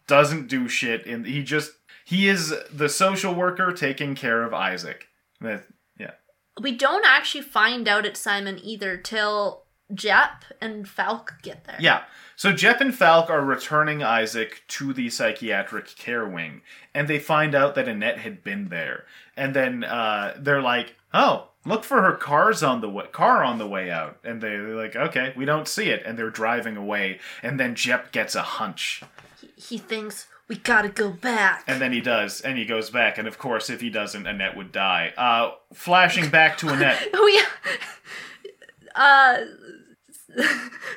doesn't 0.08 0.48
do 0.48 0.68
shit, 0.68 1.06
and 1.06 1.28
he 1.28 1.44
just 1.44 1.74
he 2.06 2.28
is 2.28 2.56
the 2.72 2.90
social 2.90 3.36
worker 3.36 3.72
taking 3.72 4.16
care 4.16 4.42
of 4.42 4.52
Isaac. 4.52 5.10
That 5.44 5.66
yeah. 6.00 6.12
we 6.60 6.76
don't 6.76 7.06
actually 7.06 7.44
find 7.44 7.88
out 7.88 8.06
it's 8.06 8.20
Simon 8.20 8.60
either 8.64 8.98
till 8.98 9.66
Jep 9.94 10.46
and 10.60 10.88
Falck 10.88 11.42
get 11.44 11.66
there. 11.66 11.78
Yeah. 11.80 12.04
So 12.36 12.52
Jep 12.52 12.82
and 12.82 12.96
Falck 12.96 13.30
are 13.30 13.46
returning 13.46 14.02
Isaac 14.02 14.64
to 14.70 14.92
the 14.94 15.10
psychiatric 15.10 15.96
care 15.96 16.28
wing, 16.28 16.62
and 16.96 17.08
they 17.08 17.20
find 17.20 17.54
out 17.54 17.76
that 17.76 17.88
Annette 17.88 18.18
had 18.20 18.44
been 18.44 18.70
there. 18.70 19.06
And 19.38 19.54
then 19.56 19.84
uh, 19.84 20.36
they're 20.40 20.62
like, 20.62 20.96
"Oh, 21.14 21.50
look 21.66 21.84
for 21.84 22.02
her 22.02 22.14
car's 22.14 22.64
on 22.64 22.82
the 22.82 22.90
way, 22.90 23.06
car 23.12 23.44
on 23.44 23.60
the 23.60 23.68
way 23.68 23.92
out." 23.92 24.18
And 24.24 24.42
they- 24.42 24.50
they're 24.50 24.76
like, 24.76 24.96
"Okay, 24.96 25.34
we 25.36 25.46
don't 25.46 25.68
see 25.68 25.90
it." 25.90 26.02
And 26.06 26.18
they're 26.18 26.30
driving 26.32 26.76
away. 26.78 27.20
And 27.44 27.60
then 27.60 27.76
Jep 27.76 28.12
gets 28.12 28.34
a 28.36 28.42
hunch, 28.42 29.04
He 29.56 29.78
thinks 29.78 30.28
we 30.48 30.58
gotta 30.58 30.90
go 30.90 31.10
back. 31.10 31.64
and 31.68 31.82
then 31.82 31.92
he 31.94 32.02
does, 32.02 32.42
and 32.42 32.58
he 32.58 32.66
goes 32.66 32.90
back. 32.90 33.18
And 33.18 33.28
of 33.28 33.38
course, 33.38 33.70
if 33.70 33.82
he 33.82 33.90
doesn't, 33.90 34.28
Annette 34.28 34.56
would 34.58 34.72
die. 34.72 35.14
Uh, 35.18 35.52
flashing 35.74 36.30
back 36.30 36.58
to 36.60 36.70
Annette. 36.70 37.10
we 37.14 37.42
uh 38.96 39.38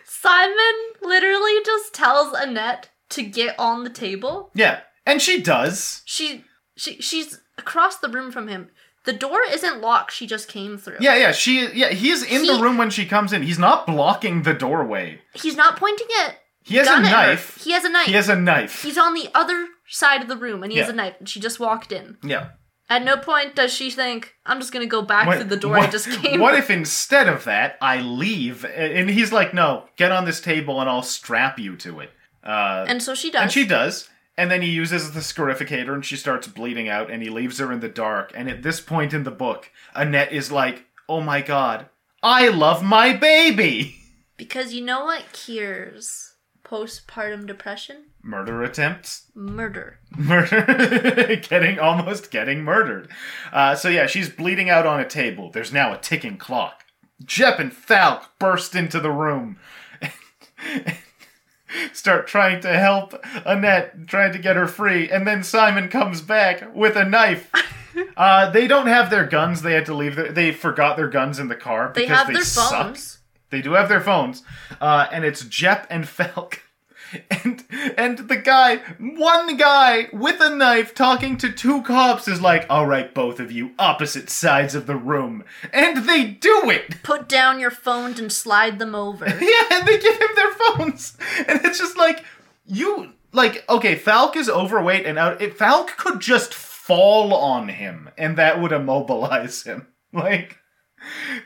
Simon 0.05 0.75
literally 1.03 1.61
just 1.65 1.95
tells 1.95 2.33
Annette 2.37 2.91
to 3.11 3.23
get 3.23 3.59
on 3.59 3.85
the 3.85 3.91
table. 3.91 4.51
Yeah, 4.55 4.81
and 5.05 5.21
she 5.21 5.41
does. 5.41 6.03
She 6.05 6.45
she 6.77 7.01
she's 7.01 7.41
across 7.59 7.99
the 7.99 8.09
room 8.09 8.31
from 8.33 8.49
him. 8.49 8.71
The 9.05 9.13
door 9.13 9.39
isn't 9.49 9.81
locked, 9.81 10.13
she 10.13 10.27
just 10.27 10.49
came 10.49 10.79
through. 10.79 10.97
Yeah, 10.99 11.15
yeah, 11.15 11.31
she, 11.31 11.69
yeah, 11.73 11.91
he's 11.91 12.25
in 12.25 12.45
the 12.45 12.61
room 12.61 12.77
when 12.77 12.91
she 12.91 13.07
comes 13.07 13.33
in. 13.33 13.45
He's 13.45 13.59
not 13.59 13.87
blocking 13.87 14.43
the 14.43 14.53
doorway. 14.53 15.21
He's 15.33 15.55
not 15.55 15.77
pointing 15.77 16.09
it. 16.11 16.39
He 16.67 16.77
has 16.77 16.89
a 16.89 17.01
knife. 17.01 17.62
He 17.62 17.71
has 17.73 17.85
a 17.85 17.89
knife. 17.89 18.07
He 18.07 18.12
has 18.14 18.29
a 18.29 18.37
knife. 18.37 18.83
He's 18.83 18.99
on 18.99 19.14
the 19.14 19.29
other 19.35 19.69
side 19.89 20.21
of 20.23 20.29
the 20.29 20.37
room 20.37 20.62
and 20.62 20.73
he 20.73 20.79
has 20.79 20.89
Yeah. 20.89 20.93
a 20.93 20.97
knife 20.97 21.14
and 21.21 21.29
she 21.29 21.39
just 21.41 21.61
walked 21.61 21.93
in. 21.93 22.17
yeah. 22.23 22.49
At 22.89 23.03
no 23.05 23.17
point 23.17 23.57
does 23.57 23.73
she 23.75 23.91
think, 23.91 24.35
I'm 24.47 24.61
just 24.61 24.73
gonna 24.73 24.87
go 24.87 25.03
back 25.03 25.27
through 25.37 25.49
the 25.49 25.57
door 25.57 25.77
I 25.77 25.89
just 25.89 26.09
came 26.23 26.39
What 26.41 26.55
if 26.55 26.71
instead 26.71 27.29
of 27.29 27.43
that 27.45 27.77
I 27.81 27.99
leave 28.01 28.64
and 28.64 29.11
he's 29.11 29.33
like, 29.33 29.53
"No, 29.53 29.89
get 29.97 30.12
on 30.12 30.25
this 30.25 30.41
table 30.41 30.81
and 30.81 30.89
I'll 30.89 31.03
strap 31.03 31.59
you 31.59 31.75
to 31.79 31.99
it." 32.01 32.11
Uh, 32.45 32.85
And 32.89 33.03
so 33.03 33.14
she 33.17 33.31
does. 33.31 33.43
and 33.43 33.51
she 33.53 33.67
does. 33.67 34.09
And 34.39 34.51
then 34.53 34.62
he 34.62 34.69
uses 34.69 35.12
the 35.12 35.21
scarificator 35.21 35.95
and 35.95 36.05
she 36.05 36.14
starts 36.17 36.47
bleeding 36.47 36.89
out 36.89 37.11
and 37.11 37.23
he 37.25 37.29
leaves 37.31 37.59
her 37.59 37.73
in 37.73 37.81
the 37.81 37.89
dark. 37.89 38.31
And 38.37 38.49
at 38.49 38.62
this 38.62 38.81
point 38.81 39.12
in 39.14 39.25
the 39.25 39.31
book, 39.33 39.71
Annette 39.95 40.31
is 40.31 40.53
like, 40.53 40.85
"Oh 41.09 41.21
my 41.21 41.41
god, 41.41 41.89
I 42.23 42.49
love 42.49 42.83
my 42.85 43.12
baby." 43.14 43.97
because 44.37 44.75
you 44.75 44.85
know 44.85 45.07
what 45.07 45.33
cures 45.33 46.35
postpartum 46.67 47.47
depression? 47.47 48.07
Murder 48.23 48.62
attempts. 48.64 49.31
Murder. 49.35 50.01
murder 50.17 51.37
getting 51.49 51.79
almost 51.79 52.31
getting 52.33 52.64
murdered 52.64 53.09
uh, 53.53 53.75
so 53.77 53.89
yeah 53.89 54.07
she's 54.07 54.29
bleeding 54.29 54.69
out 54.69 54.85
on 54.87 54.99
a 54.99 55.09
table 55.09 55.51
there's 55.53 55.73
now 55.73 55.93
a 55.93 55.99
ticking 55.99 56.37
clock 56.37 56.85
jep 57.25 57.59
and 57.61 57.73
falck 57.73 58.37
burst 58.41 58.75
into 58.75 58.99
the 58.99 59.11
room 59.12 59.59
start 61.93 62.27
trying 62.27 62.61
to 62.61 62.69
help 62.79 63.14
annette 63.45 64.07
trying 64.07 64.33
to 64.33 64.39
get 64.39 64.57
her 64.57 64.67
free 64.67 65.09
and 65.11 65.27
then 65.27 65.43
simon 65.43 65.89
comes 65.89 66.21
back 66.21 66.75
with 66.75 66.97
a 66.97 67.05
knife 67.05 67.51
uh, 68.17 68.51
they 68.51 68.67
don't 68.67 68.87
have 68.87 69.11
their 69.11 69.27
guns 69.27 69.62
they 69.62 69.73
had 69.75 69.85
to 69.87 69.95
leave 69.95 70.17
their, 70.17 70.33
they 70.33 70.53
forgot 70.53 70.97
their 70.97 71.09
guns 71.09 71.39
in 71.39 71.49
the 71.49 71.55
car 71.57 71.93
They 71.95 72.03
because 72.03 72.17
have 72.19 72.27
they 72.29 72.33
their 72.35 72.43
suck. 72.45 72.71
phones. 72.71 73.16
They 73.51 73.63
do 73.63 73.73
have 73.73 73.89
their 73.89 74.01
phones, 74.01 74.43
uh, 74.81 75.07
and 75.13 75.25
it's 75.25 75.45
Jep 75.45 75.87
and 75.89 76.09
Falck, 76.09 76.63
and 77.31 77.65
and 77.97 78.19
the 78.19 78.37
guy, 78.37 78.79
one 78.99 79.57
guy 79.57 80.09
with 80.13 80.41
a 80.41 80.55
knife, 80.55 80.95
talking 80.95 81.37
to 81.39 81.53
two 81.53 81.83
cops 81.83 82.27
is 82.27 82.41
like, 82.41 82.67
"All 82.69 82.87
right, 82.87 83.13
both 83.15 83.39
of 83.39 83.53
you, 83.53 83.73
opposite 83.79 84.31
sides 84.31 84.75
of 84.75 84.87
the 84.87 84.97
room," 84.97 85.45
and 85.73 86.09
they 86.09 86.25
do 86.25 86.71
it. 86.71 86.97
Put 87.03 87.29
down 87.29 87.61
your 87.61 87.71
phones 87.71 88.19
and 88.19 88.33
slide 88.33 88.79
them 88.79 88.95
over. 88.95 89.27
Yeah, 89.47 89.79
and 89.79 89.87
they 89.87 89.99
give 89.99 90.21
him 90.21 90.29
their 90.35 90.53
phones, 90.53 91.17
and 91.47 91.65
it's 91.65 91.79
just 91.79 91.97
like 91.97 92.25
you 92.65 93.13
like 93.33 93.65
okay, 93.69 93.95
Falck 93.95 94.37
is 94.37 94.49
overweight 94.49 95.07
and 95.07 95.19
out. 95.19 95.41
If 95.41 95.59
Falck 95.59 95.97
could 95.97 96.21
just 96.21 96.53
fall 96.53 97.35
on 97.35 97.69
him, 97.69 98.11
and 98.19 98.37
that 98.39 98.61
would 98.61 98.73
immobilize 98.73 99.63
him. 99.63 99.89
Like 100.13 100.59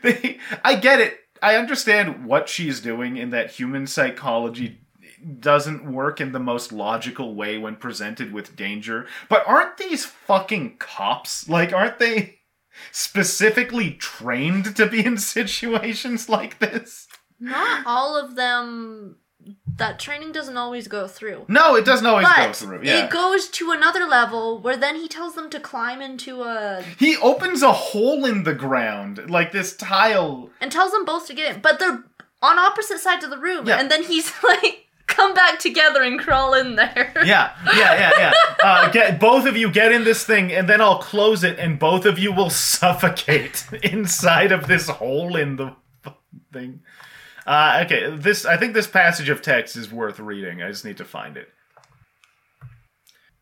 they, 0.01 0.39
I 0.63 0.75
get 0.75 1.01
it. 1.01 1.19
I 1.41 1.55
understand 1.55 2.25
what 2.25 2.49
she's 2.49 2.79
doing 2.79 3.17
in 3.17 3.31
that 3.31 3.51
human 3.51 3.87
psychology 3.87 4.81
doesn't 5.39 5.91
work 5.91 6.19
in 6.19 6.31
the 6.31 6.39
most 6.39 6.71
logical 6.71 7.35
way 7.35 7.57
when 7.57 7.75
presented 7.75 8.33
with 8.33 8.55
danger. 8.55 9.07
But 9.29 9.47
aren't 9.47 9.77
these 9.77 10.05
fucking 10.05 10.77
cops? 10.77 11.47
Like, 11.47 11.73
aren't 11.73 11.99
they 11.99 12.39
specifically 12.91 13.91
trained 13.91 14.75
to 14.75 14.87
be 14.87 15.05
in 15.05 15.17
situations 15.17 16.29
like 16.29 16.59
this? 16.59 17.07
Not 17.39 17.85
all 17.85 18.15
of 18.15 18.35
them. 18.35 19.17
That 19.77 19.99
training 19.99 20.31
doesn't 20.33 20.57
always 20.57 20.87
go 20.87 21.07
through. 21.07 21.45
No, 21.47 21.75
it 21.75 21.85
doesn't 21.85 22.05
always 22.05 22.27
go 22.27 22.53
through. 22.53 22.81
Yeah. 22.83 23.05
it 23.05 23.09
goes 23.11 23.47
to 23.49 23.71
another 23.71 24.05
level 24.05 24.59
where 24.59 24.77
then 24.77 24.95
he 24.97 25.07
tells 25.07 25.33
them 25.35 25.49
to 25.49 25.59
climb 25.59 26.01
into 26.01 26.43
a 26.43 26.83
he 26.99 27.17
opens 27.17 27.61
a 27.63 27.71
hole 27.71 28.25
in 28.25 28.43
the 28.43 28.53
ground, 28.53 29.29
like 29.29 29.51
this 29.51 29.75
tile. 29.75 30.49
and 30.59 30.71
tells 30.71 30.91
them 30.91 31.05
both 31.05 31.25
to 31.27 31.33
get 31.33 31.55
in, 31.55 31.61
but 31.61 31.79
they're 31.79 32.03
on 32.43 32.59
opposite 32.59 32.99
sides 32.99 33.23
of 33.23 33.29
the 33.31 33.37
room, 33.37 33.67
Yeah. 33.67 33.79
and 33.79 33.89
then 33.89 34.03
he's 34.03 34.31
like, 34.43 34.85
"Come 35.07 35.33
back 35.33 35.57
together 35.59 36.03
and 36.03 36.19
crawl 36.19 36.53
in 36.53 36.75
there." 36.75 37.11
Yeah, 37.25 37.51
yeah, 37.65 37.93
yeah, 37.99 38.11
yeah. 38.17 38.33
Uh, 38.63 38.89
get 38.91 39.19
both 39.19 39.47
of 39.47 39.57
you 39.57 39.71
get 39.71 39.91
in 39.91 40.03
this 40.03 40.23
thing, 40.23 40.51
and 40.51 40.69
then 40.69 40.81
I'll 40.81 40.99
close 40.99 41.43
it, 41.43 41.57
and 41.57 41.79
both 41.79 42.05
of 42.05 42.19
you 42.19 42.31
will 42.31 42.51
suffocate 42.51 43.65
inside 43.83 44.51
of 44.51 44.67
this 44.67 44.87
hole 44.89 45.35
in 45.35 45.55
the 45.55 45.75
thing. 46.53 46.81
Uh, 47.51 47.81
okay, 47.83 48.15
this 48.15 48.45
I 48.45 48.55
think 48.55 48.73
this 48.73 48.87
passage 48.87 49.27
of 49.27 49.41
text 49.41 49.75
is 49.75 49.91
worth 49.91 50.21
reading. 50.21 50.61
I 50.63 50.69
just 50.69 50.85
need 50.85 50.95
to 50.99 51.03
find 51.03 51.35
it. 51.35 51.49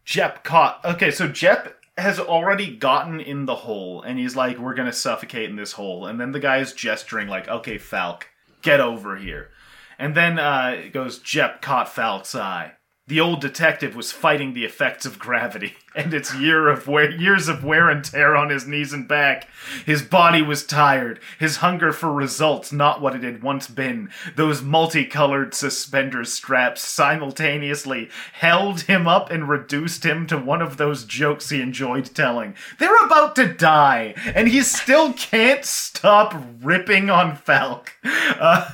Jep 0.03 0.43
caught. 0.43 0.83
Okay, 0.83 1.11
so 1.11 1.27
Jep 1.27 1.75
has 1.95 2.19
already 2.19 2.75
gotten 2.75 3.19
in 3.19 3.45
the 3.45 3.53
hole, 3.53 4.01
and 4.01 4.17
he's 4.17 4.35
like, 4.35 4.57
"We're 4.57 4.73
gonna 4.73 4.93
suffocate 4.93 5.51
in 5.51 5.57
this 5.57 5.73
hole." 5.73 6.07
And 6.07 6.19
then 6.19 6.31
the 6.31 6.39
guy 6.39 6.57
is 6.57 6.73
gesturing 6.73 7.27
like, 7.27 7.47
"Okay, 7.47 7.77
Falck, 7.77 8.29
get 8.63 8.79
over 8.79 9.15
here." 9.15 9.51
And 9.99 10.15
then 10.15 10.39
uh, 10.39 10.75
it 10.85 10.91
goes, 10.91 11.19
Jep 11.19 11.61
caught 11.61 11.87
Falck's 11.87 12.33
eye. 12.33 12.71
The 13.09 13.19
old 13.19 13.41
detective 13.41 13.95
was 13.95 14.11
fighting 14.11 14.53
the 14.53 14.65
effects 14.65 15.03
of 15.03 15.17
gravity 15.17 15.73
and 15.95 16.13
its 16.13 16.35
year 16.35 16.67
of 16.67 16.87
wear, 16.87 17.09
years 17.09 17.47
of 17.47 17.63
wear 17.63 17.89
and 17.89 18.05
tear 18.05 18.35
on 18.35 18.51
his 18.51 18.67
knees 18.67 18.93
and 18.93 19.07
back. 19.07 19.47
His 19.83 20.03
body 20.03 20.43
was 20.43 20.63
tired, 20.63 21.19
his 21.39 21.57
hunger 21.57 21.91
for 21.91 22.13
results 22.13 22.71
not 22.71 23.01
what 23.01 23.15
it 23.15 23.23
had 23.23 23.41
once 23.41 23.67
been. 23.67 24.11
Those 24.35 24.61
multicolored 24.61 25.55
suspender 25.55 26.23
straps 26.23 26.81
simultaneously 26.81 28.11
held 28.33 28.81
him 28.81 29.07
up 29.07 29.31
and 29.31 29.49
reduced 29.49 30.05
him 30.05 30.27
to 30.27 30.37
one 30.37 30.61
of 30.61 30.77
those 30.77 31.03
jokes 31.03 31.49
he 31.49 31.61
enjoyed 31.61 32.13
telling. 32.13 32.53
They're 32.77 33.05
about 33.07 33.35
to 33.37 33.51
die, 33.51 34.13
and 34.35 34.47
he 34.47 34.61
still 34.61 35.13
can't 35.13 35.65
stop 35.65 36.35
ripping 36.61 37.09
on 37.09 37.37
Falck. 37.37 37.93
Uh, 38.03 38.69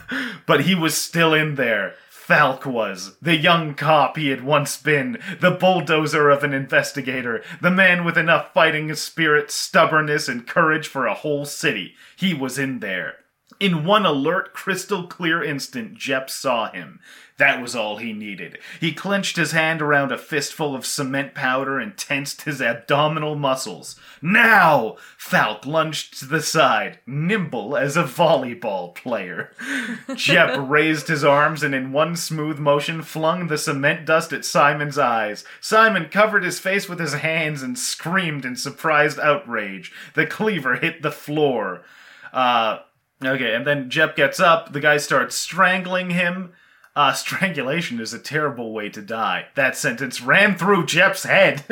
but 0.46 0.66
he 0.66 0.76
was 0.76 0.94
still 0.94 1.34
in 1.34 1.56
there. 1.56 1.96
Falck 2.26 2.66
was, 2.66 3.18
the 3.22 3.36
young 3.36 3.76
cop 3.76 4.18
he 4.18 4.30
had 4.30 4.44
once 4.44 4.78
been, 4.78 5.20
the 5.42 5.52
bulldozer 5.52 6.32
of 6.32 6.44
an 6.44 6.54
investigator, 6.54 7.44
the 7.62 7.70
man 7.70 8.04
with 8.04 8.18
enough 8.18 8.52
fighting 8.52 8.92
spirit, 8.96 9.52
stubbornness, 9.52 10.28
and 10.28 10.48
courage 10.48 10.88
for 10.88 11.06
a 11.06 11.14
whole 11.14 11.46
city. 11.46 11.94
He 12.16 12.34
was 12.34 12.58
in 12.58 12.80
there. 12.80 13.18
In 13.60 13.86
one 13.86 14.08
alert, 14.08 14.54
crystal 14.54 15.06
clear 15.06 15.44
instant, 15.44 16.00
Jep 16.00 16.32
saw 16.32 16.72
him. 16.72 17.00
That 17.38 17.62
was 17.62 17.76
all 17.76 17.98
he 17.98 18.14
needed. 18.14 18.60
He 18.80 18.94
clenched 18.94 19.36
his 19.36 19.52
hand 19.52 19.82
around 19.82 20.14
a 20.14 20.18
fistful 20.18 20.74
of 20.74 20.86
cement 20.86 21.36
powder 21.36 21.80
and 21.80 21.98
tensed 21.98 22.44
his 22.44 22.62
abdominal 22.62 23.36
muscles. 23.36 24.00
Now! 24.22 24.96
Falck 25.18 25.66
lunged 25.66 26.18
to 26.20 26.26
the 26.26 26.42
side, 26.42 27.00
nimble 27.06 27.76
as 27.76 27.98
a 27.98 28.04
volleyball 28.04 28.96
player. 28.96 29.52
Jep 30.16 30.58
raised 30.58 31.10
his 31.10 31.26
arms 31.26 31.62
and 31.62 31.76
in 31.76 31.92
one 31.92 32.16
smooth 32.16 32.58
motion 32.58 33.02
flung 33.02 33.48
the 33.48 33.58
cement 33.58 34.06
dust 34.06 34.32
at 34.32 34.46
Simon's 34.46 34.98
eyes. 34.98 35.44
Simon 35.60 36.08
covered 36.08 36.46
his 36.46 36.60
face 36.60 36.88
with 36.88 37.00
his 37.00 37.16
hands 37.16 37.62
and 37.62 37.78
screamed 37.78 38.46
in 38.46 38.56
surprised 38.56 39.20
outrage. 39.20 39.92
The 40.14 40.26
cleaver 40.26 40.78
hit 40.78 41.02
the 41.02 41.12
floor. 41.12 41.84
Uh, 42.32 42.80
okay, 43.22 43.54
and 43.54 43.68
then 43.68 43.90
Jep 43.90 44.16
gets 44.16 44.40
up. 44.40 44.72
The 44.72 44.80
guy 44.80 44.96
starts 44.96 45.36
strangling 45.36 46.12
him. 46.12 46.54
Uh, 46.96 47.12
strangulation 47.12 48.00
is 48.00 48.14
a 48.14 48.20
terrible 48.20 48.72
way 48.72 48.88
to 48.90 49.02
die. 49.02 49.48
That 49.56 49.76
sentence 49.76 50.22
ran 50.22 50.58
through 50.58 50.86
Jep's 50.86 51.24
head. 51.24 51.64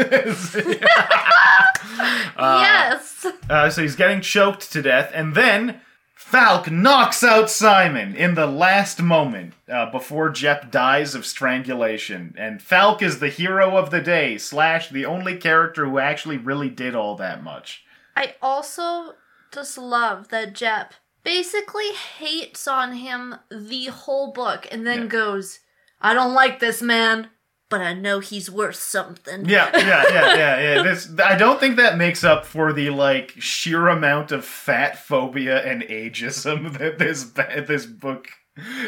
yes. 2.38 3.26
Uh, 3.50 3.70
so 3.70 3.82
he's 3.82 3.96
getting 3.96 4.20
choked 4.20 4.72
to 4.74 4.82
death, 4.82 5.12
and 5.14 5.34
then 5.34 5.80
Falck 6.14 6.70
knocks 6.72 7.24
out 7.24 7.50
Simon 7.50 8.16
in 8.16 8.34
the 8.34 8.48
last 8.48 9.02
moment 9.02 9.54
uh, 9.72 9.90
before 9.92 10.30
Jep 10.30 10.72
dies 10.72 11.16
of 11.16 11.26
strangulation. 11.26 12.34
And 12.38 12.62
Falck 12.62 13.02
is 13.02 13.20
the 13.20 13.30
hero 13.30 13.78
of 13.78 13.92
the 13.92 14.02
day, 14.02 14.38
slash, 14.38 14.90
the 14.90 15.06
only 15.06 15.38
character 15.38 15.86
who 15.86 16.00
actually 16.00 16.38
really 16.38 16.70
did 16.70 16.96
all 16.96 17.16
that 17.18 17.44
much. 17.44 17.84
I 18.16 18.36
also 18.42 19.14
just 19.54 19.78
love 19.78 20.30
that 20.30 20.54
Jep 20.54 20.96
basically 21.24 21.92
hates 21.94 22.68
on 22.68 22.94
him 22.94 23.36
the 23.50 23.86
whole 23.88 24.32
book 24.34 24.68
and 24.72 24.86
then 24.86 25.04
Yeah. 25.04 25.08
goes, 25.08 25.60
I 26.02 26.14
don't 26.14 26.34
like 26.34 26.60
this 26.60 26.82
man, 26.82 27.30
but 27.70 27.82
I 27.82 27.94
know 27.94 28.20
he's 28.20 28.52
worth 28.52 28.76
something. 28.76 29.46
Yeah, 29.46 29.70
yeah, 29.76 30.04
yeah, 30.10 30.36
yeah, 30.36 30.60
yeah. 30.76 30.84
This 30.84 31.10
I 31.24 31.36
don't 31.36 31.60
think 31.60 31.78
that 31.78 31.98
makes 31.98 32.24
up 32.24 32.46
for 32.46 32.74
the 32.74 32.90
like 32.90 33.32
sheer 33.40 33.88
amount 33.88 34.32
of 34.32 34.46
fat 34.46 34.98
phobia 34.98 35.64
and 35.66 35.82
ageism 35.84 36.74
that 36.78 37.00
this 37.00 37.24
this 37.68 37.86
book 37.86 38.28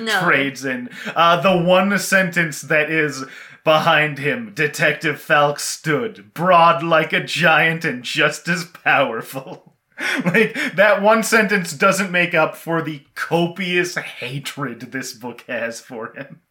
No. 0.01 0.19
trades 0.19 0.65
in. 0.65 0.89
Uh, 1.15 1.41
the 1.41 1.57
one 1.57 1.97
sentence 1.97 2.61
that 2.61 2.91
is 2.91 3.23
behind 3.63 4.19
him, 4.19 4.53
Detective 4.53 5.19
Falck 5.19 5.59
stood, 5.59 6.33
broad 6.35 6.83
like 6.83 7.13
a 7.13 7.23
giant 7.23 7.83
and 7.85 8.03
just 8.03 8.47
as 8.47 8.65
powerful. 8.65 9.71
like 10.25 10.75
that 10.75 11.01
one 11.01 11.23
sentence 11.23 11.73
doesn't 11.73 12.11
make 12.11 12.33
up 12.33 12.55
for 12.55 12.81
the 12.81 13.03
copious 13.15 13.95
hatred 13.95 14.91
this 14.91 15.13
book 15.13 15.41
has 15.47 15.79
for 15.79 16.13
him. 16.13 16.41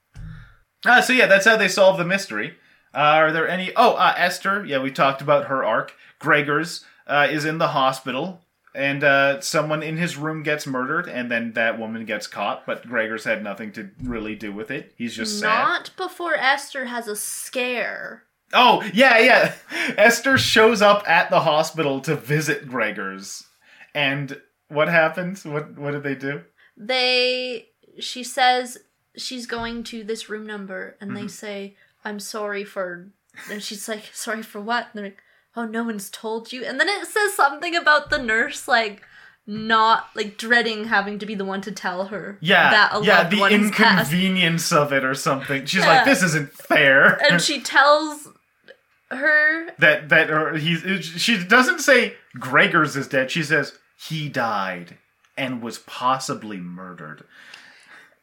Uh, 0.86 1.00
so 1.00 1.12
yeah, 1.12 1.26
that's 1.26 1.46
how 1.46 1.56
they 1.56 1.68
solve 1.68 1.98
the 1.98 2.04
mystery. 2.04 2.56
Uh, 2.94 2.98
are 2.98 3.32
there 3.32 3.48
any? 3.48 3.72
Oh, 3.74 3.94
uh, 3.94 4.14
Esther. 4.16 4.64
Yeah, 4.64 4.80
we 4.80 4.90
talked 4.90 5.20
about 5.20 5.46
her 5.46 5.64
arc. 5.64 5.94
Gregers 6.20 6.84
uh, 7.06 7.26
is 7.30 7.44
in 7.44 7.58
the 7.58 7.68
hospital, 7.68 8.42
and 8.74 9.02
uh, 9.02 9.40
someone 9.40 9.82
in 9.82 9.96
his 9.96 10.16
room 10.16 10.42
gets 10.42 10.66
murdered, 10.66 11.08
and 11.08 11.30
then 11.30 11.52
that 11.54 11.78
woman 11.78 12.04
gets 12.04 12.26
caught. 12.26 12.64
But 12.66 12.86
Gregers 12.86 13.24
had 13.24 13.42
nothing 13.42 13.72
to 13.72 13.90
really 14.02 14.36
do 14.36 14.52
with 14.52 14.70
it. 14.70 14.94
He's 14.96 15.16
just 15.16 15.40
sad. 15.40 15.48
Not 15.48 15.90
before 15.96 16.34
Esther 16.34 16.86
has 16.86 17.08
a 17.08 17.16
scare. 17.16 18.24
Oh 18.54 18.82
yeah, 18.94 19.18
yeah. 19.18 19.54
Esther 19.98 20.38
shows 20.38 20.80
up 20.80 21.02
at 21.08 21.28
the 21.30 21.40
hospital 21.40 22.00
to 22.02 22.14
visit 22.16 22.68
Gregers, 22.68 23.44
and 23.94 24.40
what 24.68 24.88
happens? 24.88 25.44
What 25.44 25.76
what 25.78 25.90
did 25.92 26.02
they 26.04 26.14
do? 26.14 26.42
They, 26.76 27.68
she 28.00 28.24
says 28.24 28.78
she's 29.16 29.46
going 29.46 29.84
to 29.84 30.02
this 30.04 30.28
room 30.28 30.46
number, 30.46 30.96
and 31.00 31.10
Mm-hmm. 31.10 31.22
they 31.22 31.28
say, 31.28 31.76
I'm 32.04 32.18
sorry 32.18 32.64
for, 32.64 33.10
and 33.50 33.62
she's 33.62 33.88
like, 33.88 34.10
sorry 34.12 34.42
for 34.42 34.60
what? 34.60 34.86
And 34.86 34.92
they're 34.94 35.04
like, 35.04 35.18
oh, 35.56 35.64
no 35.66 35.84
one's 35.84 36.10
told 36.10 36.52
you. 36.52 36.64
And 36.64 36.80
then 36.80 36.88
it 36.88 37.06
says 37.06 37.34
something 37.34 37.76
about 37.76 38.10
the 38.10 38.18
nurse, 38.18 38.66
like, 38.66 39.02
not, 39.46 40.08
like, 40.16 40.36
dreading 40.36 40.84
having 40.88 41.18
to 41.20 41.26
be 41.26 41.34
the 41.36 41.44
one 41.44 41.60
to 41.60 41.70
tell 41.70 42.06
her 42.06 42.38
Yeah, 42.40 42.70
that 42.70 42.90
a 42.96 43.04
yeah. 43.04 43.28
The 43.28 43.44
inconvenience 43.46 44.72
of 44.72 44.92
it, 44.92 45.04
or 45.04 45.14
something. 45.14 45.66
She's 45.66 45.82
Yeah. 45.82 45.88
like, 45.98 46.04
this 46.06 46.22
isn't 46.24 46.52
fair. 46.52 47.20
And 47.30 47.40
she 47.40 47.60
tells 47.60 48.23
her 49.16 49.70
that 49.78 50.08
that 50.08 50.30
or 50.30 50.56
he's 50.56 51.04
she 51.04 51.42
doesn't 51.42 51.80
say 51.80 52.16
Gregers 52.38 52.96
is 52.96 53.08
dead. 53.08 53.30
She 53.30 53.42
says 53.42 53.78
he 53.96 54.28
died 54.28 54.98
and 55.36 55.62
was 55.62 55.78
possibly 55.78 56.58
murdered. 56.58 57.24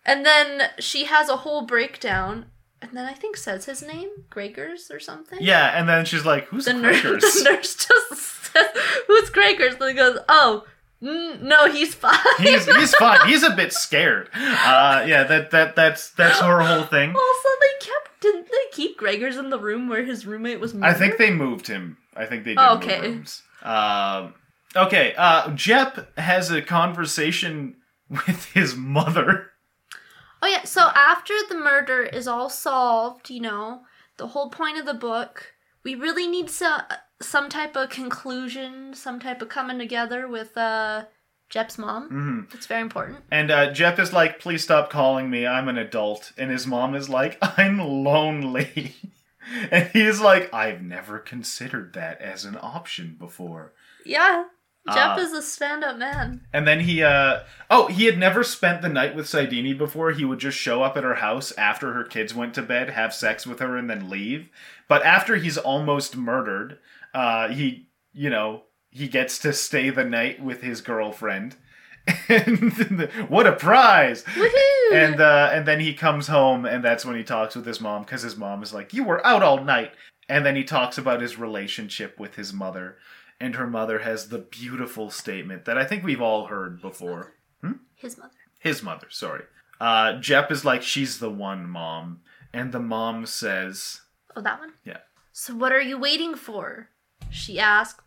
And 0.05 0.25
then 0.25 0.69
she 0.79 1.05
has 1.05 1.29
a 1.29 1.37
whole 1.37 1.61
breakdown, 1.61 2.47
and 2.81 2.91
then 2.93 3.05
I 3.05 3.13
think 3.13 3.37
says 3.37 3.65
his 3.65 3.83
name, 3.83 4.09
Gregers 4.29 4.89
or 4.89 4.99
something. 4.99 5.39
Yeah, 5.41 5.77
and 5.79 5.87
then 5.87 6.05
she's 6.05 6.25
like, 6.25 6.45
"Who's 6.45 6.65
The, 6.65 6.73
nurse, 6.73 6.99
the 7.43 7.51
nurse 7.51 7.75
just 7.75 8.15
says, 8.53 8.67
"Who's 9.07 9.29
Gregers?" 9.29 9.75
And 9.75 9.89
he 9.89 9.93
goes, 9.93 10.17
"Oh, 10.27 10.65
no, 11.01 11.71
he's 11.71 11.93
fine." 11.95 12.17
he's 12.37 12.65
he's 12.65 12.93
fine. 12.95 13.19
He's 13.27 13.43
a 13.43 13.55
bit 13.55 13.73
scared. 13.73 14.29
Uh, 14.33 15.03
yeah, 15.07 15.23
that 15.23 15.51
that 15.51 15.75
that's 15.75 16.11
that's 16.11 16.39
her 16.39 16.61
whole 16.61 16.83
thing. 16.83 17.09
also, 17.09 17.49
they 17.59 17.85
kept 17.85 18.21
didn't 18.21 18.45
they 18.45 18.71
keep 18.71 18.97
Gregers 18.97 19.37
in 19.37 19.49
the 19.49 19.59
room 19.59 19.89
where 19.89 20.03
his 20.03 20.25
roommate 20.25 20.59
was 20.59 20.73
murdered? 20.73 20.95
I 20.95 20.97
think 20.97 21.17
they 21.17 21.31
moved 21.31 21.67
him. 21.67 21.97
I 22.15 22.25
think 22.25 22.45
they 22.45 22.55
did 22.55 22.59
okay. 22.59 23.01
rooms. 23.01 23.41
Um, 23.63 24.35
okay. 24.75 25.13
Uh, 25.17 25.51
Jep 25.51 26.17
has 26.17 26.51
a 26.51 26.61
conversation 26.61 27.77
with 28.09 28.45
his 28.53 28.75
mother. 28.75 29.47
Oh 30.41 30.47
yeah, 30.47 30.63
so 30.63 30.89
after 30.95 31.33
the 31.49 31.55
murder 31.55 32.03
is 32.03 32.27
all 32.27 32.49
solved, 32.49 33.29
you 33.29 33.41
know, 33.41 33.81
the 34.17 34.27
whole 34.27 34.49
point 34.49 34.79
of 34.79 34.85
the 34.85 34.93
book, 34.93 35.53
we 35.83 35.95
really 35.95 36.27
need 36.27 36.49
some 36.49 36.81
some 37.21 37.49
type 37.49 37.75
of 37.75 37.89
conclusion, 37.89 38.93
some 38.93 39.19
type 39.19 39.41
of 39.41 39.49
coming 39.49 39.79
together 39.79 40.27
with 40.27 40.57
uh 40.57 41.05
Jep's 41.49 41.77
mom. 41.77 42.09
Mhm. 42.09 42.53
It's 42.55 42.65
very 42.65 42.81
important. 42.81 43.19
And 43.29 43.51
uh, 43.51 43.71
Jeff 43.73 43.99
is 43.99 44.13
like, 44.13 44.39
please 44.39 44.63
stop 44.63 44.89
calling 44.89 45.29
me. 45.29 45.45
I'm 45.45 45.67
an 45.67 45.77
adult. 45.77 46.31
And 46.37 46.49
his 46.49 46.65
mom 46.65 46.95
is 46.95 47.09
like, 47.09 47.37
I'm 47.57 47.77
lonely. 47.77 48.95
and 49.71 49.89
he's 49.91 50.21
like, 50.21 50.53
I've 50.53 50.81
never 50.81 51.19
considered 51.19 51.93
that 51.93 52.21
as 52.21 52.45
an 52.45 52.57
option 52.61 53.17
before. 53.19 53.73
Yeah. 54.05 54.45
Jep 54.93 55.17
Uh, 55.17 55.19
is 55.19 55.33
a 55.33 55.41
stand-up 55.41 55.97
man. 55.97 56.41
And 56.53 56.65
then 56.65 56.79
he, 56.79 57.03
uh, 57.03 57.41
oh, 57.69 57.87
he 57.87 58.05
had 58.05 58.17
never 58.17 58.43
spent 58.43 58.81
the 58.81 58.89
night 58.89 59.13
with 59.13 59.27
Saidani 59.27 59.77
before. 59.77 60.11
He 60.11 60.23
would 60.25 60.39
just 60.39 60.57
show 60.57 60.81
up 60.83 60.95
at 60.97 61.03
her 61.03 61.15
house 61.15 61.51
after 61.57 61.91
her 61.93 62.03
kids 62.05 62.33
went 62.33 62.53
to 62.55 62.61
bed, 62.63 62.89
have 62.91 63.13
sex 63.13 63.45
with 63.45 63.59
her, 63.59 63.75
and 63.77 63.89
then 63.89 64.09
leave. 64.09 64.47
But 64.87 65.03
after 65.05 65.35
he's 65.35 65.57
almost 65.57 66.15
murdered, 66.17 66.79
uh, 67.13 67.49
he, 67.49 67.87
you 68.13 68.29
know, 68.29 68.63
he 68.89 69.07
gets 69.07 69.39
to 69.39 69.53
stay 69.53 69.89
the 69.89 70.03
night 70.03 70.41
with 70.43 70.61
his 70.61 70.81
girlfriend. 70.81 71.55
And 72.27 73.09
what 73.29 73.45
a 73.45 73.51
prize! 73.51 74.23
Woohoo! 74.23 74.93
and 74.93 75.21
uh, 75.21 75.51
and 75.53 75.67
then 75.67 75.79
he 75.79 75.93
comes 75.93 76.27
home, 76.27 76.65
and 76.65 76.83
that's 76.83 77.05
when 77.05 77.15
he 77.15 77.23
talks 77.23 77.55
with 77.55 77.65
his 77.65 77.79
mom 77.79 78.01
because 78.01 78.23
his 78.23 78.35
mom 78.35 78.63
is 78.63 78.73
like, 78.73 78.91
"You 78.93 79.03
were 79.03 79.25
out 79.25 79.43
all 79.43 79.63
night." 79.63 79.91
And 80.27 80.43
then 80.45 80.55
he 80.55 80.63
talks 80.63 80.97
about 80.97 81.21
his 81.21 81.37
relationship 81.37 82.19
with 82.19 82.35
his 82.35 82.53
mother, 82.53 82.97
and 83.39 83.55
her 83.55 83.67
mother 83.67 83.99
has 83.99 84.29
the 84.29 84.39
beautiful 84.39 85.11
statement 85.11 85.65
that 85.65 85.77
I 85.77 85.85
think 85.85 86.03
we've 86.03 86.21
all 86.21 86.47
heard 86.47 86.81
before. 86.81 87.33
his 87.95 88.17
mother. 88.17 88.33
His 88.59 88.81
mother, 88.81 89.07
sorry. 89.09 89.43
Uh, 89.79 90.13
Jep 90.19 90.51
is 90.51 90.65
like, 90.65 90.81
"She's 90.81 91.19
the 91.19 91.29
one, 91.29 91.69
mom," 91.69 92.21
and 92.51 92.71
the 92.71 92.79
mom 92.79 93.25
says, 93.27 94.01
Oh, 94.35 94.41
that 94.41 94.59
one? 94.59 94.73
"Yeah." 94.83 94.99
So 95.33 95.53
what 95.55 95.71
are 95.71 95.81
you 95.81 95.99
waiting 95.99 96.33
for? 96.35 96.89
She 97.31 97.59
asked, 97.59 98.01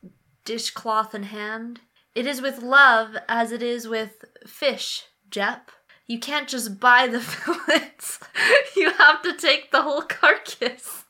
dishcloth 0.44 1.14
in 1.14 1.24
hand. 1.24 1.80
It 2.14 2.26
is 2.26 2.40
with 2.40 2.62
love 2.62 3.16
as 3.28 3.50
it 3.50 3.62
is 3.62 3.88
with 3.88 4.24
fish, 4.46 5.04
Jep. 5.30 5.70
You 6.06 6.20
can't 6.20 6.48
just 6.48 6.78
buy 6.78 7.06
the 7.08 7.20
fillets. 7.34 8.20
you 8.76 8.90
have 8.90 9.22
to 9.22 9.32
take 9.36 9.72
the 9.72 9.82
whole 9.82 10.02
carcass. 10.02 11.04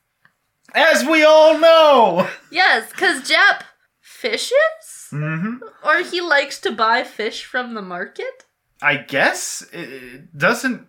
As 0.74 1.04
we 1.04 1.22
all 1.24 1.58
know. 1.58 2.28
Yes, 2.50 2.90
because 2.90 3.28
Jep 3.28 3.64
fishes? 4.00 5.08
hmm 5.10 5.56
Or 5.84 5.98
he 6.02 6.20
likes 6.20 6.60
to 6.60 6.72
buy 6.72 7.02
fish 7.04 7.44
from 7.44 7.74
the 7.74 7.82
market? 7.82 8.46
I 8.80 8.96
guess 8.96 9.62
it, 9.72 9.88
it 9.88 10.38
doesn't. 10.38 10.86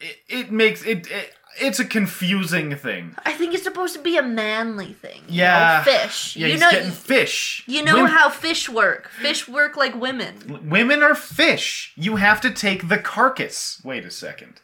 It, 0.00 0.16
it 0.28 0.52
makes 0.52 0.82
it, 0.84 1.10
it. 1.10 1.32
It's 1.58 1.80
a 1.80 1.84
confusing 1.84 2.74
thing. 2.76 3.14
I 3.24 3.32
think 3.32 3.54
it's 3.54 3.64
supposed 3.64 3.94
to 3.94 4.00
be 4.00 4.16
a 4.16 4.22
manly 4.22 4.92
thing. 4.92 5.22
Yeah. 5.28 5.82
know, 5.84 5.92
fish. 5.92 6.36
Yeah, 6.36 6.46
you 6.46 6.52
he's 6.52 6.60
know, 6.60 6.70
getting 6.70 6.90
fish. 6.90 7.64
you 7.66 7.82
know 7.84 7.96
Wom- 7.96 8.06
how 8.06 8.28
fish 8.30 8.68
work. 8.68 9.08
Fish 9.08 9.48
work 9.48 9.76
like 9.76 9.94
women. 9.94 10.60
Women 10.68 11.02
are 11.02 11.14
fish. 11.14 11.92
You 11.96 12.16
have 12.16 12.40
to 12.42 12.50
take 12.50 12.88
the 12.88 12.98
carcass. 12.98 13.80
Wait 13.84 14.04
a 14.04 14.10
second. 14.10 14.60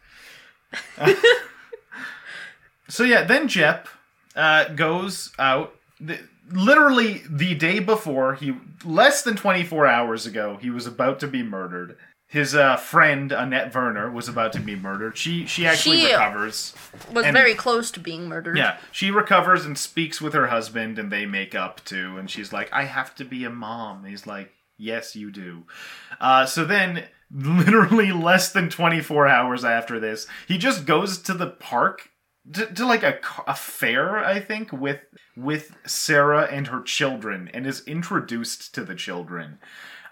so 2.88 3.02
yeah, 3.04 3.24
then 3.24 3.48
Jep 3.48 3.88
uh, 4.34 4.68
goes 4.68 5.32
out. 5.38 5.74
The, 6.00 6.20
literally 6.50 7.22
the 7.28 7.54
day 7.54 7.78
before, 7.78 8.34
he 8.34 8.54
less 8.84 9.22
than 9.22 9.36
24 9.36 9.86
hours 9.86 10.26
ago, 10.26 10.58
he 10.60 10.70
was 10.70 10.86
about 10.86 11.20
to 11.20 11.26
be 11.26 11.42
murdered. 11.42 11.96
His 12.36 12.54
uh, 12.54 12.76
friend 12.76 13.32
Annette 13.32 13.74
Werner 13.74 14.10
was 14.10 14.28
about 14.28 14.52
to 14.52 14.60
be 14.60 14.76
murdered. 14.76 15.16
She 15.16 15.46
she 15.46 15.66
actually 15.66 16.00
She- 16.00 16.12
recovers. 16.12 16.74
Was 17.12 17.24
And- 17.26 17.34
very 17.36 17.54
close 17.54 17.90
to 17.92 18.00
being 18.00 18.28
murdered. 18.28 18.56
Yeah, 18.58 18.76
she 18.92 19.10
recovers 19.10 19.64
and 19.64 19.76
speaks 19.78 20.20
with 20.20 20.34
her 20.34 20.48
husband, 20.48 20.98
and 20.98 21.10
they 21.10 21.24
make 21.26 21.54
up 21.54 21.84
too. 21.84 22.16
And 22.18 22.30
she's 22.30 22.52
like, 22.52 22.68
"I 22.72 22.84
have 22.84 23.14
to 23.16 23.24
be 23.24 23.44
a 23.44 23.50
mom." 23.50 23.98
And 23.98 24.08
he's 24.08 24.26
like, 24.26 24.52
"Yes, 24.76 25.16
you 25.16 25.30
do." 25.30 25.64
Uh, 26.20 26.44
so 26.46 26.64
then, 26.64 27.04
literally 27.30 28.12
less 28.30 28.52
than 28.52 28.68
twenty 28.70 29.00
four 29.00 29.26
hours 29.26 29.64
after 29.64 29.98
this, 29.98 30.26
he 30.46 30.58
just 30.58 30.84
goes 30.86 31.18
to 31.22 31.34
the 31.34 31.48
park 31.48 32.10
to, 32.52 32.66
to 32.66 32.86
like 32.86 33.02
a, 33.02 33.14
ca- 33.14 33.44
a 33.46 33.54
fair, 33.54 34.18
I 34.18 34.40
think, 34.40 34.72
with 34.72 35.00
with 35.36 35.76
Sarah 35.86 36.44
and 36.50 36.66
her 36.68 36.80
children, 36.82 37.50
and 37.54 37.66
is 37.66 37.82
introduced 37.86 38.74
to 38.74 38.84
the 38.84 38.94
children. 38.94 39.58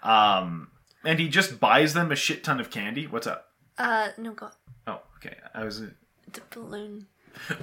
Um, 0.03 0.69
and 1.05 1.19
he 1.19 1.27
just 1.27 1.59
buys 1.59 1.93
them 1.93 2.11
a 2.11 2.15
shit 2.15 2.43
ton 2.43 2.59
of 2.59 2.69
candy. 2.69 3.07
What's 3.07 3.27
up? 3.27 3.47
Uh, 3.77 4.09
no, 4.17 4.33
God. 4.33 4.53
Oh, 4.87 5.01
okay. 5.17 5.35
I 5.53 5.63
was. 5.63 5.79
The 5.79 6.41
balloon. 6.51 7.07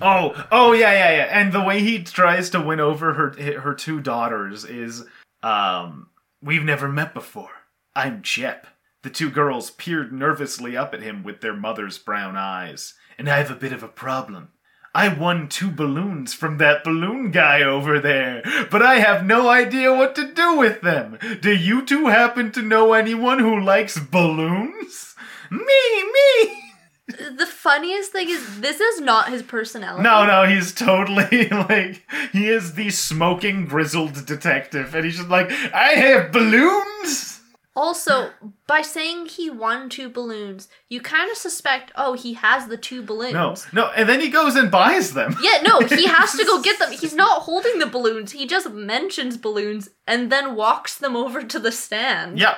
Oh, 0.01 0.47
oh 0.53 0.73
yeah, 0.73 0.93
yeah, 0.93 1.17
yeah. 1.17 1.41
And 1.41 1.53
the 1.53 1.63
way 1.63 1.81
he 1.81 2.03
tries 2.03 2.51
to 2.51 2.61
win 2.61 2.81
over 2.81 3.15
her 3.15 3.61
her 3.61 3.75
two 3.75 4.01
daughters 4.01 4.65
is, 4.65 5.05
um, 5.43 6.09
we've 6.43 6.65
never 6.65 6.89
met 6.89 7.15
before. 7.15 7.51
I'm 7.95 8.23
Jep. 8.23 8.67
The 9.03 9.11
two 9.11 9.31
girls 9.31 9.71
peered 9.71 10.13
nervously 10.13 10.77
up 10.77 10.95
at 10.95 11.03
him 11.03 11.23
with 11.23 11.41
their 11.41 11.57
mother's 11.57 11.99
brown 11.99 12.37
eyes. 12.37 12.95
And 13.19 13.29
I 13.29 13.39
have 13.39 13.51
a 13.51 13.57
bit 13.57 13.73
of 13.73 13.83
a 13.83 13.89
problem. 13.89 14.53
I 14.95 15.09
won 15.09 15.49
two 15.49 15.71
balloons 15.71 16.35
from 16.35 16.59
that 16.59 16.85
balloon 16.85 17.31
guy 17.31 17.63
over 17.63 17.99
there, 17.99 18.43
but 18.71 18.83
I 18.83 18.97
have 18.97 19.25
no 19.25 19.49
idea 19.49 19.95
what 19.95 20.15
to 20.17 20.33
do 20.33 20.59
with 20.59 20.83
them. 20.83 21.19
Do 21.41 21.55
you 21.55 21.85
two 21.87 22.09
happen 22.09 22.53
to 22.53 22.63
know 22.63 22.93
anyone 22.93 23.39
who 23.39 23.59
likes 23.59 23.99
balloons? 23.99 25.15
Me, 25.51 25.59
me! 26.13 26.59
The 27.09 27.47
funniest 27.47 28.13
thing 28.13 28.29
is, 28.29 28.61
this 28.61 28.81
is 28.81 29.01
not 29.01 29.31
his 29.31 29.43
personality. 29.43 30.03
No, 30.03 30.27
no, 30.27 30.45
he's 30.45 30.75
totally 30.75 31.49
like 31.51 32.03
he 32.33 32.49
is 32.49 32.75
the 32.75 32.91
smoking 32.91 33.67
grizzled 33.67 34.27
detective, 34.27 34.95
and 34.95 35.05
he's 35.05 35.17
just 35.17 35.29
like, 35.29 35.51
I 35.51 35.93
have 35.93 36.33
balloons. 36.33 37.32
Also, 37.75 38.31
by 38.67 38.83
saying 38.83 39.27
he 39.27 39.49
won 39.49 39.89
two 39.89 40.11
balloons, 40.11 40.69
you 40.91 41.01
kind 41.01 41.31
of 41.31 41.39
suspect, 41.39 41.91
oh, 41.97 42.13
he 42.13 42.35
has 42.35 42.67
the 42.67 42.77
two 42.77 43.03
balloons. 43.03 43.33
No, 43.33 43.55
no, 43.73 43.91
and 43.93 44.07
then 44.07 44.21
he 44.21 44.29
goes 44.29 44.57
and 44.57 44.71
buys 44.71 45.15
them. 45.15 45.35
Yeah, 45.43 45.63
no, 45.63 45.81
he 45.81 46.07
has 46.19 46.33
to 46.33 46.45
go 46.45 46.61
get 46.61 46.79
them. 46.79 46.93
He's 46.93 47.15
not 47.15 47.43
holding 47.43 47.79
the 47.79 47.87
balloons. 47.87 48.33
He 48.33 48.47
just 48.47 48.71
mentions 48.71 49.39
balloons 49.39 49.89
and 50.07 50.31
then 50.31 50.55
walks 50.55 50.99
them 50.99 51.17
over 51.17 51.43
to 51.43 51.59
the 51.59 51.73
stand. 51.73 52.39
Yeah. 52.39 52.57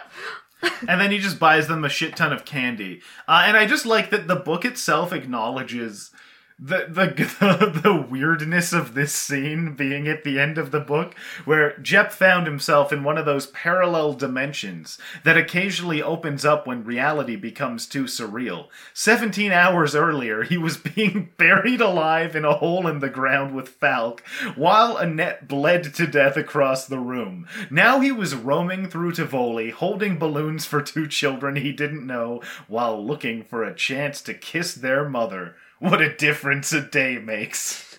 and 0.89 1.01
then 1.01 1.12
he 1.12 1.19
just 1.19 1.39
buys 1.39 1.69
them 1.69 1.85
a 1.85 1.89
shit 1.89 2.17
ton 2.17 2.33
of 2.33 2.45
candy. 2.45 3.01
Uh, 3.29 3.45
and 3.47 3.57
I 3.57 3.67
just 3.67 3.87
like 3.87 4.11
that 4.11 4.27
the 4.27 4.37
book 4.37 4.65
itself 4.65 5.12
acknowledges 5.12 6.11
the, 6.59 6.87
the 6.89 7.81
the 7.83 8.07
weirdness 8.09 8.73
of 8.73 8.95
this 8.95 9.13
scene 9.13 9.75
being 9.75 10.07
at 10.07 10.23
the 10.23 10.39
end 10.39 10.57
of 10.57 10.71
the 10.71 10.81
book, 10.81 11.15
where 11.45 11.77
Jep 11.79 12.13
found 12.13 12.47
himself 12.47 12.93
in 12.93 13.03
one 13.03 13.19
of 13.19 13.27
those 13.27 13.49
parallel 13.49 14.13
dimensions 14.13 14.97
that 15.25 15.37
occasionally 15.37 16.01
opens 16.01 16.45
up 16.45 16.67
when 16.67 16.85
reality 16.85 17.35
becomes 17.35 17.87
too 17.87 18.05
surreal. 18.05 18.69
Seventeen 18.93 19.51
hours 19.51 19.97
earlier, 19.97 20.45
he 20.45 20.57
was 20.57 20.77
being 20.95 21.33
buried 21.37 21.81
alive 21.81 22.37
in 22.37 22.45
a 22.45 22.55
hole 22.55 22.87
in 22.87 23.01
the 23.01 23.09
ground 23.09 23.55
with 23.55 23.69
Falck, 23.69 24.23
while 24.55 24.97
Annette 24.97 25.49
bled 25.49 25.93
to 25.95 26.07
death 26.07 26.37
across 26.37 26.87
the 26.87 27.01
room. 27.01 27.49
Now 27.69 27.99
he 27.99 28.13
was 28.13 28.35
roaming 28.35 28.89
through 28.89 29.13
Tivoli, 29.13 29.71
holding 29.71 30.19
balloons 30.19 30.65
for 30.65 30.81
two 30.81 31.09
children 31.09 31.57
he 31.57 31.73
didn't 31.73 32.07
know, 32.07 32.43
while 32.69 33.05
looking 33.05 33.43
for 33.43 33.65
a 33.65 33.75
chance 33.75 34.23
to 34.23 34.35
kiss 34.35 34.75
their 34.75 35.09
mother. 35.09 35.57
What 35.91 36.01
a 36.01 36.16
difference 36.16 36.72
a 36.72 36.80
day 36.80 37.18
makes. 37.18 37.99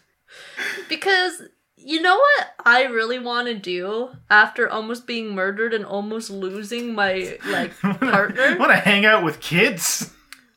Because 0.89 1.43
you 1.77 2.01
know 2.01 2.15
what 2.15 2.47
I 2.65 2.85
really 2.85 3.19
want 3.19 3.47
to 3.47 3.53
do 3.53 4.09
after 4.27 4.67
almost 4.67 5.05
being 5.05 5.35
murdered 5.35 5.71
and 5.71 5.85
almost 5.85 6.31
losing 6.31 6.95
my 6.95 7.37
like 7.45 7.79
partner? 7.81 8.57
Want 8.57 8.71
to 8.71 8.77
hang 8.77 9.05
out 9.05 9.23
with 9.23 9.39
kids? 9.39 10.11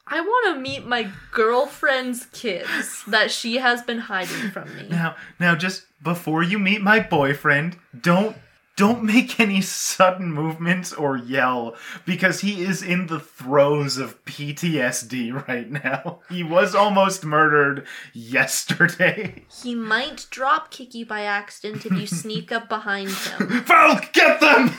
I 0.07 0.23
want 0.23 0.57
to 0.57 0.61
meet 0.63 0.87
my 0.87 1.11
girlfriend's 1.31 2.25
kids 2.33 3.05
that 3.07 3.31
she 3.31 3.59
has 3.59 3.83
been 3.83 3.99
hiding 3.99 4.51
from 4.51 4.75
me. 4.75 4.89
Now, 4.89 5.17
now, 5.39 5.55
just 5.55 5.85
before 6.03 6.43
you 6.43 6.59
meet 6.59 6.81
my 6.81 6.99
boyfriend, 6.99 7.77
don't 8.01 8.39
don't 8.79 9.03
make 9.03 9.41
any 9.41 9.61
sudden 9.61 10.33
movements 10.33 10.93
or 10.93 11.17
yell 11.17 11.75
because 12.07 12.43
he 12.43 12.63
is 12.63 12.81
in 12.81 13.09
the 13.09 13.19
throes 13.19 13.99
of 13.99 14.25
PTSD 14.25 15.47
right 15.49 15.69
now. 15.69 16.21
He 16.31 16.45
was 16.45 16.77
almost 16.77 17.25
murdered 17.25 17.87
yesterday. 18.15 19.45
He 19.63 19.75
might 19.75 20.29
drop 20.31 20.71
kick 20.71 20.95
you 20.95 21.05
by 21.05 21.23
accident 21.23 21.85
if 21.85 21.93
you 21.93 22.07
sneak 22.07 22.53
up 22.53 22.69
behind 22.69 23.09
him. 23.11 23.49
Falck, 23.65 24.13
get 24.13 24.41
them! 24.41 24.71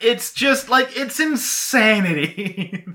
it's 0.00 0.32
just 0.32 0.68
like 0.68 0.96
it's 0.96 1.18
insanity. 1.18 2.86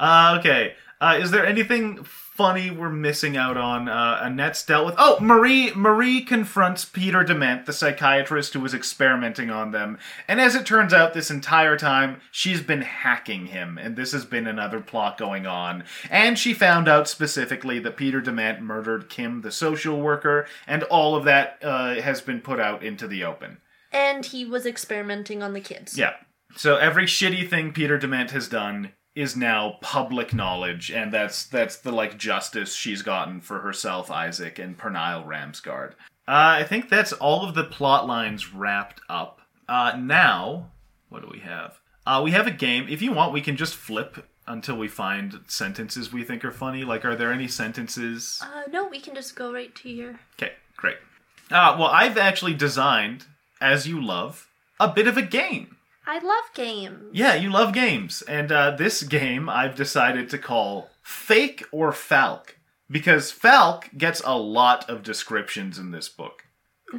uh, 0.00 0.36
okay. 0.40 0.74
Uh, 1.00 1.18
is 1.20 1.30
there 1.30 1.46
anything 1.46 2.02
funny 2.34 2.68
we're 2.70 2.90
missing 2.90 3.36
out 3.36 3.56
on? 3.56 3.88
Uh, 3.88 4.20
Annette's 4.22 4.64
dealt 4.64 4.86
with. 4.86 4.94
Oh, 4.98 5.18
Marie. 5.20 5.72
Marie 5.74 6.20
confronts 6.20 6.84
Peter 6.84 7.22
Dement, 7.22 7.64
the 7.64 7.72
psychiatrist 7.72 8.52
who 8.52 8.60
was 8.60 8.74
experimenting 8.74 9.50
on 9.50 9.70
them, 9.70 9.98
and 10.26 10.40
as 10.40 10.54
it 10.54 10.66
turns 10.66 10.92
out, 10.92 11.14
this 11.14 11.30
entire 11.30 11.76
time 11.76 12.20
she's 12.30 12.60
been 12.60 12.82
hacking 12.82 13.46
him, 13.46 13.78
and 13.78 13.96
this 13.96 14.12
has 14.12 14.24
been 14.24 14.46
another 14.46 14.80
plot 14.80 15.16
going 15.16 15.46
on. 15.46 15.84
And 16.10 16.38
she 16.38 16.52
found 16.52 16.88
out 16.88 17.08
specifically 17.08 17.78
that 17.78 17.96
Peter 17.96 18.20
Dement 18.20 18.60
murdered 18.60 19.08
Kim, 19.08 19.42
the 19.42 19.52
social 19.52 20.00
worker, 20.00 20.46
and 20.66 20.82
all 20.84 21.14
of 21.14 21.24
that 21.24 21.58
uh, 21.62 21.94
has 22.00 22.20
been 22.20 22.40
put 22.40 22.58
out 22.58 22.82
into 22.82 23.06
the 23.06 23.24
open. 23.24 23.58
And 23.92 24.26
he 24.26 24.44
was 24.44 24.66
experimenting 24.66 25.42
on 25.42 25.52
the 25.52 25.60
kids. 25.60 25.96
Yeah. 25.96 26.14
So 26.56 26.76
every 26.76 27.06
shitty 27.06 27.48
thing 27.48 27.72
Peter 27.72 27.96
Dement 27.96 28.32
has 28.32 28.48
done 28.48 28.92
is 29.14 29.36
now 29.36 29.78
public 29.80 30.34
knowledge, 30.34 30.90
and 30.90 31.12
that's 31.12 31.46
that's 31.46 31.76
the 31.76 31.92
like 31.92 32.18
justice 32.18 32.74
she's 32.74 33.02
gotten 33.02 33.40
for 33.40 33.60
herself, 33.60 34.10
Isaac, 34.10 34.58
and 34.58 34.76
Pernille 34.76 35.26
Ramsgaard. 35.26 35.92
Uh, 36.26 36.58
I 36.58 36.64
think 36.64 36.88
that's 36.88 37.12
all 37.12 37.46
of 37.46 37.54
the 37.54 37.64
plot 37.64 38.06
lines 38.06 38.52
wrapped 38.52 39.00
up. 39.08 39.40
Uh, 39.68 39.96
now, 39.98 40.70
what 41.08 41.22
do 41.22 41.28
we 41.30 41.40
have? 41.40 41.78
Uh, 42.06 42.20
we 42.24 42.32
have 42.32 42.46
a 42.46 42.50
game. 42.50 42.86
If 42.88 43.02
you 43.02 43.12
want, 43.12 43.32
we 43.32 43.40
can 43.40 43.56
just 43.56 43.74
flip 43.74 44.26
until 44.46 44.76
we 44.76 44.88
find 44.88 45.40
sentences 45.46 46.12
we 46.12 46.24
think 46.24 46.44
are 46.44 46.50
funny. 46.50 46.84
Like, 46.84 47.04
are 47.04 47.16
there 47.16 47.32
any 47.32 47.48
sentences? 47.48 48.40
Uh, 48.42 48.62
no, 48.70 48.88
we 48.88 49.00
can 49.00 49.14
just 49.14 49.36
go 49.36 49.52
right 49.52 49.74
to 49.76 49.88
your. 49.88 50.20
Okay, 50.36 50.52
great. 50.76 50.96
Uh, 51.50 51.76
well, 51.78 51.88
I've 51.88 52.18
actually 52.18 52.54
designed, 52.54 53.26
as 53.60 53.86
you 53.86 54.02
love, 54.02 54.48
a 54.80 54.88
bit 54.88 55.06
of 55.06 55.16
a 55.16 55.22
game. 55.22 55.76
I 56.06 56.18
love 56.18 56.44
games. 56.54 57.10
Yeah, 57.12 57.34
you 57.34 57.50
love 57.50 57.72
games. 57.72 58.22
And 58.22 58.52
uh, 58.52 58.72
this 58.72 59.02
game 59.02 59.48
I've 59.48 59.74
decided 59.74 60.28
to 60.30 60.38
call 60.38 60.90
Fake 61.02 61.64
or 61.72 61.92
Falck. 61.92 62.58
Because 62.90 63.30
Falck 63.32 63.90
gets 63.96 64.20
a 64.24 64.36
lot 64.36 64.88
of 64.90 65.02
descriptions 65.02 65.78
in 65.78 65.90
this 65.90 66.08
book. 66.08 66.44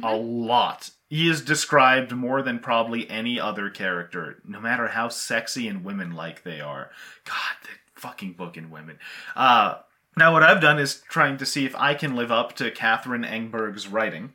A 0.02 0.16
lot. 0.16 0.90
He 1.08 1.28
is 1.28 1.40
described 1.40 2.12
more 2.12 2.42
than 2.42 2.58
probably 2.58 3.08
any 3.08 3.38
other 3.38 3.70
character, 3.70 4.42
no 4.44 4.60
matter 4.60 4.88
how 4.88 5.08
sexy 5.08 5.68
and 5.68 5.84
women 5.84 6.14
like 6.14 6.42
they 6.42 6.60
are. 6.60 6.90
God, 7.24 7.56
the 7.62 8.00
fucking 8.00 8.32
book 8.32 8.56
and 8.56 8.70
women. 8.70 8.98
Uh, 9.34 9.76
now, 10.16 10.32
what 10.32 10.42
I've 10.42 10.60
done 10.60 10.78
is 10.78 11.02
trying 11.08 11.36
to 11.38 11.46
see 11.46 11.64
if 11.64 11.76
I 11.76 11.94
can 11.94 12.16
live 12.16 12.32
up 12.32 12.54
to 12.56 12.70
Katrine 12.70 13.22
Engberg's 13.22 13.86
writing. 13.86 14.32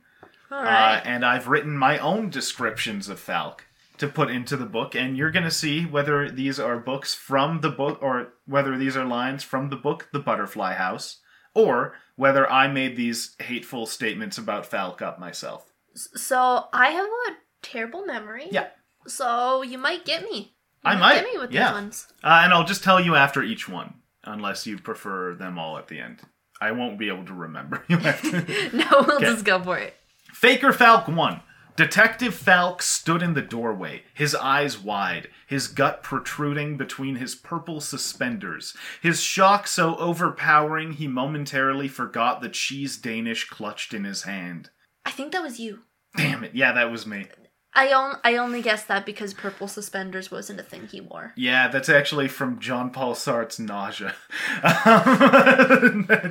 Uh, 0.50 1.00
and 1.04 1.24
I've 1.24 1.48
written 1.48 1.76
my 1.76 1.98
own 1.98 2.28
descriptions 2.30 3.08
of 3.08 3.20
Falck 3.20 3.66
to 4.02 4.08
put 4.08 4.30
into 4.30 4.56
the 4.56 4.66
book, 4.66 4.94
and 4.94 5.16
you're 5.16 5.30
going 5.30 5.44
to 5.44 5.50
see 5.50 5.84
whether 5.86 6.28
these 6.30 6.58
are 6.60 6.76
books 6.78 7.14
from 7.14 7.60
the 7.60 7.70
book 7.70 7.98
or 8.02 8.34
whether 8.46 8.76
these 8.76 8.96
are 8.96 9.04
lines 9.04 9.42
from 9.42 9.70
the 9.70 9.76
book 9.76 10.08
The 10.12 10.18
Butterfly 10.18 10.74
House, 10.74 11.20
or 11.54 11.94
whether 12.16 12.50
I 12.50 12.66
made 12.68 12.96
these 12.96 13.34
hateful 13.40 13.86
statements 13.86 14.38
about 14.38 14.66
Falck 14.66 15.00
up 15.00 15.18
myself. 15.18 15.72
so 15.94 16.66
I 16.72 16.90
have 16.90 17.06
a 17.06 17.36
terrible 17.62 18.04
memory. 18.04 18.48
Yeah. 18.50 18.68
So 19.06 19.62
you 19.62 19.78
might 19.78 20.04
get 20.04 20.22
me. 20.24 20.54
You 20.84 20.90
I 20.90 20.96
might, 20.96 21.14
get 21.14 21.24
me 21.32 21.38
with 21.38 21.52
yeah. 21.52 21.68
these 21.68 21.72
ones. 21.72 22.12
Uh, 22.24 22.40
and 22.44 22.52
I'll 22.52 22.64
just 22.64 22.82
tell 22.84 23.00
you 23.00 23.14
after 23.14 23.42
each 23.42 23.68
one, 23.68 23.94
unless 24.24 24.66
you 24.66 24.78
prefer 24.78 25.34
them 25.34 25.58
all 25.58 25.78
at 25.78 25.88
the 25.88 26.00
end. 26.00 26.20
I 26.60 26.72
won't 26.72 26.98
be 26.98 27.08
able 27.08 27.24
to 27.26 27.34
remember. 27.34 27.84
You 27.88 27.98
to. 27.98 28.70
no, 28.76 28.86
we'll 29.06 29.16
Okay. 29.16 29.26
just 29.26 29.44
go 29.44 29.62
for 29.62 29.78
it. 29.78 29.94
Faker 30.32 30.72
Falck 30.72 31.06
1. 31.08 31.40
Detective 31.74 32.34
Falck 32.34 32.82
stood 32.82 33.22
in 33.22 33.32
the 33.32 33.40
doorway, 33.40 34.02
his 34.12 34.34
eyes 34.34 34.78
wide, 34.78 35.28
his 35.46 35.68
gut 35.68 36.02
protruding 36.02 36.76
between 36.76 37.16
his 37.16 37.34
purple 37.34 37.80
suspenders, 37.80 38.76
his 39.00 39.22
shock 39.22 39.66
so 39.66 39.96
overpowering 39.96 40.92
he 40.92 41.06
momentarily 41.08 41.88
forgot 41.88 42.42
the 42.42 42.50
cheese 42.50 42.98
Danish 42.98 43.48
clutched 43.48 43.94
in 43.94 44.04
his 44.04 44.24
hand. 44.24 44.68
I 45.06 45.10
think 45.12 45.32
that 45.32 45.42
was 45.42 45.58
you. 45.58 45.80
Damn 46.14 46.44
it, 46.44 46.54
yeah, 46.54 46.72
that 46.72 46.90
was 46.90 47.06
me. 47.06 47.26
I 47.74 47.92
on- 47.92 48.18
I 48.22 48.36
only 48.36 48.60
guessed 48.60 48.86
that 48.88 49.06
because 49.06 49.32
purple 49.32 49.66
suspenders 49.66 50.30
wasn't 50.30 50.60
a 50.60 50.62
thing 50.62 50.88
he 50.88 51.00
wore. 51.00 51.32
Yeah, 51.36 51.68
that's 51.68 51.88
actually 51.88 52.28
from 52.28 52.58
John 52.60 52.90
Paul 52.90 53.14
Sartre's 53.14 53.58
Nausea. 53.58 54.14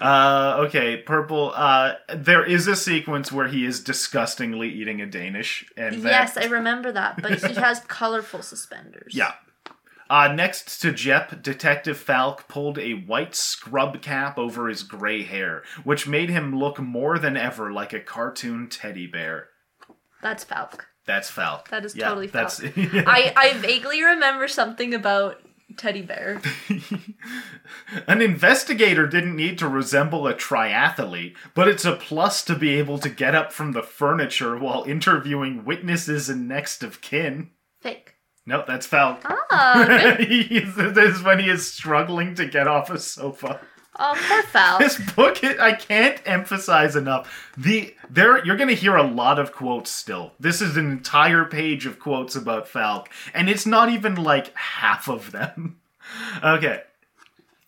Uh, 0.00 0.56
okay, 0.66 0.96
purple. 0.96 1.52
Uh, 1.54 1.92
there 2.14 2.42
is 2.44 2.66
a 2.66 2.74
sequence 2.76 3.30
where 3.30 3.48
he 3.48 3.66
is 3.66 3.82
disgustingly 3.84 4.68
eating 4.70 5.00
a 5.02 5.06
Danish, 5.06 5.64
and 5.76 6.02
that- 6.02 6.10
Yes, 6.10 6.36
I 6.38 6.44
remember 6.46 6.90
that, 6.92 7.20
but 7.20 7.42
he 7.44 7.54
has 7.54 7.80
colorful 7.88 8.40
suspenders. 8.42 9.14
Yeah. 9.14 9.32
Uh, 10.08 10.26
next 10.32 10.80
to 10.80 10.90
Jep, 10.92 11.42
Detective 11.42 11.98
Falck 11.98 12.48
pulled 12.48 12.78
a 12.78 12.92
white 12.94 13.34
scrub 13.34 14.00
cap 14.02 14.38
over 14.38 14.68
his 14.68 14.82
gray 14.82 15.22
hair, 15.22 15.62
which 15.84 16.08
made 16.08 16.30
him 16.30 16.58
look 16.58 16.80
more 16.80 17.18
than 17.18 17.36
ever 17.36 17.70
like 17.72 17.92
a 17.92 18.00
cartoon 18.00 18.68
teddy 18.68 19.06
bear. 19.06 19.49
That's 20.22 20.44
Falck. 20.44 20.86
That's 21.06 21.30
Falck. 21.30 21.68
That 21.70 21.84
is 21.84 21.96
Yeah, 21.96 22.08
totally 22.08 22.26
that's 22.28 22.60
I, 22.76 23.32
I 23.36 23.54
vaguely 23.58 24.02
remember 24.02 24.48
something 24.48 24.94
about 24.94 25.40
Teddy 25.76 26.02
Bear. 26.02 26.40
An 28.06 28.20
investigator 28.20 29.06
didn't 29.06 29.36
need 29.36 29.58
to 29.58 29.68
resemble 29.68 30.26
a 30.26 30.34
triathlete, 30.34 31.36
but 31.54 31.68
it's 31.68 31.84
a 31.84 31.96
plus 31.96 32.44
to 32.44 32.54
be 32.54 32.70
able 32.78 32.98
to 32.98 33.08
get 33.08 33.34
up 33.34 33.52
from 33.52 33.72
the 33.72 33.82
furniture 33.82 34.58
while 34.58 34.84
interviewing 34.84 35.64
witnesses 35.64 36.28
and 36.28 36.48
next 36.48 36.82
of 36.82 37.00
kin. 37.00 37.50
Fake. 37.80 38.14
No, 38.46 38.64
that's 38.66 38.86
Falck. 38.86 39.22
Ah, 39.24 39.84
this 40.18 40.76
is 41.16 41.22
when 41.22 41.38
he 41.38 41.48
is 41.48 41.72
struggling 41.72 42.34
to 42.34 42.46
get 42.46 42.66
off 42.66 42.90
a 42.90 42.98
sofa. 42.98 43.60
Oh, 44.02 44.14
poor 44.18 44.42
Falck. 44.44 44.78
This 44.78 44.98
book, 45.14 45.44
it, 45.44 45.60
I 45.60 45.74
can't 45.74 46.22
emphasize 46.24 46.96
enough. 46.96 47.52
The 47.56 47.94
there, 48.08 48.42
you're 48.44 48.56
going 48.56 48.70
to 48.70 48.74
hear 48.74 48.96
a 48.96 49.02
lot 49.02 49.38
of 49.38 49.52
quotes 49.52 49.90
still. 49.90 50.32
This 50.40 50.62
is 50.62 50.78
an 50.78 50.90
entire 50.90 51.44
page 51.44 51.84
of 51.84 51.98
quotes 51.98 52.34
about 52.34 52.66
Falck, 52.66 53.10
and 53.34 53.50
it's 53.50 53.66
not 53.66 53.90
even 53.90 54.14
like 54.14 54.56
half 54.56 55.06
of 55.06 55.32
them. 55.32 55.80
okay, 56.42 56.80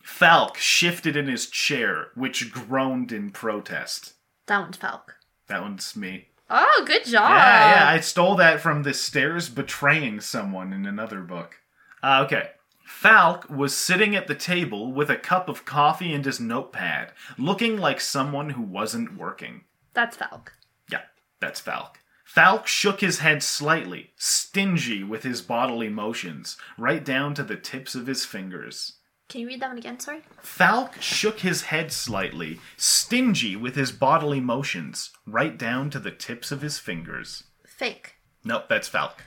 Falck 0.01 0.57
shifted 0.57 1.15
in 1.15 1.27
his 1.27 1.47
chair, 1.47 2.07
which 2.15 2.51
groaned 2.51 3.11
in 3.11 3.29
protest. 3.29 4.13
That 4.47 4.59
one's 4.59 4.77
Falck. 4.77 5.15
That 5.47 5.61
one's 5.61 5.95
me. 5.95 6.29
Oh, 6.49 6.83
good 6.87 7.05
job. 7.05 7.29
Yeah, 7.29 7.75
yeah, 7.75 7.87
I 7.89 7.99
stole 7.99 8.35
that 8.37 8.59
from 8.59 8.81
the 8.81 8.93
stairs 8.95 9.49
betraying 9.49 10.19
someone 10.19 10.73
in 10.73 10.87
another 10.87 11.21
book. 11.21 11.59
Uh, 12.01 12.23
okay. 12.25 12.49
Falck 12.93 13.49
was 13.49 13.75
sitting 13.75 14.15
at 14.15 14.27
the 14.27 14.35
table 14.35 14.93
with 14.93 15.09
a 15.09 15.17
cup 15.17 15.49
of 15.49 15.65
coffee 15.65 16.13
and 16.13 16.23
his 16.23 16.39
notepad, 16.39 17.11
looking 17.37 17.75
like 17.75 17.99
someone 17.99 18.51
who 18.51 18.61
wasn't 18.61 19.17
working. 19.17 19.65
That's 19.93 20.15
Falck. 20.15 20.53
Yeah, 20.89 21.01
that's 21.41 21.59
Falck. 21.59 21.99
Falck 22.23 22.65
shook 22.65 23.01
his 23.01 23.19
head 23.19 23.43
slightly, 23.43 24.11
stingy 24.15 25.03
with 25.03 25.23
his 25.23 25.41
bodily 25.41 25.89
motions, 25.89 26.55
right 26.77 27.03
down 27.03 27.33
to 27.33 27.43
the 27.43 27.57
tips 27.57 27.93
of 27.93 28.07
his 28.07 28.23
fingers. 28.23 28.93
Can 29.27 29.41
you 29.41 29.47
read 29.47 29.61
that 29.61 29.69
one 29.69 29.79
again? 29.79 29.99
Sorry. 29.99 30.21
Falck 30.39 31.01
shook 31.01 31.39
his 31.39 31.63
head 31.63 31.91
slightly, 31.91 32.59
stingy 32.77 33.57
with 33.57 33.75
his 33.75 33.91
bodily 33.91 34.39
motions, 34.39 35.11
right 35.25 35.57
down 35.57 35.89
to 35.89 35.99
the 35.99 36.11
tips 36.11 36.53
of 36.53 36.61
his 36.61 36.79
fingers. 36.79 37.43
Fake. 37.65 38.15
Nope, 38.45 38.69
that's 38.69 38.87
Falck. 38.87 39.23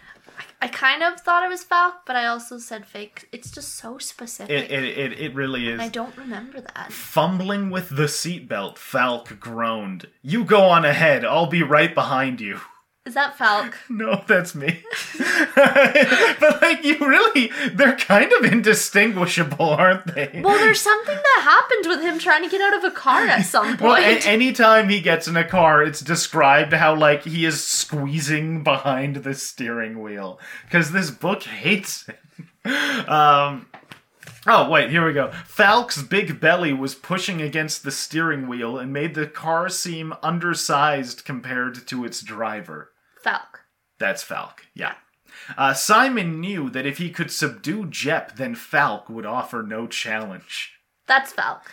I 0.60 0.68
kind 0.68 1.02
of 1.02 1.20
thought 1.20 1.44
it 1.44 1.48
was 1.48 1.62
Falck, 1.62 2.06
but 2.06 2.16
I 2.16 2.26
also 2.26 2.58
said 2.58 2.86
fake. 2.86 3.28
It's 3.32 3.50
just 3.50 3.74
so 3.74 3.98
specific. 3.98 4.50
It, 4.50 4.70
it, 4.70 4.84
it, 4.84 5.20
it 5.20 5.34
really 5.34 5.70
and 5.70 5.82
I 5.82 5.88
don't 5.88 6.16
remember 6.16 6.60
that. 6.60 6.92
Fumbling 6.92 7.70
with 7.70 7.90
the 7.90 8.04
seatbelt, 8.04 8.78
Falck 8.78 9.38
groaned. 9.38 10.08
You 10.22 10.44
go 10.44 10.62
on 10.62 10.84
ahead, 10.84 11.24
I'll 11.24 11.46
be 11.46 11.62
right 11.62 11.94
behind 11.94 12.40
you. 12.40 12.60
Is 13.06 13.14
that 13.14 13.38
Falck? 13.38 13.78
No, 13.88 14.24
that's 14.26 14.54
me. 14.54 14.82
but 15.54 16.60
like 16.60 16.84
you 16.84 16.98
really 16.98 17.50
they're 17.72 17.96
kind 17.96 18.32
of 18.32 18.44
indistinguishable, 18.52 19.70
aren't 19.70 20.12
they? 20.14 20.40
well, 20.44 20.58
there's 20.58 20.80
something 20.80 21.14
that 21.16 21.40
happened 21.42 21.86
with 21.86 22.00
him 22.04 22.18
trying 22.18 22.42
to 22.42 22.50
get 22.50 22.60
out 22.60 22.74
of 22.76 22.84
a 22.84 22.90
car 22.90 23.22
at 23.26 23.42
some 23.46 23.68
point. 23.68 23.80
Well, 23.80 23.96
a- 23.96 24.18
anytime 24.26 24.88
he 24.88 25.00
gets 25.00 25.28
in 25.28 25.36
a 25.36 25.44
car, 25.48 25.82
it's 25.82 26.00
described 26.00 26.72
how 26.72 26.94
like 26.96 27.22
he 27.24 27.44
is 27.44 27.62
squeezing 27.64 28.62
behind 28.64 29.16
the 29.16 29.34
steering 29.34 30.02
wheel 30.02 30.38
because 30.64 30.90
this 30.92 31.10
book 31.10 31.44
hates 31.44 32.06
him. 32.06 33.08
Um. 33.08 33.66
Oh 34.48 34.68
wait, 34.70 34.90
here 34.90 35.04
we 35.04 35.12
go. 35.12 35.32
Falck's 35.44 36.02
big 36.02 36.38
belly 36.40 36.72
was 36.72 36.94
pushing 36.94 37.42
against 37.42 37.82
the 37.82 37.90
steering 37.90 38.46
wheel 38.46 38.78
and 38.78 38.92
made 38.92 39.14
the 39.14 39.26
car 39.26 39.68
seem 39.68 40.14
undersized 40.22 41.24
compared 41.24 41.86
to 41.88 42.04
its 42.04 42.20
driver. 42.22 42.92
Falck. 43.26 43.62
That's 43.98 44.22
Falck, 44.22 44.66
yeah. 44.72 44.94
Uh, 45.58 45.74
Simon 45.74 46.40
knew 46.40 46.70
that 46.70 46.86
if 46.86 46.98
he 46.98 47.10
could 47.10 47.32
subdue 47.32 47.86
Jep, 47.86 48.36
then 48.36 48.54
Falck 48.54 49.08
would 49.08 49.26
offer 49.26 49.64
no 49.64 49.88
challenge. 49.88 50.74
That's 51.08 51.32
Falck. 51.32 51.68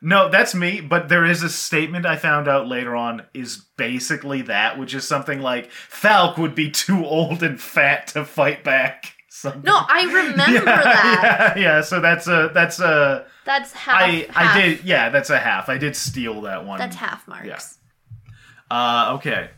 No, 0.00 0.28
that's 0.28 0.54
me, 0.54 0.80
but 0.80 1.08
there 1.08 1.24
is 1.24 1.42
a 1.42 1.48
statement 1.48 2.06
I 2.06 2.16
found 2.16 2.46
out 2.46 2.68
later 2.68 2.94
on 2.94 3.22
is 3.34 3.64
basically 3.76 4.42
that, 4.42 4.78
which 4.78 4.94
is 4.94 5.06
something 5.06 5.40
like 5.40 5.70
Falck 5.72 6.38
would 6.38 6.54
be 6.54 6.70
too 6.70 7.04
old 7.04 7.42
and 7.42 7.60
fat 7.60 8.06
to 8.08 8.24
fight 8.24 8.62
back. 8.62 9.14
Something. 9.28 9.62
No, 9.62 9.80
I 9.88 10.04
remember 10.04 10.52
yeah, 10.52 10.64
that. 10.64 11.54
Yeah, 11.56 11.62
yeah, 11.62 11.80
so 11.80 12.00
that's 12.00 12.28
a 12.28 12.50
that's 12.54 12.78
a 12.78 13.26
That's 13.44 13.72
half. 13.72 13.96
I 13.96 14.28
I 14.34 14.60
did 14.60 14.84
yeah, 14.84 15.08
that's 15.08 15.30
a 15.30 15.38
half. 15.38 15.68
I 15.68 15.78
did 15.78 15.96
steal 15.96 16.42
that 16.42 16.64
one. 16.64 16.78
That's 16.78 16.94
half 16.94 17.26
marks. 17.26 17.46
Yeah. 17.48 17.58
Uh, 18.70 19.14
okay. 19.16 19.50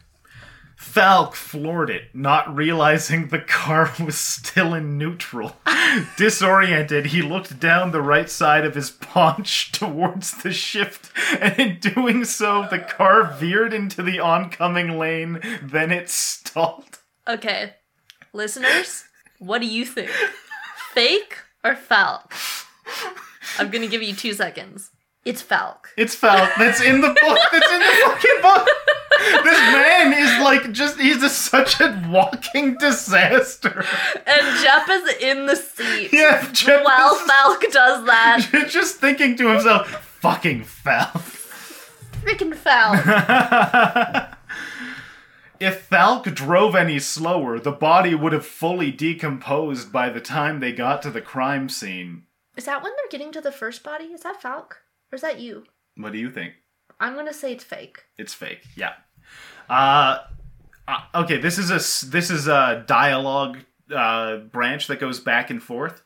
Falck 0.76 1.34
floored 1.34 1.90
it, 1.90 2.04
not 2.14 2.54
realizing 2.54 3.28
the 3.28 3.40
car 3.40 3.92
was 4.04 4.18
still 4.18 4.74
in 4.74 4.98
neutral. 4.98 5.56
Disoriented, 6.16 7.06
he 7.06 7.22
looked 7.22 7.58
down 7.60 7.90
the 7.90 8.02
right 8.02 8.28
side 8.28 8.64
of 8.64 8.74
his 8.74 8.90
paunch 8.90 9.72
towards 9.72 10.42
the 10.42 10.52
shift, 10.52 11.10
and 11.40 11.58
in 11.58 11.78
doing 11.80 12.24
so, 12.24 12.66
the 12.70 12.78
car 12.78 13.24
veered 13.24 13.72
into 13.72 14.02
the 14.02 14.18
oncoming 14.18 14.98
lane, 14.98 15.40
then 15.62 15.90
it 15.90 16.10
stalled. 16.10 16.98
Okay, 17.26 17.74
listeners, 18.32 19.04
what 19.38 19.60
do 19.60 19.66
you 19.66 19.84
think? 19.84 20.10
Fake 20.92 21.38
or 21.64 21.74
Falck? 21.74 22.32
I'm 23.58 23.70
gonna 23.70 23.86
give 23.86 24.02
you 24.02 24.14
two 24.14 24.32
seconds. 24.32 24.90
It's 25.24 25.40
Falck. 25.40 25.88
It's 25.96 26.14
Falck. 26.14 26.50
That's 26.58 26.82
in 26.82 27.00
the 27.00 27.08
book. 27.08 27.38
That's 27.50 27.72
in 27.72 27.78
the 27.78 27.94
fucking 28.04 28.42
book. 28.42 28.68
This 29.18 29.60
man 29.60 30.12
is 30.12 30.42
like 30.42 30.72
just, 30.72 30.98
he's 30.98 31.22
a, 31.22 31.28
such 31.28 31.80
a 31.80 32.02
walking 32.10 32.76
disaster. 32.78 33.84
And 34.26 34.58
Jep 34.62 34.88
is 34.90 35.14
in 35.22 35.46
the 35.46 35.56
seat. 35.56 36.10
Yeah, 36.12 36.48
Jep 36.52 36.84
While 36.84 37.14
is- 37.14 37.22
Falck 37.22 37.60
does 37.70 38.04
that. 38.06 38.48
just 38.70 38.96
thinking 38.96 39.36
to 39.36 39.48
himself, 39.48 39.88
fucking 40.20 40.64
Falck. 40.64 41.12
Freaking 42.24 42.54
Falck. 42.54 43.04
if 45.60 45.82
Falck 45.82 46.24
drove 46.34 46.74
any 46.74 46.98
slower, 46.98 47.58
the 47.60 47.72
body 47.72 48.14
would 48.14 48.32
have 48.32 48.46
fully 48.46 48.90
decomposed 48.90 49.92
by 49.92 50.08
the 50.08 50.20
time 50.20 50.60
they 50.60 50.72
got 50.72 51.02
to 51.02 51.10
the 51.10 51.20
crime 51.20 51.68
scene. 51.68 52.22
Is 52.56 52.64
that 52.66 52.82
when 52.82 52.92
they're 52.96 53.10
getting 53.10 53.32
to 53.32 53.40
the 53.40 53.52
first 53.52 53.82
body? 53.82 54.06
Is 54.06 54.22
that 54.22 54.40
Falck? 54.40 54.78
Or 55.12 55.16
is 55.16 55.22
that 55.22 55.40
you? 55.40 55.64
What 55.96 56.12
do 56.12 56.18
you 56.18 56.30
think? 56.30 56.54
I'm 57.00 57.14
gonna 57.14 57.32
say 57.34 57.52
it's 57.52 57.64
fake. 57.64 58.04
It's 58.18 58.34
fake. 58.34 58.62
Yeah. 58.76 58.94
Uh, 59.68 60.18
uh, 60.86 61.00
okay. 61.14 61.38
This 61.38 61.58
is 61.58 61.70
a 61.70 62.06
this 62.08 62.30
is 62.30 62.46
a 62.48 62.84
dialogue 62.86 63.58
uh, 63.94 64.36
branch 64.36 64.86
that 64.88 65.00
goes 65.00 65.20
back 65.20 65.50
and 65.50 65.62
forth. 65.62 66.02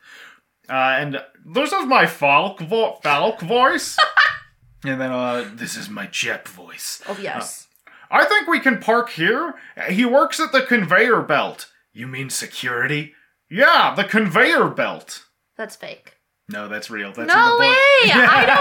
Uh, 0.69 0.73
and 0.99 1.21
this 1.45 1.73
is 1.73 1.85
my 1.85 2.05
Falck 2.05 2.59
vo- 2.59 2.99
Falck 3.01 3.41
voice. 3.41 3.97
and 4.83 5.01
then 5.01 5.11
uh, 5.11 5.49
this 5.53 5.75
is 5.75 5.89
my 5.89 6.07
Jep 6.07 6.47
voice. 6.47 7.01
Oh 7.07 7.17
yes. 7.19 7.67
I 8.11 8.25
think 8.25 8.47
we 8.47 8.59
can 8.59 8.79
park 8.79 9.09
here. 9.11 9.53
He 9.89 10.03
works 10.05 10.39
at 10.39 10.51
the 10.51 10.61
conveyor 10.63 11.21
belt. 11.21 11.71
You 11.93 12.07
mean 12.07 12.29
security? 12.29 13.13
Yeah, 13.49 13.93
the 13.95 14.03
conveyor 14.03 14.69
belt. 14.69 15.25
That's 15.57 15.75
fake. 15.75 16.18
No, 16.49 16.67
that's 16.67 16.89
real. 16.89 17.13
That's 17.13 17.27
no 17.27 17.57
way! 17.59 18.11
I 18.11 18.45
don't 18.47 18.57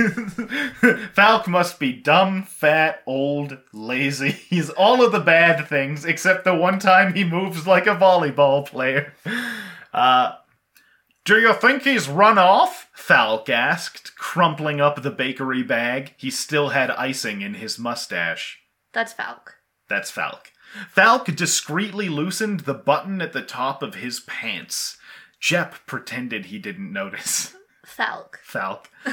remember 0.06 0.46
that. 0.94 1.10
Falck 1.14 1.46
must 1.46 1.78
be 1.78 1.92
dumb, 1.92 2.44
fat, 2.44 3.02
old, 3.06 3.58
lazy. 3.74 4.30
He's 4.48 4.70
all 4.70 5.04
of 5.04 5.12
the 5.12 5.20
bad 5.20 5.68
things 5.68 6.06
except 6.06 6.44
the 6.44 6.54
one 6.54 6.78
time 6.78 7.12
he 7.12 7.22
moves 7.22 7.66
like 7.66 7.86
a 7.86 7.94
volleyball 7.94 8.66
player. 8.66 9.12
Uh, 9.92 10.36
do 11.24 11.38
you 11.38 11.52
think 11.52 11.82
he's 11.82 12.08
run 12.08 12.38
off? 12.38 12.88
Falck 12.94 13.50
asked, 13.50 14.16
crumpling 14.16 14.80
up 14.80 15.02
the 15.02 15.10
bakery 15.10 15.62
bag. 15.62 16.14
He 16.16 16.30
still 16.30 16.70
had 16.70 16.90
icing 16.90 17.42
in 17.42 17.54
his 17.54 17.78
mustache. 17.78 18.58
That's 18.92 19.12
Falck. 19.12 19.56
That's 19.88 20.10
Falck. 20.10 20.50
Falck 20.88 21.26
discreetly 21.26 22.08
loosened 22.08 22.60
the 22.60 22.74
button 22.74 23.20
at 23.20 23.32
the 23.32 23.42
top 23.42 23.82
of 23.82 23.96
his 23.96 24.20
pants. 24.20 24.96
Jep 25.40 25.74
pretended 25.86 26.46
he 26.46 26.58
didn't 26.58 26.92
notice. 26.92 27.56
Falck. 27.84 28.40
Falck. 28.42 28.90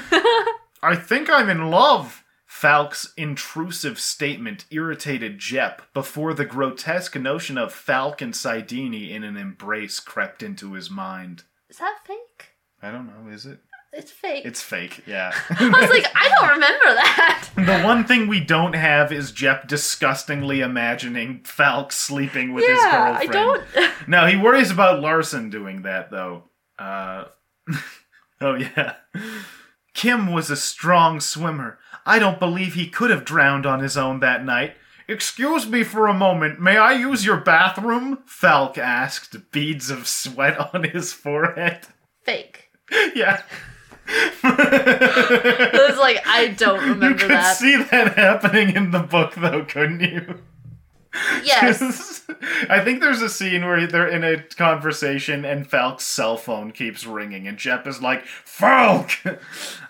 I 0.84 0.95
think 0.95 1.30
I'm 1.30 1.49
in 1.49 1.71
love. 1.71 2.23
Falck's 2.45 3.13
intrusive 3.17 3.99
statement 3.99 4.65
irritated 4.71 5.39
Jep 5.39 5.82
before 5.93 6.34
the 6.34 6.45
grotesque 6.45 7.15
notion 7.15 7.57
of 7.57 7.73
Falck 7.73 8.21
and 8.21 8.34
Saidani 8.34 9.11
in 9.11 9.23
an 9.23 9.38
embrace 9.38 9.99
crept 9.99 10.41
into 10.43 10.73
his 10.73 10.89
mind. 10.89 11.43
Is 11.69 11.78
that 11.78 11.99
fake? 12.05 12.55
I 12.82 12.91
don't 12.91 13.07
know, 13.07 13.32
is 13.32 13.45
it? 13.45 13.59
It's 13.97 14.11
fake. 14.11 14.45
It's 14.45 14.61
fake, 14.61 15.01
yeah. 15.07 15.33
I 15.49 15.69
was 15.69 15.89
like, 15.89 16.05
I 16.13 16.29
don't 16.29 16.49
remember 16.51 16.85
that. 16.85 17.49
the 17.55 17.83
one 17.83 18.05
thing 18.05 18.27
we 18.27 18.39
don't 18.39 18.73
have 18.73 19.11
is 19.11 19.31
Jep 19.31 19.67
disgustingly 19.67 20.61
imagining 20.61 21.41
Falck 21.43 21.91
sleeping 21.91 22.53
with 22.53 22.63
his 22.63 22.79
girlfriend. 22.79 22.93
yeah, 22.93 23.19
I 23.19 23.25
don't. 23.25 23.63
No, 24.07 24.27
he 24.27 24.37
worries 24.37 24.69
about 24.69 25.01
Larson 25.01 25.49
doing 25.49 25.81
that 25.81 26.11
though. 26.11 26.43
Uh, 26.77 27.25
oh 28.39 28.53
yeah. 28.53 28.93
Kim 29.95 30.31
was 30.31 30.51
a 30.51 30.55
strong 30.55 31.19
swimmer. 31.19 31.79
I 32.05 32.19
don't 32.19 32.39
believe 32.39 32.75
he 32.75 32.87
could 32.87 33.09
have 33.09 33.25
drowned 33.25 33.65
on 33.65 33.79
his 33.79 33.97
own 33.97 34.19
that 34.19 34.45
night. 34.45 34.75
Excuse 35.07 35.67
me 35.67 35.83
for 35.83 36.05
a 36.05 36.13
moment. 36.13 36.61
May 36.61 36.77
I 36.77 36.93
use 36.93 37.25
your 37.25 37.37
bathroom? 37.37 38.19
Falck 38.27 38.77
asked, 38.77 39.51
beads 39.51 39.89
of 39.89 40.07
sweat 40.07 40.73
on 40.73 40.83
his 40.83 41.13
forehead. 41.13 41.87
Fake. 42.23 42.65
yeah. 43.15 43.41
I 44.07 45.87
was 45.89 45.99
like, 45.99 46.25
I 46.25 46.49
don't 46.49 46.79
remember. 46.79 47.07
you 47.07 47.15
could 47.15 47.29
that. 47.31 47.57
see 47.57 47.75
that 47.75 48.15
happening 48.15 48.75
in 48.75 48.91
the 48.91 48.99
book 48.99 49.35
though, 49.35 49.65
couldn't 49.65 50.01
you? 50.01 50.39
yes. 51.43 52.25
I 52.69 52.83
think 52.83 53.01
there's 53.01 53.21
a 53.21 53.29
scene 53.29 53.65
where 53.65 53.87
they're 53.87 54.07
in 54.07 54.23
a 54.23 54.43
conversation 54.43 55.45
and 55.45 55.67
Falck's 55.67 56.05
cell 56.05 56.37
phone 56.37 56.71
keeps 56.71 57.05
ringing, 57.05 57.47
and 57.47 57.57
Jep 57.57 57.87
is 57.87 58.01
like, 58.01 58.25
Falck! 58.25 59.11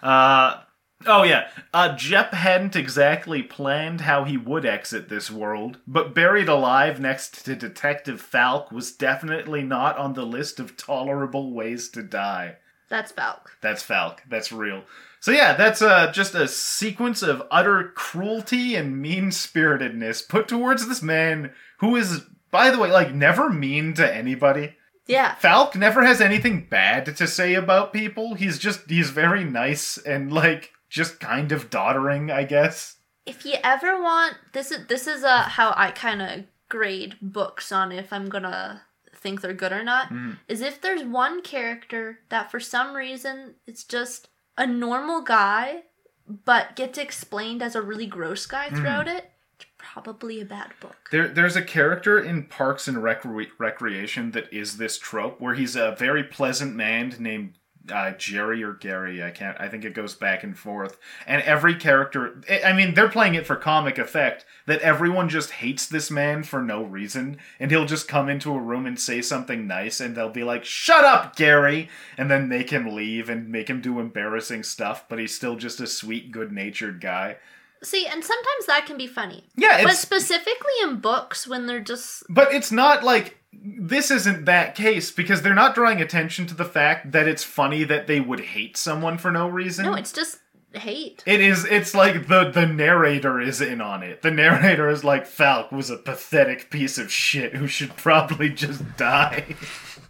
Uh, 0.04 0.62
oh, 1.08 1.24
yeah. 1.24 1.50
Uh, 1.74 1.96
Jep 1.96 2.32
hadn't 2.34 2.76
exactly 2.76 3.42
planned 3.42 4.02
how 4.02 4.24
he 4.24 4.38
would 4.38 4.66
exit 4.66 5.10
this 5.10 5.32
world, 5.32 5.80
but 5.88 6.14
buried 6.14 6.48
alive 6.48 7.00
next 7.00 7.44
to 7.46 7.56
Detective 7.56 8.22
Falck 8.22 8.72
was 8.72 8.92
definitely 8.92 9.64
not 9.64 9.98
on 9.98 10.14
the 10.14 10.26
list 10.26 10.60
of 10.60 10.78
tolerable 10.78 11.52
ways 11.52 11.90
to 11.90 12.04
die. 12.04 12.58
That's 12.90 13.12
Falck. 13.12 13.52
That's 13.62 13.84
Falck. 13.84 14.24
That's 14.30 14.52
real. 14.52 14.84
So 15.20 15.32
yeah, 15.32 15.56
that's 15.56 15.82
uh, 15.82 16.12
just 16.12 16.36
a 16.36 16.48
sequence 16.48 17.22
of 17.22 17.44
utter 17.52 17.92
cruelty 17.96 18.76
and 18.76 19.02
mean-spiritedness 19.02 20.22
put 20.22 20.48
towards 20.48 20.88
this 20.88 21.02
man 21.02 21.52
who 21.80 21.96
is, 21.96 22.22
by 22.52 22.70
the 22.70 22.78
way, 22.78 22.92
like 22.92 23.14
never 23.14 23.50
mean 23.50 23.94
to 23.96 24.16
anybody. 24.16 24.76
Yeah. 25.08 25.36
Falck 25.36 25.76
never 25.76 26.04
has 26.06 26.22
anything 26.22 26.68
bad 26.70 27.16
to 27.18 27.28
say 27.28 27.56
about 27.56 27.94
people. 27.94 28.36
He's 28.36 28.60
just 28.60 28.90
he's 28.90 29.10
very 29.10 29.44
nice 29.44 29.98
and 29.98 30.32
like 30.32 30.72
just 30.90 31.20
kind 31.20 31.52
of 31.52 31.70
doddering, 31.70 32.32
I 32.32 32.44
guess. 32.44 32.98
If 33.26 33.46
you 33.46 33.56
ever 33.64 34.02
want 34.02 34.36
this 34.54 34.72
is 34.72 34.86
this 34.88 35.08
is 35.08 35.24
uh 35.24 35.44
how 35.44 35.74
I 35.76 35.92
kind 35.92 36.22
of 36.22 36.46
grade 36.70 37.16
books 37.22 37.72
on 37.72 37.92
if 37.92 38.12
I'm 38.12 38.30
gonna 38.30 38.84
think 39.18 39.42
they're 39.42 39.54
good 39.54 39.72
or 39.74 39.84
not. 39.84 40.10
Mhm. 40.10 40.38
Is 40.48 40.62
if 40.62 40.80
there's 40.82 41.04
one 41.04 41.42
character 41.42 42.20
that 42.30 42.50
for 42.52 42.60
some 42.60 42.96
reason 42.96 43.56
it's 43.66 43.84
just 43.84 44.30
a 44.58 44.66
normal 44.68 45.22
guy, 45.22 45.84
but 46.28 46.76
gets 46.76 46.98
explained 46.98 47.62
as 47.62 47.76
a 47.76 47.82
really 47.82 48.06
gross 48.08 48.46
guy 48.46 48.70
throughout 48.70 49.08
it. 49.08 49.32
It's 49.56 49.66
probably 49.78 50.40
a 50.42 50.46
bad 50.46 50.74
book. 50.80 51.10
There, 51.12 51.28
there's 51.28 51.56
a 51.56 51.62
character 51.62 52.20
in 52.20 52.44
Parks 52.46 52.88
and 52.88 52.98
Recre- 52.98 53.48
Recreation 53.58 54.32
that 54.32 54.52
is 54.54 54.78
this 54.78 54.98
trope, 55.00 55.40
where 55.42 55.56
he's 55.56 55.76
a 55.76 55.96
very 55.98 56.24
pleasant 56.24 56.76
man 56.76 57.16
named 57.20 57.56
uh, 57.92 58.12
Jerry 58.12 58.64
or 58.64 58.74
Gary. 58.74 59.24
I 59.24 59.32
can't. 59.32 59.60
I 59.60 59.68
think 59.68 59.86
it 59.86 59.94
goes 59.94 60.16
back 60.16 60.44
and 60.44 60.58
forth. 60.58 60.98
And 61.26 61.42
every 61.44 61.76
character, 61.76 62.42
I 62.50 62.62
I 62.68 62.74
mean, 62.74 62.94
they're 62.94 63.10
playing 63.10 63.36
it 63.36 63.48
for 63.48 63.56
comic 63.56 63.98
effect. 63.98 64.46
That 64.66 64.82
everyone 64.82 65.30
just 65.30 65.52
hates 65.52 65.88
this 65.88 66.12
man 66.12 66.44
for 66.44 66.62
no 66.62 66.84
reason, 66.84 67.38
and 67.60 67.72
he'll 67.72 67.86
just 67.86 68.08
come 68.08 68.30
into 68.30 68.54
a 68.54 68.60
room 68.60 68.86
and 68.86 69.00
say 69.00 69.22
something 69.22 69.66
nice, 69.66 70.00
and 70.00 70.16
they'll 70.16 70.30
be 70.30 70.44
like, 70.44 70.66
"Shut 70.66 71.06
up, 71.06 71.36
Gary," 71.36 71.90
and 72.18 72.30
then 72.30 72.50
make 72.50 72.70
him 72.70 72.94
leave 72.96 73.30
and 73.30 73.50
make 73.50 73.70
him 73.70 73.82
do 73.82 74.00
embarrassing 74.00 74.64
stuff. 74.64 75.06
But 75.08 75.20
he's 75.20 75.36
still 75.36 75.56
just 75.56 75.80
a 75.80 75.88
sweet, 75.88 76.32
good-natured 76.32 77.00
guy. 77.00 77.38
See, 77.84 78.08
and 78.08 78.24
sometimes 78.24 78.66
that 78.66 78.86
can 78.86 78.98
be 78.98 79.08
funny. 79.08 79.46
Yeah, 79.56 79.84
But 79.84 79.94
specifically 79.94 80.74
in 80.82 81.00
books 81.00 81.48
when 81.48 81.68
they're 81.68 81.80
just 81.80 82.24
But 82.28 82.52
it's 82.52 82.72
not 82.72 83.04
like 83.04 83.38
this 83.64 84.12
isn't 84.12 84.46
that 84.46 84.76
case 84.76 85.12
because 85.12 85.42
they're 85.42 85.54
not 85.54 85.76
drawing 85.76 86.02
attention 86.02 86.46
to 86.48 86.54
the 86.54 86.66
fact 86.66 87.12
that 87.12 87.28
it's 87.28 87.44
funny 87.44 87.84
that 87.84 88.08
they 88.08 88.20
would 88.20 88.40
hate 88.40 88.78
someone 88.78 89.18
for 89.18 89.32
no 89.32 89.48
reason. 89.48 89.86
no, 89.86 89.94
it's 89.94 90.14
just 90.14 90.40
hate. 90.74 91.24
it 91.26 91.40
is 91.42 91.66
it's 91.66 91.96
like 91.96 92.28
the 92.28 92.52
the 92.52 92.66
narrator 92.68 93.40
is 93.40 93.62
in 93.62 93.82
on 93.82 94.04
it. 94.04 94.22
The 94.22 94.32
narrator 94.32 94.90
is 94.90 95.04
like 95.04 95.26
Falck 95.26 95.72
was 95.72 95.90
a 95.90 95.98
pathetic 95.98 96.70
piece 96.70 96.98
of 96.98 97.12
shit 97.12 97.56
who 97.56 97.68
should 97.68 97.96
probably 97.98 98.50
just 98.50 98.84
die. 98.98 99.56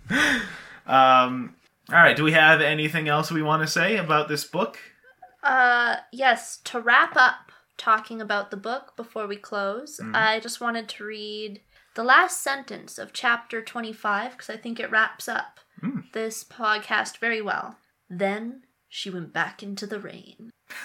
um 0.86 1.56
all 1.90 1.96
right, 1.96 2.18
do 2.18 2.24
we 2.26 2.34
have 2.34 2.60
anything 2.60 3.08
else 3.08 3.32
we 3.32 3.42
want 3.42 3.62
to 3.64 3.68
say 3.68 3.96
about 3.96 4.28
this 4.28 4.44
book? 4.44 4.78
Uh, 5.42 5.96
yes, 6.12 6.58
to 6.66 6.82
wrap 6.82 7.16
up 7.16 7.50
talking 7.78 8.20
about 8.20 8.52
the 8.52 8.58
book 8.58 8.98
before 8.98 9.26
we 9.26 9.38
close, 9.38 9.98
Mm-hmm. 9.98 10.14
I 10.14 10.42
just 10.42 10.60
wanted 10.60 10.90
to 10.90 11.06
read 11.06 11.62
the 11.98 12.04
last 12.04 12.44
sentence 12.44 12.98
of 13.00 13.12
chapter 13.12 13.62
25 13.62 14.32
because 14.32 14.50
I 14.52 14.56
think 14.58 14.80
it 14.80 14.92
wraps 14.92 15.28
up 15.28 15.60
Mm. 15.84 16.12
this 16.14 16.44
podcast 16.44 17.18
very 17.18 17.42
well. 17.42 17.78
Then 18.10 18.64
she 18.88 19.10
went 19.10 19.34
back 19.34 19.62
into 19.62 19.86
the 19.86 20.00
rain. 20.00 20.50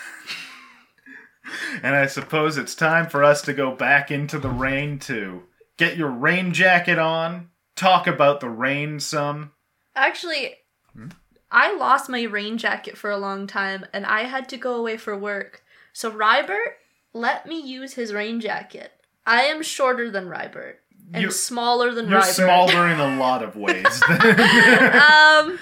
And 1.82 1.96
I 1.96 2.06
suppose 2.06 2.56
it's 2.56 2.74
time 2.74 3.08
for 3.08 3.24
us 3.24 3.42
to 3.42 3.52
go 3.52 3.74
back 3.74 4.10
into 4.10 4.38
the 4.38 4.48
rain 4.48 4.98
too. 4.98 5.42
Get 5.76 5.96
your 5.96 6.10
rain 6.10 6.52
jacket 6.52 6.98
on, 6.98 7.50
talk 7.74 8.06
about 8.06 8.40
the 8.40 8.48
rain 8.48 9.00
some. 9.00 9.52
Actually, 9.96 10.54
Hmm? 10.94 11.08
I 11.50 11.74
lost 11.76 12.08
my 12.08 12.22
rain 12.22 12.56
jacket 12.58 12.96
for 12.96 13.10
a 13.10 13.18
long 13.18 13.46
time 13.46 13.84
and 13.92 14.06
I 14.06 14.22
had 14.22 14.48
to 14.50 14.56
go 14.56 14.74
away 14.76 14.96
for 14.96 15.16
work. 15.16 15.62
So 15.92 16.10
Rybert 16.10 16.74
let 17.12 17.46
me 17.46 17.60
use 17.60 17.94
his 17.94 18.12
rain 18.14 18.40
jacket. 18.40 18.92
I 19.26 19.42
am 19.42 19.62
shorter 19.62 20.10
than 20.10 20.26
Rybert 20.28 20.76
and 21.12 21.22
You- 21.22 21.30
smaller 21.30 21.92
than 21.94 22.08
You're 22.08 22.20
Rybert. 22.20 22.34
smaller 22.34 22.88
in 22.88 22.98
a 23.00 23.16
lot 23.16 23.42
of 23.42 23.56
ways. 23.56 24.02
um, 24.08 25.58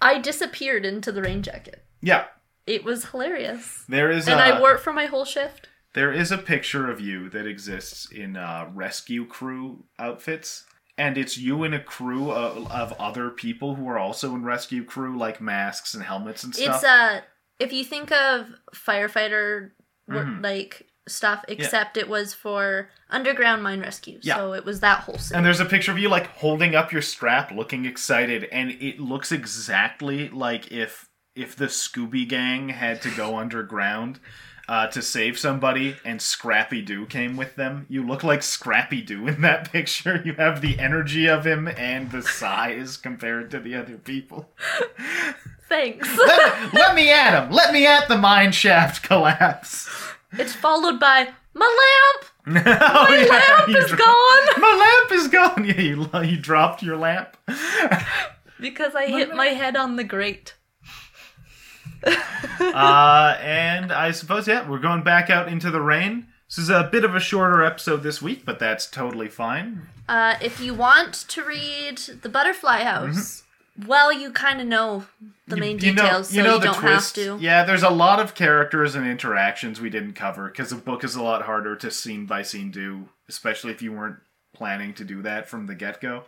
I 0.00 0.18
disappeared 0.22 0.84
into 0.84 1.12
the 1.12 1.22
rain 1.22 1.42
jacket. 1.42 1.84
yeah, 2.00 2.24
It 2.66 2.84
was 2.84 3.06
hilarious, 3.06 3.84
there 3.88 4.10
is 4.10 4.26
and 4.28 4.40
a, 4.40 4.42
I 4.42 4.60
wore 4.60 4.72
it 4.74 4.80
for 4.80 4.92
my 4.92 5.06
whole 5.06 5.24
shift. 5.24 5.68
there 5.94 6.12
is 6.12 6.32
a 6.32 6.38
picture 6.38 6.90
of 6.90 7.00
you 7.00 7.28
that 7.30 7.46
exists 7.46 8.10
in 8.10 8.36
uh, 8.36 8.68
rescue 8.74 9.26
crew 9.26 9.84
outfits, 9.98 10.64
and 10.98 11.16
it's 11.16 11.38
you 11.38 11.62
and 11.64 11.74
a 11.74 11.82
crew 11.82 12.30
of, 12.32 12.70
of 12.70 12.92
other 12.98 13.30
people 13.30 13.76
who 13.76 13.88
are 13.88 13.98
also 13.98 14.34
in 14.34 14.44
rescue 14.44 14.84
crew, 14.84 15.16
like 15.16 15.40
masks 15.40 15.94
and 15.94 16.02
helmets 16.04 16.44
and 16.44 16.54
stuff. 16.54 16.76
It's 16.76 16.84
uh, 16.84 17.20
if 17.58 17.72
you 17.72 17.84
think 17.84 18.10
of 18.12 18.46
firefighter 18.74 19.70
Mhm. 20.10 20.42
like 20.42 20.88
stuff, 21.08 21.44
except 21.48 21.96
it 21.96 22.08
was 22.08 22.32
for 22.34 22.88
underground 23.10 23.62
mine 23.62 23.80
rescue, 23.80 24.18
Yeah. 24.22 24.36
so 24.36 24.52
it 24.54 24.64
was 24.64 24.80
that 24.80 25.00
whole 25.00 25.18
suit. 25.18 25.36
and 25.36 25.44
there's 25.44 25.60
a 25.60 25.64
picture 25.64 25.90
of 25.92 25.98
you 25.98 26.08
like 26.08 26.26
holding 26.36 26.74
up 26.74 26.92
your 26.92 27.02
strap, 27.02 27.50
looking 27.50 27.84
excited, 27.86 28.44
and 28.52 28.70
it 28.70 29.00
looks 29.00 29.32
exactly 29.32 30.28
like 30.28 30.70
if 30.70 31.08
if 31.34 31.56
the 31.56 31.64
Scooby 31.66 32.28
Gang 32.28 32.68
had 32.68 33.00
to 33.02 33.10
go 33.10 33.38
underground 33.38 34.20
uh, 34.68 34.86
to 34.86 35.02
save 35.02 35.38
somebody, 35.38 35.96
and 36.04 36.20
Scrappy 36.22 36.80
Doo 36.82 37.04
came 37.06 37.36
with 37.36 37.56
them. 37.56 37.84
You 37.88 38.06
look 38.06 38.22
like 38.22 38.42
Scrappy 38.42 39.00
Doo 39.02 39.26
in 39.26 39.40
that 39.40 39.72
picture. 39.72 40.22
You 40.24 40.34
have 40.34 40.60
the 40.60 40.78
energy 40.78 41.26
of 41.28 41.44
him 41.46 41.66
and 41.68 42.10
the 42.12 42.22
size 42.22 42.96
compared 42.96 43.50
to 43.50 43.58
the 43.60 43.74
other 43.74 43.96
people. 43.98 44.50
Thanks. 45.68 46.08
Let, 46.18 46.74
let 46.74 46.94
me 46.94 47.10
at 47.10 47.42
him. 47.42 47.50
Let 47.50 47.72
me 47.72 47.86
at 47.86 48.08
the 48.08 48.18
mine 48.18 48.52
shaft 48.52 49.02
collapse. 49.02 49.88
It's 50.32 50.54
followed 50.54 50.98
by 50.98 51.28
my 51.54 51.66
lamp. 51.66 52.30
oh, 52.66 53.06
My 53.08 53.26
lamp 53.26 53.68
is 53.68 53.86
dro- 53.88 53.98
gone 53.98 54.46
My 54.60 55.00
lamp 55.08 55.20
is 55.20 55.28
gone. 55.28 55.64
Yeah, 55.64 55.80
you, 55.80 56.30
you 56.30 56.36
dropped 56.40 56.82
your 56.82 56.96
lamp. 56.96 57.36
because 58.60 58.94
I 58.94 59.06
hit 59.06 59.34
my 59.34 59.46
head 59.46 59.76
on 59.76 59.96
the 59.96 60.04
grate. 60.04 60.54
uh, 62.04 63.36
and 63.40 63.92
I 63.92 64.10
suppose, 64.10 64.48
yeah, 64.48 64.68
we're 64.68 64.78
going 64.78 65.02
back 65.02 65.30
out 65.30 65.48
into 65.48 65.70
the 65.70 65.80
rain. 65.80 66.26
This 66.48 66.58
is 66.58 66.70
a 66.70 66.88
bit 66.90 67.04
of 67.04 67.14
a 67.14 67.20
shorter 67.20 67.62
episode 67.62 68.02
this 68.02 68.20
week, 68.20 68.44
but 68.44 68.58
that's 68.58 68.86
totally 68.86 69.28
fine. 69.28 69.88
Uh, 70.08 70.34
if 70.42 70.60
you 70.60 70.74
want 70.74 71.14
to 71.28 71.44
read 71.44 71.98
The 71.98 72.28
Butterfly 72.28 72.82
House, 72.82 73.44
well, 73.86 74.12
you 74.12 74.30
kind 74.32 74.60
of 74.60 74.66
know 74.66 75.04
the 75.46 75.56
main. 75.56 75.78
You 75.78 75.92
know- 75.92 76.02
details, 76.02 76.32
you 76.34 76.42
so 76.42 76.48
know 76.48 76.54
you 76.56 76.62
don't 76.62 76.74
twist. 76.78 77.16
have 77.16 77.24
to. 77.38 77.42
Yeah, 77.44 77.64
there's 77.64 77.82
a 77.82 77.90
lot 77.90 78.20
of 78.20 78.34
characters 78.34 78.94
and 78.94 79.06
interactions 79.06 79.80
we 79.80 79.90
didn't 79.90 80.14
cover 80.14 80.48
because 80.48 80.70
the 80.70 80.76
book 80.76 81.04
is 81.04 81.14
a 81.14 81.22
lot 81.22 81.42
harder 81.42 81.74
to 81.76 81.90
scene 81.90 82.26
by 82.26 82.42
scene 82.42 82.70
do, 82.70 83.08
especially 83.28 83.72
if 83.72 83.80
you 83.82 83.92
weren't 83.92 84.18
planning 84.54 84.92
to 84.94 85.04
do 85.04 85.22
that 85.22 85.48
from 85.48 85.66
the 85.66 85.74
get 85.74 86.00
go. 86.00 86.24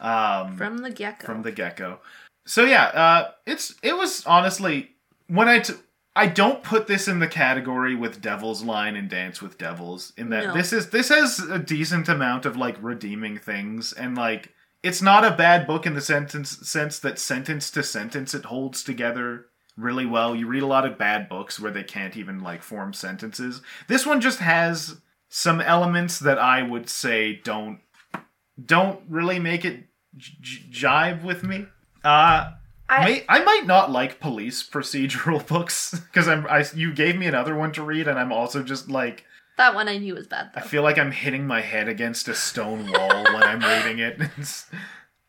Um, 0.00 0.56
From 0.56 0.78
the 0.78 0.90
get 0.90 1.18
go. 1.20 1.26
from 1.26 1.42
the 1.42 1.52
get 1.52 1.76
go. 1.76 1.98
So 2.46 2.64
yeah, 2.64 2.84
uh, 2.86 3.30
it's 3.46 3.74
it 3.82 3.96
was 3.96 4.24
honestly 4.26 4.92
when 5.28 5.46
I 5.48 5.58
t- 5.60 5.74
I 6.16 6.26
don't 6.26 6.62
put 6.64 6.86
this 6.86 7.06
in 7.06 7.18
the 7.20 7.28
category 7.28 7.94
with 7.94 8.20
Devil's 8.20 8.62
Line 8.64 8.96
and 8.96 9.08
Dance 9.10 9.40
with 9.42 9.58
Devils 9.58 10.12
in 10.16 10.30
that 10.30 10.46
No. 10.46 10.54
this 10.54 10.72
is 10.72 10.88
this 10.90 11.10
has 11.10 11.38
a 11.38 11.58
decent 11.58 12.08
amount 12.08 12.46
of 12.46 12.56
like 12.56 12.76
redeeming 12.80 13.36
things 13.38 13.92
and 13.92 14.16
like 14.16 14.52
it's 14.82 15.02
not 15.02 15.24
a 15.24 15.30
bad 15.30 15.66
book 15.66 15.86
in 15.86 15.94
the 15.94 16.00
sentence 16.00 16.68
sense 16.68 16.98
that 17.00 17.18
sentence 17.18 17.70
to 17.72 17.82
sentence 17.82 18.34
it 18.34 18.46
holds 18.46 18.82
together 18.82 19.46
really 19.76 20.06
well. 20.06 20.34
You 20.34 20.46
read 20.46 20.62
a 20.62 20.66
lot 20.66 20.86
of 20.86 20.98
bad 20.98 21.28
books 21.28 21.58
where 21.58 21.70
they 21.70 21.82
can't 21.82 22.16
even 22.16 22.40
like 22.40 22.62
form 22.62 22.92
sentences. 22.92 23.62
This 23.88 24.06
one 24.06 24.20
just 24.20 24.38
has 24.40 24.96
some 25.28 25.60
elements 25.60 26.18
that 26.18 26.38
I 26.38 26.62
would 26.62 26.88
say 26.88 27.40
don't 27.44 27.80
don't 28.62 29.00
really 29.08 29.38
make 29.38 29.64
it 29.64 29.84
j- 30.16 30.64
jive 30.70 31.22
with 31.22 31.42
me. 31.42 31.66
Uh 32.04 32.52
I, 32.90 33.04
May, 33.04 33.24
I 33.28 33.44
might 33.44 33.66
not 33.66 33.92
like 33.92 34.18
police 34.18 34.68
procedural 34.68 35.46
books 35.48 35.94
because 35.94 36.26
I'm. 36.26 36.44
I, 36.48 36.64
you 36.74 36.92
gave 36.92 37.16
me 37.16 37.26
another 37.26 37.54
one 37.54 37.70
to 37.74 37.84
read, 37.84 38.08
and 38.08 38.18
I'm 38.18 38.32
also 38.32 38.64
just 38.64 38.90
like 38.90 39.24
that 39.60 39.74
one 39.74 39.88
I 39.88 39.98
knew 39.98 40.14
was 40.14 40.26
bad 40.26 40.50
though. 40.54 40.60
I 40.60 40.64
feel 40.64 40.82
like 40.82 40.98
I'm 40.98 41.12
hitting 41.12 41.46
my 41.46 41.60
head 41.60 41.86
against 41.86 42.28
a 42.28 42.34
stone 42.34 42.90
wall 42.90 43.24
when 43.24 43.42
I'm 43.42 43.60
reading 43.60 43.98
it. 44.00 44.18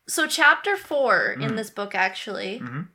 So 0.08 0.28
chapter 0.28 0.76
four 0.76 1.36
Mm. 1.38 1.44
in 1.50 1.56
this 1.56 1.70
book 1.70 1.96
actually, 1.96 2.60
Mhm. 2.62 2.88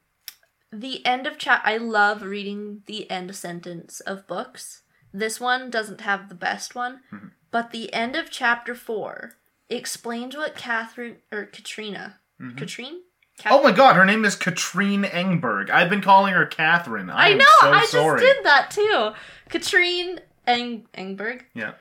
the 0.70 1.04
end 1.06 1.26
of 1.26 1.38
chap. 1.38 1.62
I 1.64 1.76
love 1.78 2.22
reading 2.22 2.82
the 2.86 3.10
end 3.10 3.34
sentence 3.34 4.00
of 4.00 4.26
books. 4.26 4.82
This 5.14 5.40
one 5.40 5.70
doesn't 5.70 6.02
have 6.02 6.28
the 6.28 6.34
best 6.34 6.74
one, 6.74 7.00
Mhm. 7.10 7.30
but 7.50 7.70
the 7.70 7.90
end 7.94 8.16
of 8.16 8.30
chapter 8.30 8.74
four 8.74 9.32
explains 9.70 10.36
what 10.36 10.56
Catherine 10.56 11.18
or 11.32 11.46
Katrina, 11.46 12.18
Mhm. 12.40 12.58
Katrine. 12.58 13.00
oh 13.46 13.62
my 13.62 13.72
god, 13.72 13.96
her 13.96 14.04
name 14.04 14.24
is 14.26 14.34
Katrine 14.36 15.04
Engberg. 15.04 15.70
I've 15.70 15.88
been 15.88 16.02
calling 16.02 16.34
her 16.34 16.44
Catherine. 16.44 17.08
I, 17.08 17.30
I 17.30 17.32
know. 17.34 17.44
So 17.60 17.72
I 17.72 17.84
sorry. 17.86 18.20
just 18.20 18.34
did 18.36 18.44
that 18.44 18.70
too. 18.70 19.12
Katrine 19.48 20.20
Eng- 20.46 20.86
Engberg. 20.94 21.42
Yeah. 21.54 21.72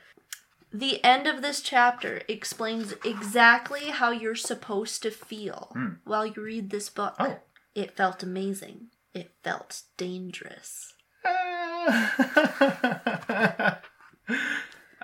The 0.74 1.02
end 1.06 1.26
of 1.28 1.42
this 1.42 1.62
chapter 1.62 2.22
explains 2.28 2.94
exactly 3.06 3.92
how 3.92 4.12
you're 4.12 4.36
supposed 4.36 5.02
to 5.04 5.12
feel 5.12 5.70
Hmm. 5.74 5.90
while 6.04 6.26
you 6.26 6.42
read 6.42 6.70
this 6.70 6.90
book. 6.90 7.16
Oh. 7.20 7.40
It 7.74 7.96
felt 7.96 8.24
amazing. 8.24 8.88
It 9.14 9.32
felt 9.44 9.82
dangerous. 9.98 10.94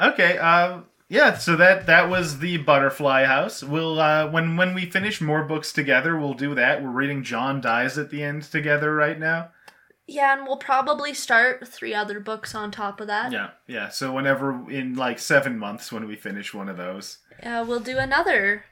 okay. 0.02 0.38
Um. 0.38 0.86
Yeah. 1.10 1.38
So 1.38 1.56
that 1.56 1.86
that 1.88 2.10
was 2.10 2.40
the 2.40 2.58
Butterfly 2.58 3.26
House. 3.26 3.64
We'll 3.64 4.00
uh, 4.00 4.30
when 4.30 4.58
when 4.58 4.74
we 4.74 4.86
finish 4.86 5.22
more 5.22 5.44
books 5.44 5.72
together, 5.74 6.18
we'll 6.18 6.34
do 6.34 6.56
that. 6.56 6.82
We're 6.84 6.90
reading 6.90 7.24
John 7.24 7.62
Dies 7.62 7.98
at 7.98 8.10
the 8.10 8.24
End 8.24 8.44
together 8.44 8.94
right 8.94 9.20
now. 9.20 9.52
Yeah, 10.08 10.38
and 10.38 10.46
we'll 10.48 10.58
probably 10.58 11.14
start 11.14 11.66
three 11.68 11.94
other 11.94 12.20
books 12.20 12.54
on 12.56 12.72
top 12.72 13.00
of 13.00 13.08
that. 13.08 13.32
Yeah. 13.32 13.52
Yeah. 13.68 13.90
So 13.90 14.12
whenever 14.12 14.70
in 14.70 14.96
like 14.96 15.20
seven 15.20 15.58
months 15.58 15.92
when 15.92 16.08
we 16.08 16.16
finish 16.16 16.54
one 16.54 16.68
of 16.70 16.78
those. 16.78 17.20
Uh, 17.42 17.64
we'll 17.68 17.80
do 17.80 17.98
another 17.98 18.66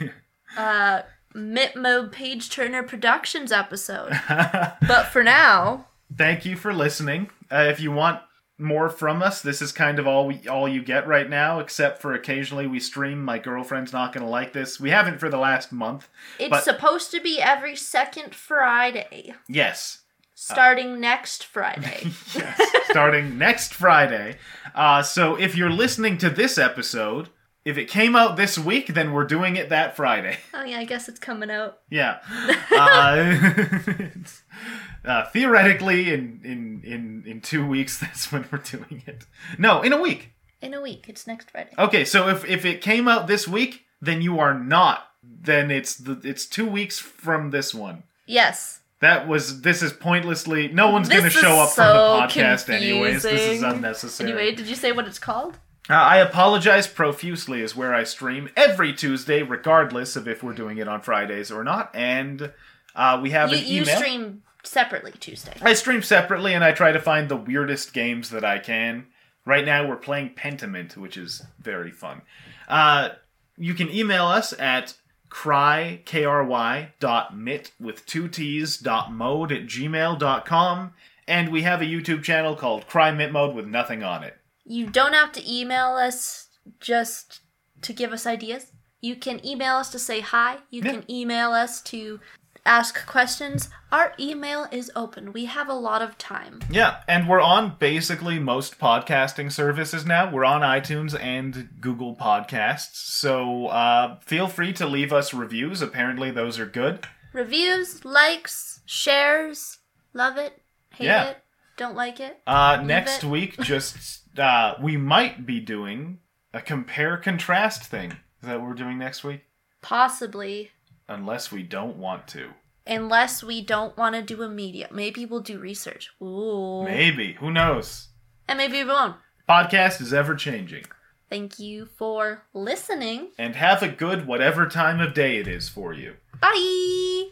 uh, 0.56 1.02
MittMode 1.34 2.12
Page 2.12 2.50
Turner 2.50 2.82
Productions 2.82 3.52
episode. 3.52 4.12
But 4.28 5.04
for 5.06 5.22
now, 5.22 5.86
Thank 6.16 6.44
you 6.44 6.56
for 6.56 6.72
listening. 6.72 7.30
Uh, 7.50 7.66
if 7.70 7.80
you 7.80 7.90
want 7.90 8.20
more 8.56 8.88
from 8.88 9.20
us, 9.22 9.42
this 9.42 9.60
is 9.60 9.72
kind 9.72 9.98
of 9.98 10.06
all 10.06 10.26
we 10.28 10.46
all 10.46 10.68
you 10.68 10.80
get 10.84 11.08
right 11.08 11.28
now, 11.28 11.58
except 11.58 12.00
for 12.00 12.12
occasionally 12.14 12.68
we 12.68 12.78
stream. 12.78 13.24
My 13.24 13.38
girlfriend's 13.38 13.92
not 13.92 14.12
going 14.12 14.24
to 14.24 14.30
like 14.30 14.52
this. 14.52 14.78
We 14.78 14.90
haven't 14.90 15.18
for 15.18 15.28
the 15.28 15.38
last 15.38 15.72
month. 15.72 16.08
it's 16.38 16.50
But- 16.50 16.62
supposed 16.62 17.10
to 17.12 17.20
be 17.20 17.40
every 17.40 17.74
second 17.74 18.34
Friday, 18.34 19.34
Yes. 19.48 20.02
Starting 20.34 21.00
next 21.00 21.44
Friday. 21.44 22.02
yes. 22.34 22.60
Starting 22.90 23.38
next 23.38 23.72
Friday. 23.74 24.36
Uh, 24.74 25.02
so 25.02 25.36
if 25.36 25.56
you're 25.56 25.70
listening 25.70 26.18
to 26.18 26.30
this 26.30 26.58
episode, 26.58 27.28
if 27.64 27.78
it 27.78 27.88
came 27.88 28.14
out 28.14 28.36
this 28.36 28.58
week, 28.58 28.88
then 28.88 29.12
we're 29.12 29.24
doing 29.24 29.56
it 29.56 29.70
that 29.70 29.96
Friday. 29.96 30.38
oh, 30.52 30.64
yeah, 30.64 30.78
I 30.78 30.84
guess 30.84 31.08
it's 31.08 31.18
coming 31.18 31.50
out. 31.50 31.78
Yeah. 31.90 32.18
Uh, 32.74 33.36
uh, 35.04 35.24
theoretically, 35.26 36.12
in, 36.12 36.40
in 36.42 36.82
in 36.84 37.22
in 37.24 37.40
two 37.40 37.64
weeks, 37.64 37.98
that's 38.00 38.32
when 38.32 38.44
we're 38.50 38.58
doing 38.58 39.02
it. 39.06 39.26
No, 39.58 39.80
in 39.82 39.92
a 39.92 40.00
week. 40.00 40.32
In 40.60 40.74
a 40.74 40.80
week. 40.80 41.04
It's 41.08 41.26
next 41.26 41.50
Friday. 41.52 41.70
Okay, 41.78 42.04
so 42.04 42.28
if 42.28 42.44
if 42.44 42.64
it 42.64 42.80
came 42.80 43.06
out 43.06 43.28
this 43.28 43.46
week, 43.46 43.84
then 44.00 44.22
you 44.22 44.40
are 44.40 44.54
not. 44.58 45.06
Then 45.22 45.70
it's 45.70 45.94
the 45.94 46.20
it's 46.24 46.46
two 46.46 46.66
weeks 46.66 46.98
from 46.98 47.50
this 47.50 47.72
one. 47.72 48.02
Yes. 48.26 48.80
That 49.00 49.28
was 49.28 49.60
this 49.62 49.82
is 49.82 49.92
pointlessly. 49.92 50.68
No 50.68 50.90
one's 50.90 51.08
going 51.08 51.24
to 51.24 51.30
show 51.30 51.56
up 51.60 51.70
so 51.70 51.82
from 51.82 51.96
the 51.96 52.34
podcast 52.36 52.70
anyways. 52.70 53.22
This 53.22 53.40
is 53.40 53.62
unnecessary. 53.62 54.30
Anyway, 54.30 54.54
did 54.54 54.66
you 54.66 54.76
say 54.76 54.92
what 54.92 55.06
it's 55.06 55.18
called? 55.18 55.58
Uh, 55.90 55.94
I 55.94 56.16
apologize 56.18 56.86
profusely 56.86 57.60
is 57.60 57.76
where 57.76 57.92
I 57.92 58.04
stream 58.04 58.48
every 58.56 58.94
Tuesday, 58.94 59.42
regardless 59.42 60.16
of 60.16 60.26
if 60.26 60.42
we're 60.42 60.54
doing 60.54 60.78
it 60.78 60.88
on 60.88 61.02
Fridays 61.02 61.50
or 61.50 61.62
not. 61.62 61.90
And 61.94 62.52
uh, 62.94 63.20
we 63.22 63.30
have 63.30 63.50
You, 63.50 63.58
an 63.58 63.64
you 63.66 63.84
stream 63.84 64.42
separately 64.62 65.12
Tuesday. 65.20 65.52
I 65.60 65.74
stream 65.74 66.00
separately 66.00 66.54
and 66.54 66.64
I 66.64 66.72
try 66.72 66.92
to 66.92 67.00
find 67.00 67.28
the 67.28 67.36
weirdest 67.36 67.92
games 67.92 68.30
that 68.30 68.44
I 68.44 68.58
can. 68.58 69.08
Right 69.44 69.66
now 69.66 69.86
we're 69.86 69.96
playing 69.96 70.30
Pentiment, 70.30 70.96
which 70.96 71.18
is 71.18 71.42
very 71.60 71.90
fun. 71.90 72.22
Uh, 72.66 73.10
you 73.58 73.74
can 73.74 73.90
email 73.90 74.24
us 74.24 74.54
at 74.58 74.94
cry, 75.34 76.00
K-R-Y, 76.04 76.92
dot 77.00 77.36
mit 77.36 77.72
with 77.80 78.06
two 78.06 78.28
T's 78.28 78.78
dot 78.78 79.12
mode 79.12 79.50
at 79.50 79.62
gmail 79.66 80.16
dot 80.20 80.46
com. 80.46 80.92
And 81.26 81.50
we 81.50 81.62
have 81.62 81.82
a 81.82 81.86
YouTube 81.86 82.22
channel 82.22 82.54
called 82.54 82.86
KRy 82.86 83.10
MittMode 83.16 83.54
with 83.54 83.66
nothing 83.66 84.04
on 84.04 84.22
it. 84.22 84.36
You 84.64 84.86
don't 84.86 85.12
have 85.12 85.32
to 85.32 85.52
email 85.52 85.96
us 85.96 86.48
just 86.80 87.40
to 87.82 87.92
give 87.92 88.12
us 88.12 88.26
ideas. 88.26 88.70
You 89.00 89.16
can 89.16 89.44
email 89.44 89.74
us 89.74 89.90
to 89.90 89.98
say 89.98 90.20
hi. 90.20 90.58
You 90.70 90.82
Yeah. 90.82 90.92
can 90.92 91.10
email 91.10 91.50
us 91.50 91.82
to 91.82 92.20
ask 92.66 93.06
questions. 93.06 93.68
Our 93.92 94.12
email 94.18 94.66
is 94.72 94.90
open. 94.96 95.32
We 95.32 95.44
have 95.46 95.68
a 95.68 95.74
lot 95.74 96.02
of 96.02 96.16
time. 96.18 96.60
Yeah, 96.70 97.02
and 97.06 97.28
we're 97.28 97.40
on 97.40 97.76
basically 97.78 98.38
most 98.38 98.78
podcasting 98.78 99.52
services 99.52 100.04
now. 100.06 100.30
We're 100.32 100.44
on 100.44 100.62
iTunes 100.62 101.18
and 101.20 101.68
Google 101.80 102.16
Podcasts. 102.16 102.94
So 102.96 103.66
uh, 103.66 104.18
feel 104.20 104.48
free 104.48 104.72
to 104.74 104.86
leave 104.86 105.12
us 105.12 105.34
reviews. 105.34 105.82
Apparently, 105.82 106.30
those 106.30 106.58
are 106.58 106.66
good. 106.66 107.06
Reviews, 107.32 108.04
likes, 108.04 108.80
shares. 108.86 109.78
Love 110.12 110.36
it. 110.38 110.60
Hate 110.90 111.06
Yeah. 111.06 111.24
it. 111.30 111.38
Don't 111.76 111.96
like 111.96 112.20
it. 112.20 112.40
Uh, 112.46 112.80
next 112.84 113.24
it. 113.24 113.28
week, 113.28 113.56
just 113.60 114.38
uh, 114.38 114.74
we 114.80 114.96
might 114.96 115.44
be 115.44 115.58
doing 115.60 116.18
a 116.52 116.60
compare 116.60 117.16
contrast 117.16 117.82
thing. 117.84 118.12
Is 118.12 118.48
that 118.48 118.60
what 118.60 118.68
we're 118.68 118.74
doing 118.74 118.96
next 118.98 119.24
week? 119.24 119.42
Possibly. 119.82 120.70
Unless 121.08 121.52
we 121.52 121.62
don't 121.62 121.96
want 121.96 122.26
to. 122.28 122.50
Unless 122.86 123.42
we 123.42 123.62
don't 123.62 123.96
want 123.96 124.14
to 124.14 124.22
do 124.22 124.42
a 124.42 124.48
media. 124.48 124.88
Maybe 124.90 125.24
we'll 125.24 125.40
do 125.40 125.58
research. 125.58 126.10
Ooh. 126.22 126.84
Maybe. 126.84 127.34
Who 127.34 127.50
knows? 127.50 128.08
And 128.48 128.58
maybe 128.58 128.82
we 128.82 128.90
won't. 128.90 129.16
Podcast 129.48 130.00
is 130.00 130.12
ever 130.12 130.34
changing. 130.34 130.84
Thank 131.30 131.58
you 131.58 131.86
for 131.86 132.44
listening. 132.52 133.30
And 133.38 133.56
have 133.56 133.82
a 133.82 133.88
good 133.88 134.26
whatever 134.26 134.66
time 134.66 135.00
of 135.00 135.14
day 135.14 135.38
it 135.38 135.48
is 135.48 135.68
for 135.68 135.92
you. 135.92 136.14
Bye. 136.40 137.30